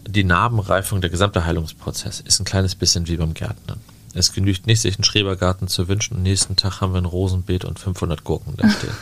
die 0.07 0.25
Narbenreifung, 0.25 1.01
der 1.01 1.11
gesamte 1.11 1.45
Heilungsprozess 1.45 2.21
ist 2.21 2.41
ein 2.41 2.45
kleines 2.45 2.75
bisschen 2.75 3.07
wie 3.09 3.17
beim 3.17 3.35
Gärtnern. 3.35 3.81
Es 4.15 4.33
genügt 4.33 4.67
nicht, 4.67 4.81
sich 4.81 4.97
einen 4.97 5.05
Schrebergarten 5.05 5.69
zu 5.69 5.87
wünschen 5.89 6.17
und 6.17 6.23
nächsten 6.23 6.57
Tag 6.57 6.81
haben 6.81 6.93
wir 6.93 7.01
ein 7.01 7.05
Rosenbeet 7.05 7.65
und 7.65 7.79
500 7.79 8.25
Gurken 8.25 8.55
da 8.57 8.69
stehen. 8.69 8.91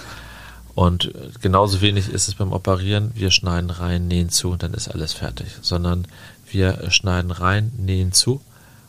Und 0.75 1.07
äh, 1.07 1.31
genauso 1.41 1.81
wenig 1.81 2.11
ist 2.11 2.29
es 2.29 2.35
beim 2.35 2.53
Operieren. 2.53 3.11
Wir 3.15 3.31
schneiden 3.31 3.71
rein, 3.71 4.09
nähen 4.09 4.29
zu 4.29 4.51
und 4.51 4.63
dann 4.63 4.75
ist 4.75 4.89
alles 4.89 5.15
fertig. 5.15 5.47
Sondern 5.63 6.07
wir 6.51 6.83
äh, 6.83 6.91
schneiden 6.91 7.31
rein, 7.31 7.73
nähen 7.79 8.13
zu 8.13 8.43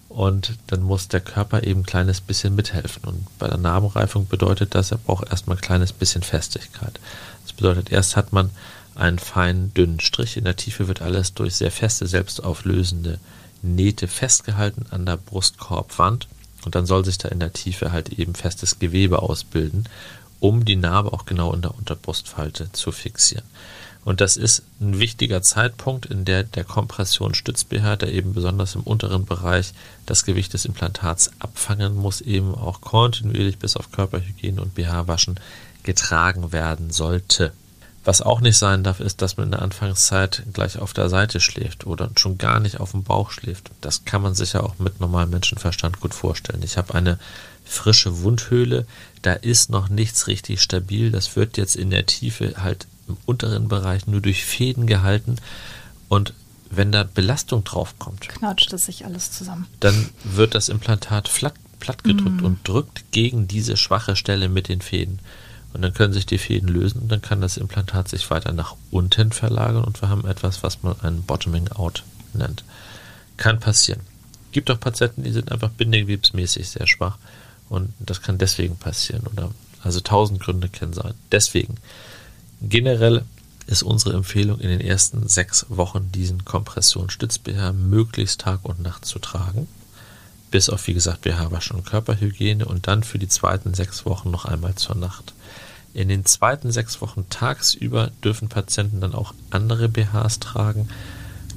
und 0.09 0.57
dann 0.67 0.81
muss 0.81 1.07
der 1.07 1.21
Körper 1.21 1.63
eben 1.63 1.81
ein 1.81 1.85
kleines 1.85 2.19
bisschen 2.19 2.55
mithelfen. 2.55 3.03
Und 3.05 3.25
bei 3.39 3.47
der 3.47 3.57
Narbenreifung 3.57 4.27
bedeutet 4.27 4.75
das, 4.75 4.91
er 4.91 4.97
braucht 4.97 5.29
erstmal 5.29 5.55
ein 5.55 5.61
kleines 5.61 5.93
bisschen 5.93 6.23
Festigkeit. 6.23 6.99
Das 7.43 7.53
bedeutet, 7.53 7.89
erst 7.89 8.17
hat 8.17 8.33
man 8.33 8.49
einen 8.97 9.19
feinen, 9.19 9.73
dünnen 9.73 9.99
Strich. 9.99 10.37
In 10.37 10.43
der 10.43 10.55
Tiefe 10.55 10.87
wird 10.87 11.01
alles 11.01 11.33
durch 11.33 11.55
sehr 11.55 11.71
feste, 11.71 12.07
selbstauflösende 12.07 13.19
Nähte 13.61 14.07
festgehalten 14.07 14.85
an 14.89 15.05
der 15.05 15.17
Brustkorbwand. 15.17 16.27
Und 16.65 16.75
dann 16.75 16.85
soll 16.85 17.05
sich 17.05 17.17
da 17.17 17.29
in 17.29 17.39
der 17.39 17.53
Tiefe 17.53 17.91
halt 17.91 18.09
eben 18.09 18.35
festes 18.35 18.79
Gewebe 18.79 19.21
ausbilden, 19.21 19.87
um 20.39 20.65
die 20.65 20.75
Narbe 20.75 21.13
auch 21.13 21.25
genau 21.25 21.53
in 21.53 21.61
der 21.61 21.75
Unterbrustfalte 21.75 22.71
zu 22.71 22.91
fixieren. 22.91 23.45
Und 24.03 24.21
das 24.21 24.37
ist 24.37 24.63
ein 24.79 24.99
wichtiger 24.99 25.41
Zeitpunkt, 25.41 26.05
in 26.05 26.23
der 26.23 26.43
der 26.43 26.63
Kompressionsstütz-BH, 26.63 27.97
der 27.97 28.13
eben 28.13 28.33
besonders 28.33 28.75
im 28.75 28.83
unteren 28.83 29.25
Bereich 29.25 29.73
das 30.05 30.23
Gewicht 30.23 30.53
des 30.53 30.63
Implantats 30.63 31.31
abfangen 31.39 31.95
muss, 31.95 32.21
eben 32.21 32.55
auch 32.55 32.79
kontinuierlich 32.79 33.59
bis 33.59 33.75
auf 33.75 33.91
Körperhygiene 33.91 34.61
und 34.61 34.75
BH-Waschen 34.75 35.39
getragen 35.83 36.53
werden 36.53 36.91
sollte. 36.91 37.51
Was 38.07 38.21
auch 38.21 38.39
nicht 38.39 38.57
sein 38.57 38.85
darf, 38.85 39.01
ist, 39.01 39.21
dass 39.21 39.35
man 39.35 39.47
in 39.47 39.51
der 39.51 39.61
Anfangszeit 39.61 40.43
gleich 40.53 40.79
auf 40.79 40.93
der 40.93 41.09
Seite 41.09 41.41
schläft 41.41 41.85
oder 41.85 42.09
schon 42.15 42.37
gar 42.37 42.61
nicht 42.61 42.79
auf 42.79 42.91
dem 42.91 43.03
Bauch 43.03 43.31
schläft. 43.31 43.69
Das 43.81 44.05
kann 44.05 44.21
man 44.21 44.33
sich 44.33 44.53
ja 44.53 44.61
auch 44.61 44.79
mit 44.79 45.01
normalem 45.01 45.31
Menschenverstand 45.31 45.99
gut 45.99 46.13
vorstellen. 46.13 46.61
Ich 46.63 46.77
habe 46.77 46.93
eine 46.93 47.19
frische 47.65 48.21
Wundhöhle, 48.21 48.87
da 49.23 49.33
ist 49.33 49.69
noch 49.69 49.89
nichts 49.89 50.27
richtig 50.27 50.61
stabil. 50.61 51.11
Das 51.11 51.35
wird 51.35 51.57
jetzt 51.57 51.75
in 51.75 51.89
der 51.89 52.05
Tiefe 52.05 52.53
halt 52.63 52.87
im 53.09 53.17
unteren 53.25 53.67
Bereich 53.67 54.07
nur 54.07 54.21
durch 54.21 54.45
Fäden 54.45 54.87
gehalten. 54.87 55.35
Und 56.07 56.33
wenn 56.69 56.93
da 56.93 57.03
Belastung 57.03 57.65
draufkommt, 57.65 58.29
Knautscht 58.29 58.71
es 58.71 58.85
sich 58.85 59.03
alles 59.03 59.33
zusammen. 59.33 59.67
dann 59.81 60.09
wird 60.23 60.55
das 60.55 60.69
Implantat 60.69 61.27
flatt, 61.27 61.55
platt 61.81 62.05
gedrückt 62.05 62.41
und 62.41 62.65
drückt 62.65 63.11
gegen 63.11 63.49
diese 63.49 63.75
schwache 63.75 64.15
Stelle 64.15 64.47
mit 64.47 64.69
den 64.69 64.79
Fäden. 64.79 65.19
Und 65.73 65.81
dann 65.81 65.93
können 65.93 66.13
sich 66.13 66.25
die 66.25 66.37
Fäden 66.37 66.69
lösen 66.69 67.01
und 67.01 67.11
dann 67.11 67.21
kann 67.21 67.41
das 67.41 67.57
Implantat 67.57 68.07
sich 68.07 68.29
weiter 68.31 68.53
nach 68.53 68.75
unten 68.89 69.31
verlagern 69.31 69.83
und 69.83 70.01
wir 70.01 70.09
haben 70.09 70.25
etwas, 70.25 70.63
was 70.63 70.81
man 70.81 70.99
einen 71.01 71.23
Bottoming 71.23 71.67
Out 71.69 72.03
nennt. 72.33 72.63
Kann 73.35 73.59
passieren. 73.59 74.01
Gibt 74.51 74.71
auch 74.71 74.79
Patienten, 74.79 75.23
die 75.23 75.31
sind 75.31 75.51
einfach 75.51 75.69
bindegewebsmäßig 75.69 76.69
sehr 76.69 76.87
schwach 76.87 77.17
und 77.69 77.93
das 77.99 78.21
kann 78.21 78.37
deswegen 78.37 78.77
passieren. 78.77 79.27
Oder 79.27 79.51
also 79.83 79.99
tausend 79.99 80.39
Gründe 80.39 80.69
können 80.69 80.93
sein. 80.93 81.13
Deswegen 81.31 81.75
generell 82.61 83.23
ist 83.67 83.83
unsere 83.83 84.15
Empfehlung, 84.15 84.59
in 84.59 84.69
den 84.69 84.81
ersten 84.81 85.27
sechs 85.27 85.65
Wochen 85.69 86.09
diesen 86.11 86.45
Kompressionsstütz-BH 86.45 87.73
möglichst 87.73 88.41
Tag 88.41 88.63
und 88.63 88.81
Nacht 88.81 89.05
zu 89.05 89.19
tragen. 89.19 89.67
Bis 90.49 90.69
auf, 90.69 90.87
wie 90.87 90.93
gesagt, 90.93 91.21
BH-Waschen 91.21 91.75
und 91.75 91.85
Körperhygiene 91.85 92.65
und 92.65 92.87
dann 92.87 93.03
für 93.03 93.19
die 93.19 93.27
zweiten 93.27 93.73
sechs 93.73 94.05
Wochen 94.05 94.31
noch 94.31 94.45
einmal 94.45 94.75
zur 94.75 94.95
Nacht. 94.95 95.33
In 95.97 96.09
den 96.09 96.25
zweiten 96.25 96.71
sechs 96.71 97.01
Wochen 97.01 97.25
tagsüber 97.31 98.11
dürfen 98.23 98.49
Patienten 98.49 99.01
dann 99.01 99.15
auch 99.15 99.33
andere 99.49 99.89
BHs 99.89 100.39
tragen, 100.39 100.89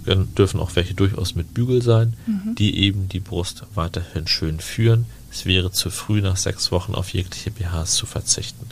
können- 0.07 0.35
dürfen 0.35 0.61
auch 0.61 0.75
welche 0.77 0.95
durchaus 0.95 1.35
mit 1.35 1.53
Bügel 1.53 1.83
sein, 1.83 2.15
die 2.57 2.79
eben 2.79 3.07
die 3.11 3.21
Brust 3.21 3.65
weiterhin 3.75 4.27
schön 4.27 4.59
führen. 4.59 5.05
Es 5.31 5.45
wäre 5.45 5.73
zu 5.73 5.91
früh, 5.91 6.23
nach 6.23 6.39
sechs 6.39 6.73
Wochen 6.73 6.95
auf 6.95 7.13
jegliche 7.13 7.51
BHs 7.51 7.97
zu 7.97 8.07
verzichten. 8.07 8.67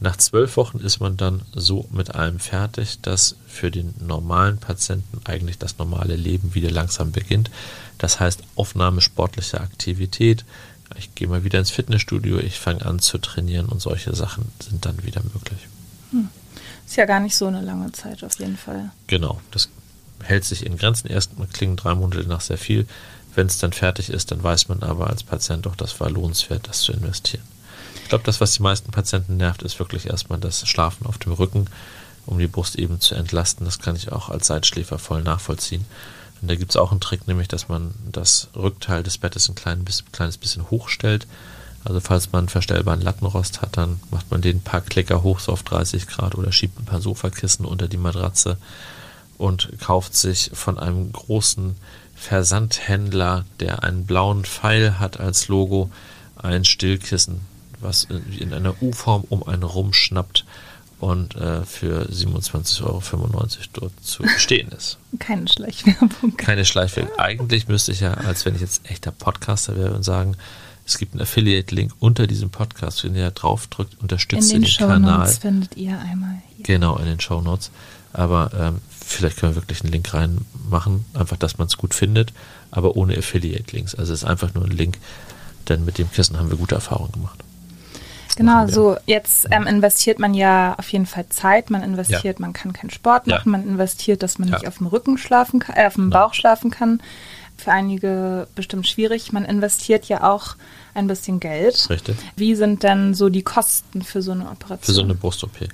Nach 0.00 0.16
zwölf 0.16 0.56
Wochen 0.56 0.78
ist 0.78 1.00
man 1.00 1.18
dann 1.18 1.42
so 1.54 1.86
mit 1.92 2.14
allem 2.14 2.38
fertig, 2.38 2.98
dass 3.02 3.36
für 3.46 3.70
den 3.70 3.94
normalen 4.00 4.56
Patienten 4.56 5.20
eigentlich 5.24 5.58
das 5.58 5.76
normale 5.76 6.16
Leben 6.16 6.54
wieder 6.54 6.70
langsam 6.70 7.12
beginnt. 7.12 7.50
Das 7.98 8.20
heißt 8.20 8.40
Aufnahme 8.56 9.02
sportlicher 9.02 9.60
Aktivität. 9.60 10.46
Ich 10.96 11.14
gehe 11.14 11.28
mal 11.28 11.44
wieder 11.44 11.58
ins 11.58 11.70
Fitnessstudio, 11.70 12.38
ich 12.38 12.58
fange 12.58 12.84
an 12.84 12.98
zu 12.98 13.18
trainieren 13.18 13.66
und 13.66 13.80
solche 13.80 14.14
Sachen 14.14 14.50
sind 14.60 14.84
dann 14.84 15.02
wieder 15.02 15.22
möglich. 15.32 15.58
Ist 16.86 16.96
ja 16.96 17.06
gar 17.06 17.20
nicht 17.20 17.36
so 17.36 17.46
eine 17.46 17.60
lange 17.60 17.90
Zeit 17.92 18.22
auf 18.22 18.38
jeden 18.38 18.56
Fall. 18.56 18.90
Genau, 19.06 19.40
das 19.50 19.68
hält 20.22 20.44
sich 20.44 20.64
in 20.66 20.76
Grenzen. 20.76 21.08
Erstmal 21.08 21.46
klingen 21.48 21.76
drei 21.76 21.94
Monate 21.94 22.26
nach 22.28 22.40
sehr 22.40 22.58
viel. 22.58 22.86
Wenn 23.34 23.46
es 23.46 23.58
dann 23.58 23.72
fertig 23.72 24.10
ist, 24.10 24.30
dann 24.30 24.42
weiß 24.42 24.68
man 24.68 24.82
aber 24.82 25.08
als 25.08 25.24
Patient 25.24 25.66
doch, 25.66 25.76
das 25.76 25.98
war 26.00 26.10
lohnenswert, 26.10 26.68
das 26.68 26.80
zu 26.80 26.92
investieren. 26.92 27.42
Ich 28.02 28.08
glaube, 28.08 28.24
das, 28.24 28.40
was 28.40 28.52
die 28.52 28.62
meisten 28.62 28.92
Patienten 28.92 29.38
nervt, 29.38 29.62
ist 29.62 29.78
wirklich 29.78 30.06
erstmal 30.06 30.38
das 30.38 30.68
Schlafen 30.68 31.06
auf 31.06 31.18
dem 31.18 31.32
Rücken, 31.32 31.66
um 32.26 32.38
die 32.38 32.46
Brust 32.46 32.76
eben 32.76 33.00
zu 33.00 33.14
entlasten. 33.14 33.64
Das 33.64 33.78
kann 33.78 33.96
ich 33.96 34.12
auch 34.12 34.28
als 34.28 34.46
Seitschläfer 34.46 34.98
voll 34.98 35.22
nachvollziehen. 35.22 35.84
Und 36.44 36.48
da 36.50 36.56
gibt 36.56 36.72
es 36.72 36.76
auch 36.76 36.90
einen 36.90 37.00
Trick, 37.00 37.26
nämlich, 37.26 37.48
dass 37.48 37.70
man 37.70 37.94
das 38.12 38.48
Rückteil 38.54 39.02
des 39.02 39.16
Bettes 39.16 39.48
ein 39.48 39.54
klein 39.54 39.82
bis, 39.82 40.04
kleines 40.12 40.36
bisschen 40.36 40.70
hochstellt. 40.70 41.26
Also 41.84 42.00
falls 42.00 42.32
man 42.32 42.50
verstellbaren 42.50 43.00
Lattenrost 43.00 43.62
hat, 43.62 43.78
dann 43.78 43.98
macht 44.10 44.30
man 44.30 44.42
den 44.42 44.58
ein 44.58 44.60
paar 44.60 44.82
Klicker 44.82 45.22
hoch, 45.22 45.40
so 45.40 45.52
auf 45.52 45.62
30 45.62 46.06
Grad 46.06 46.34
oder 46.34 46.52
schiebt 46.52 46.78
ein 46.78 46.84
paar 46.84 47.00
Sofakissen 47.00 47.64
unter 47.64 47.88
die 47.88 47.96
Matratze 47.96 48.58
und 49.38 49.70
kauft 49.80 50.14
sich 50.14 50.50
von 50.52 50.78
einem 50.78 51.10
großen 51.12 51.76
Versandhändler, 52.14 53.46
der 53.60 53.82
einen 53.82 54.04
blauen 54.04 54.44
Pfeil 54.44 54.98
hat 54.98 55.18
als 55.18 55.48
Logo, 55.48 55.90
ein 56.36 56.66
Stillkissen, 56.66 57.40
was 57.80 58.04
in 58.04 58.52
einer 58.52 58.82
U-Form 58.82 59.24
um 59.30 59.48
einen 59.48 59.62
rumschnappt 59.62 60.43
und 61.04 61.34
äh, 61.36 61.64
für 61.64 62.08
27,95 62.08 62.82
Euro 62.82 63.02
dort 63.74 63.92
zu 64.02 64.26
stehen 64.38 64.68
ist. 64.70 64.96
Keine 65.18 65.46
Schleichwerbung. 65.46 66.34
Keine 66.38 66.64
Schleichwerbung. 66.64 67.18
Eigentlich 67.18 67.68
müsste 67.68 67.92
ich 67.92 68.00
ja, 68.00 68.14
als 68.14 68.46
wenn 68.46 68.54
ich 68.54 68.62
jetzt 68.62 68.88
echter 68.90 69.10
Podcaster 69.10 69.76
wäre, 69.76 69.92
und 69.92 70.02
sagen, 70.02 70.34
es 70.86 70.96
gibt 70.96 71.12
einen 71.12 71.20
Affiliate-Link 71.20 71.92
unter 71.98 72.26
diesem 72.26 72.48
Podcast, 72.48 73.04
wenn 73.04 73.14
ihr 73.14 73.24
da 73.24 73.30
draufdrückt, 73.32 73.92
In 73.94 74.00
unterstützt 74.00 74.48
ihr 74.48 74.54
den 74.54 74.62
den 74.62 74.70
Show 74.70 74.86
Kanal. 74.86 75.18
Notes 75.18 75.38
findet 75.38 75.76
ihr 75.76 75.98
einmal 76.00 76.36
hier. 76.56 76.64
Genau, 76.64 76.96
in 76.96 77.04
den 77.04 77.20
Show 77.20 77.42
Notes. 77.42 77.70
Aber 78.14 78.50
ähm, 78.58 78.80
vielleicht 78.98 79.36
können 79.36 79.54
wir 79.54 79.60
wirklich 79.60 79.82
einen 79.82 79.92
Link 79.92 80.14
reinmachen, 80.14 81.04
einfach, 81.12 81.36
dass 81.36 81.58
man 81.58 81.66
es 81.66 81.76
gut 81.76 81.92
findet, 81.92 82.32
aber 82.70 82.96
ohne 82.96 83.14
Affiliate-Links. 83.18 83.94
Also 83.94 84.14
es 84.14 84.22
ist 84.22 84.28
einfach 84.28 84.54
nur 84.54 84.64
ein 84.64 84.70
Link, 84.70 84.96
denn 85.68 85.84
mit 85.84 85.98
dem 85.98 86.10
Kissen 86.10 86.38
haben 86.38 86.48
wir 86.48 86.56
gute 86.56 86.76
Erfahrungen 86.76 87.12
gemacht. 87.12 87.43
Genau, 88.36 88.66
so 88.66 88.96
jetzt 89.06 89.46
ähm, 89.50 89.66
investiert 89.66 90.18
man 90.18 90.34
ja 90.34 90.74
auf 90.78 90.88
jeden 90.92 91.06
Fall 91.06 91.28
Zeit, 91.28 91.70
man 91.70 91.82
investiert, 91.82 92.38
Ja. 92.38 92.40
man 92.40 92.52
kann 92.52 92.72
keinen 92.72 92.90
Sport 92.90 93.26
Ja. 93.26 93.36
machen, 93.36 93.52
man 93.52 93.62
investiert, 93.66 94.22
dass 94.22 94.38
man 94.38 94.48
Ja. 94.48 94.54
nicht 94.56 94.66
auf 94.66 94.78
dem 94.78 94.86
Rücken 94.88 95.18
schlafen 95.18 95.60
kann, 95.60 95.76
äh, 95.76 95.86
auf 95.86 95.94
dem 95.94 96.10
Ja. 96.10 96.20
Bauch 96.26 96.34
schlafen 96.34 96.70
kann. 96.70 97.00
Für 97.56 97.70
einige 97.70 98.48
bestimmt 98.56 98.88
schwierig. 98.88 99.32
Man 99.32 99.44
investiert 99.44 100.06
ja 100.06 100.28
auch 100.28 100.56
ein 100.94 101.06
bisschen 101.06 101.38
Geld. 101.38 101.88
Richtig. 101.88 102.16
Wie 102.36 102.54
sind 102.56 102.82
denn 102.82 103.14
so 103.14 103.28
die 103.28 103.42
Kosten 103.42 104.02
für 104.02 104.22
so 104.22 104.32
eine 104.32 104.50
Operation? 104.50 104.80
Für 104.84 104.92
so 104.92 105.02
eine 105.02 105.14
Brust-OP. 105.14 105.68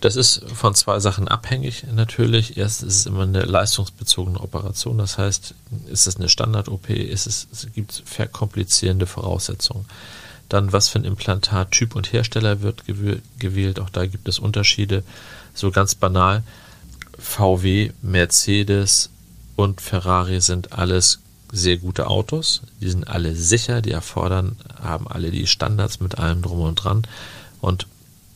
Das 0.00 0.16
ist 0.16 0.42
von 0.52 0.74
zwei 0.74 0.98
Sachen 1.00 1.28
abhängig 1.28 1.84
natürlich. 1.94 2.56
Erst 2.58 2.82
ist 2.82 2.96
es 2.96 3.06
immer 3.06 3.22
eine 3.22 3.42
leistungsbezogene 3.42 4.38
Operation. 4.40 4.98
Das 4.98 5.16
heißt, 5.16 5.54
ist 5.86 6.06
es 6.06 6.16
eine 6.16 6.28
Standard-OP, 6.28 6.90
es 6.90 7.46
gibt 7.74 8.02
verkomplizierende 8.04 9.06
Voraussetzungen. 9.06 9.86
Dann, 10.54 10.72
was 10.72 10.88
für 10.88 11.00
ein 11.00 11.04
Implantat, 11.04 11.72
Typ 11.72 11.96
und 11.96 12.12
Hersteller 12.12 12.62
wird 12.62 12.84
gewäh- 12.84 13.20
gewählt. 13.40 13.80
Auch 13.80 13.90
da 13.90 14.06
gibt 14.06 14.28
es 14.28 14.38
Unterschiede. 14.38 15.02
So 15.52 15.72
ganz 15.72 15.96
banal. 15.96 16.44
VW, 17.18 17.90
Mercedes 18.02 19.10
und 19.56 19.80
Ferrari 19.80 20.40
sind 20.40 20.72
alles 20.72 21.18
sehr 21.50 21.76
gute 21.78 22.06
Autos. 22.06 22.62
Die 22.80 22.88
sind 22.88 23.08
alle 23.08 23.34
sicher, 23.34 23.82
die 23.82 23.90
erfordern, 23.90 24.54
haben 24.80 25.08
alle 25.08 25.32
die 25.32 25.48
Standards 25.48 25.98
mit 25.98 26.18
allem 26.18 26.40
drum 26.40 26.60
und 26.60 26.76
dran. 26.76 27.02
Und 27.60 27.88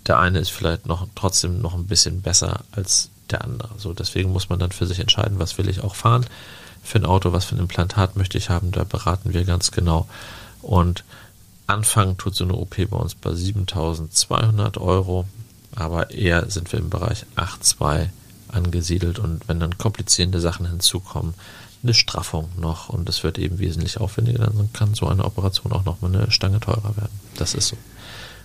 der 0.09 0.19
eine 0.19 0.41
ist 0.41 0.51
vielleicht 0.51 0.87
noch 0.87 1.07
trotzdem 1.15 1.63
noch 1.63 1.75
ein 1.75 1.87
bisschen 1.87 2.21
besser 2.21 2.63
als 2.73 3.11
der 3.31 3.45
andere. 3.45 3.71
So, 3.79 3.93
deswegen 3.93 4.33
muss 4.33 4.49
man 4.49 4.59
dann 4.59 4.73
für 4.73 4.89
sich 4.89 4.99
entscheiden, 4.99 5.39
was 5.39 5.57
will 5.57 5.69
ich 5.69 5.85
auch 5.85 5.95
fahren 5.95 6.27
für 6.83 6.99
ein 6.99 7.07
Auto, 7.07 7.33
was 7.33 7.45
für 7.45 7.55
ein 7.55 7.61
Implantat 7.61 8.17
möchte 8.17 8.39
ich 8.39 8.51
haben. 8.51 8.73
Da 8.73 8.83
beraten 8.83 9.35
wir 9.35 9.45
ganz 9.45 9.71
genau. 9.71 10.09
Und 10.63 11.05
anfangen 11.69 12.17
tut 12.17 12.35
so 12.35 12.45
eine 12.45 12.55
OP 12.55 12.77
bei 12.77 12.97
uns 12.97 13.15
bei 13.15 13.33
7200 13.33 14.79
Euro, 14.79 15.27
aber 15.77 16.11
eher 16.11 16.51
sind 16.51 16.73
wir 16.73 16.81
im 16.81 16.91
Bereich 16.91 17.25
8,2 17.37 18.09
angesiedelt. 18.49 19.19
Und 19.19 19.49
wenn 19.49 19.61
dann 19.61 19.79
komplizierende 19.79 20.41
Sachen 20.41 20.67
hinzukommen, 20.67 21.35
eine 21.83 21.95
Straffung 21.95 22.49
noch 22.59 22.89
und 22.89 23.09
es 23.09 23.23
wird 23.23 23.39
eben 23.39 23.59
wesentlich 23.61 24.01
aufwendiger, 24.01 24.45
dann 24.47 24.73
kann 24.73 24.95
so 24.95 25.07
eine 25.07 25.25
Operation 25.25 25.73
auch 25.73 25.85
nochmal 25.85 26.15
eine 26.15 26.31
Stange 26.31 26.59
teurer 26.59 26.97
werden. 26.97 27.21
Das 27.37 27.55
ist 27.55 27.69
so. 27.69 27.77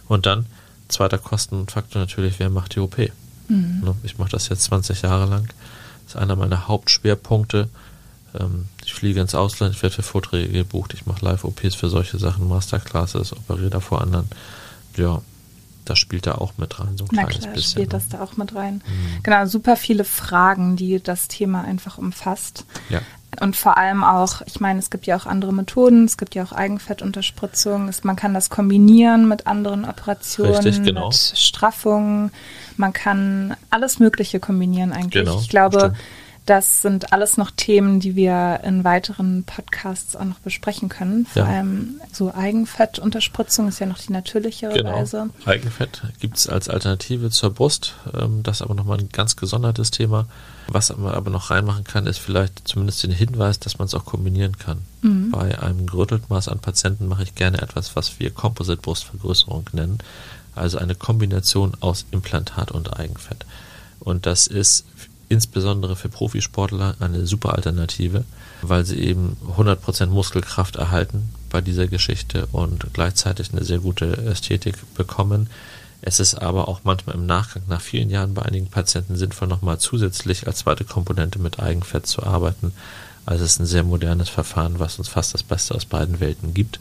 Und 0.07 0.25
dann, 0.27 0.45
zweiter 0.87 1.17
Kostenfaktor 1.17 1.99
natürlich, 2.01 2.37
wer 2.39 2.49
macht 2.49 2.75
die 2.75 2.79
OP? 2.79 2.97
Mhm. 3.47 3.95
Ich 4.03 4.17
mache 4.17 4.29
das 4.29 4.49
jetzt 4.49 4.65
20 4.65 5.01
Jahre 5.01 5.25
lang. 5.25 5.47
Das 6.05 6.15
ist 6.15 6.21
einer 6.21 6.35
meiner 6.35 6.67
Hauptschwerpunkte. 6.67 7.69
Ähm, 8.39 8.65
ich 8.83 8.93
fliege 8.93 9.21
ins 9.21 9.35
Ausland, 9.35 9.75
ich 9.75 9.83
werde 9.83 9.95
für 9.95 10.03
Vorträge 10.03 10.51
gebucht, 10.51 10.93
ich 10.93 11.05
mache 11.05 11.23
Live-OPs 11.25 11.75
für 11.75 11.89
solche 11.89 12.17
Sachen, 12.17 12.47
Masterclasses, 12.47 13.33
operiere 13.33 13.69
da 13.69 13.79
vor 13.79 14.01
anderen. 14.01 14.27
Ja, 14.97 15.21
das 15.85 15.99
spielt 15.99 16.27
da 16.27 16.35
auch 16.35 16.53
mit 16.57 16.79
rein, 16.79 16.97
so 16.97 17.03
ein 17.03 17.09
Na 17.11 17.23
kleines 17.23 17.41
klar, 17.41 17.53
bisschen. 17.53 17.71
spielt 17.71 17.93
ne? 17.93 17.99
das 17.99 18.09
da 18.09 18.21
auch 18.23 18.37
mit 18.37 18.55
rein. 18.55 18.81
Genau, 19.21 19.45
super 19.45 19.75
viele 19.75 20.05
Fragen, 20.05 20.75
die 20.75 21.01
das 21.01 21.27
Thema 21.27 21.63
einfach 21.63 21.97
umfasst. 21.97 22.65
Ja. 22.89 23.01
Und 23.41 23.55
vor 23.55 23.77
allem 23.77 24.03
auch, 24.03 24.41
ich 24.45 24.59
meine, 24.59 24.79
es 24.79 24.89
gibt 24.89 25.07
ja 25.07 25.17
auch 25.17 25.25
andere 25.25 25.53
Methoden, 25.53 26.05
es 26.05 26.17
gibt 26.17 26.35
ja 26.35 26.43
auch 26.43 26.51
Eigenfettunterspritzung, 26.51 27.87
es, 27.87 28.03
man 28.03 28.15
kann 28.15 28.33
das 28.33 28.49
kombinieren 28.49 29.27
mit 29.27 29.47
anderen 29.47 29.85
Operationen, 29.85 30.53
Richtig, 30.53 30.83
genau. 30.83 31.07
mit 31.07 31.15
Straffungen, 31.15 32.31
man 32.77 32.93
kann 32.93 33.55
alles 33.71 33.99
Mögliche 33.99 34.39
kombinieren 34.39 34.91
eigentlich. 34.91 35.25
Genau, 35.25 35.39
ich 35.39 35.49
glaube, 35.49 35.79
stimmt. 35.79 35.97
Das 36.45 36.81
sind 36.81 37.13
alles 37.13 37.37
noch 37.37 37.51
Themen, 37.51 37.99
die 37.99 38.15
wir 38.15 38.59
in 38.63 38.83
weiteren 38.83 39.43
Podcasts 39.45 40.15
auch 40.15 40.25
noch 40.25 40.39
besprechen 40.39 40.89
können. 40.89 41.25
Vor 41.25 41.43
Ja. 41.43 41.47
allem 41.49 42.01
so 42.11 42.33
Eigenfettunterspritzung 42.33 43.67
ist 43.69 43.79
ja 43.79 43.85
noch 43.85 43.99
die 43.99 44.11
natürlichere 44.11 44.73
Genau. 44.73 44.93
Weise. 44.93 45.29
Eigenfett 45.45 46.01
gibt 46.19 46.37
es 46.37 46.49
als 46.49 46.67
Alternative 46.69 47.29
zur 47.29 47.51
Brust. 47.53 47.93
Ähm, 48.13 48.43
Das 48.43 48.57
ist 48.57 48.61
aber 48.61 48.73
nochmal 48.75 48.99
ein 48.99 49.09
ganz 49.09 49.35
gesondertes 49.35 49.91
Thema. 49.91 50.25
Was 50.67 50.95
man 50.95 51.13
aber 51.13 51.29
noch 51.29 51.49
reinmachen 51.49 51.83
kann, 51.83 52.07
ist 52.07 52.19
vielleicht 52.19 52.67
zumindest 52.67 53.03
den 53.03 53.11
Hinweis, 53.11 53.59
dass 53.59 53.79
man 53.79 53.85
es 53.87 53.93
auch 53.93 54.05
kombinieren 54.05 54.57
kann. 54.57 54.79
Bei 55.31 55.59
einem 55.61 55.85
Gerütteltmaß 55.87 56.47
an 56.47 56.59
Patienten 56.59 57.07
mache 57.07 57.23
ich 57.23 57.35
gerne 57.35 57.61
etwas, 57.61 57.95
was 57.97 58.19
wir 58.19 58.31
Composite-Brustvergrößerung 58.31 59.69
nennen. 59.73 59.99
Also 60.55 60.77
eine 60.77 60.95
Kombination 60.95 61.73
aus 61.81 62.05
Implantat 62.11 62.71
und 62.71 62.97
Eigenfett. 62.97 63.45
Und 63.99 64.25
das 64.25 64.47
ist 64.47 64.85
insbesondere 65.29 65.95
für 65.95 66.09
Profisportler 66.09 66.95
eine 66.99 67.25
super 67.25 67.53
Alternative, 67.53 68.23
weil 68.61 68.85
sie 68.85 68.99
eben 68.99 69.37
100% 69.57 70.07
Muskelkraft 70.07 70.75
erhalten 70.75 71.29
bei 71.49 71.61
dieser 71.61 71.87
Geschichte 71.87 72.47
und 72.51 72.93
gleichzeitig 72.93 73.51
eine 73.51 73.63
sehr 73.63 73.79
gute 73.79 74.17
Ästhetik 74.17 74.75
bekommen. 74.95 75.49
Es 76.01 76.19
ist 76.19 76.35
aber 76.35 76.67
auch 76.67 76.81
manchmal 76.83 77.15
im 77.15 77.25
Nachgang 77.25 77.63
nach 77.67 77.81
vielen 77.81 78.09
Jahren 78.09 78.33
bei 78.33 78.41
einigen 78.41 78.67
Patienten 78.67 79.15
sinnvoll, 79.15 79.47
nochmal 79.47 79.79
zusätzlich 79.79 80.47
als 80.47 80.59
zweite 80.59 80.83
Komponente 80.83 81.39
mit 81.39 81.59
Eigenfett 81.59 82.07
zu 82.07 82.23
arbeiten. 82.23 82.73
Also 83.25 83.45
es 83.45 83.53
ist 83.53 83.59
ein 83.59 83.65
sehr 83.65 83.83
modernes 83.83 84.29
Verfahren, 84.29 84.79
was 84.79 84.97
uns 84.97 85.07
fast 85.07 85.33
das 85.33 85.43
Beste 85.43 85.73
aus 85.75 85.85
beiden 85.85 86.19
Welten 86.19 86.53
gibt. 86.53 86.79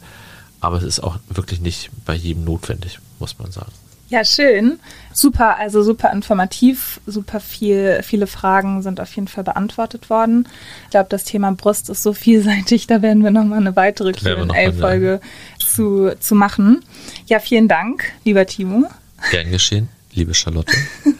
Aber 0.59 0.77
es 0.77 0.83
ist 0.83 1.01
auch 1.01 1.19
wirklich 1.29 1.61
nicht 1.61 1.89
bei 2.05 2.15
jedem 2.15 2.43
notwendig, 2.43 2.99
muss 3.19 3.39
man 3.39 3.51
sagen. 3.51 3.71
Ja, 4.13 4.23
schön. 4.23 4.79
Super, 5.11 5.57
also 5.57 5.81
super 5.81 6.11
informativ, 6.11 7.01
super 7.07 7.39
viel, 7.39 8.01
viele 8.03 8.27
Fragen 8.27 8.83
sind 8.83 8.99
auf 8.99 9.11
jeden 9.15 9.27
Fall 9.27 9.43
beantwortet 9.43 10.11
worden. 10.11 10.47
Ich 10.83 10.91
glaube, 10.91 11.07
das 11.09 11.23
Thema 11.23 11.51
Brust 11.51 11.89
ist 11.89 12.03
so 12.03 12.13
vielseitig, 12.13 12.85
da 12.87 13.01
werden 13.01 13.23
wir 13.23 13.31
nochmal 13.31 13.57
eine 13.57 13.75
weitere 13.75 14.11
QA-Folge 14.11 15.19
zu, 15.57 16.11
zu 16.19 16.35
machen. 16.35 16.85
Ja, 17.25 17.39
vielen 17.39 17.67
Dank, 17.67 18.03
lieber 18.23 18.45
Timo. 18.45 18.87
Gern 19.31 19.49
geschehen, 19.49 19.89
liebe 20.13 20.35
Charlotte. 20.35 20.73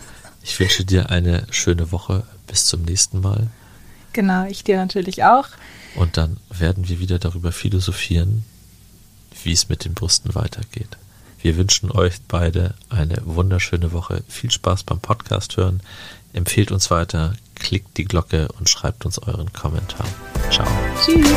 Ich 0.45 0.59
wünsche 0.59 0.83
dir 0.83 1.09
eine 1.09 1.47
schöne 1.51 1.93
Woche. 1.93 2.23
Bis 2.47 2.65
zum 2.65 2.81
nächsten 2.83 3.21
Mal. 3.21 3.47
Genau, 4.11 4.45
ich 4.45 4.65
dir 4.65 4.75
natürlich 4.75 5.23
auch. 5.23 5.47
Und 5.95 6.17
dann 6.17 6.35
werden 6.49 6.89
wir 6.89 6.99
wieder 6.99 7.17
darüber 7.17 7.53
philosophieren, 7.53 8.43
wie 9.41 9.53
es 9.53 9.69
mit 9.69 9.85
den 9.85 9.93
Brüsten 9.93 10.35
weitergeht. 10.35 10.97
Wir 11.43 11.57
wünschen 11.57 11.91
euch 11.91 12.21
beide 12.29 12.73
eine 12.89 13.17
wunderschöne 13.25 13.91
Woche. 13.91 14.23
Viel 14.29 14.49
Spaß 14.49 14.83
beim 14.83 15.01
Podcast 15.01 15.57
hören. 15.57 15.81
Empfehlt 16.31 16.71
uns 16.71 16.89
weiter, 16.89 17.33
klickt 17.55 17.97
die 17.97 18.05
Glocke 18.05 18.47
und 18.57 18.69
schreibt 18.69 19.05
uns 19.05 19.19
euren 19.19 19.51
Kommentar. 19.51 20.07
Ciao. 20.49 20.65
Tschüss. 21.03 21.27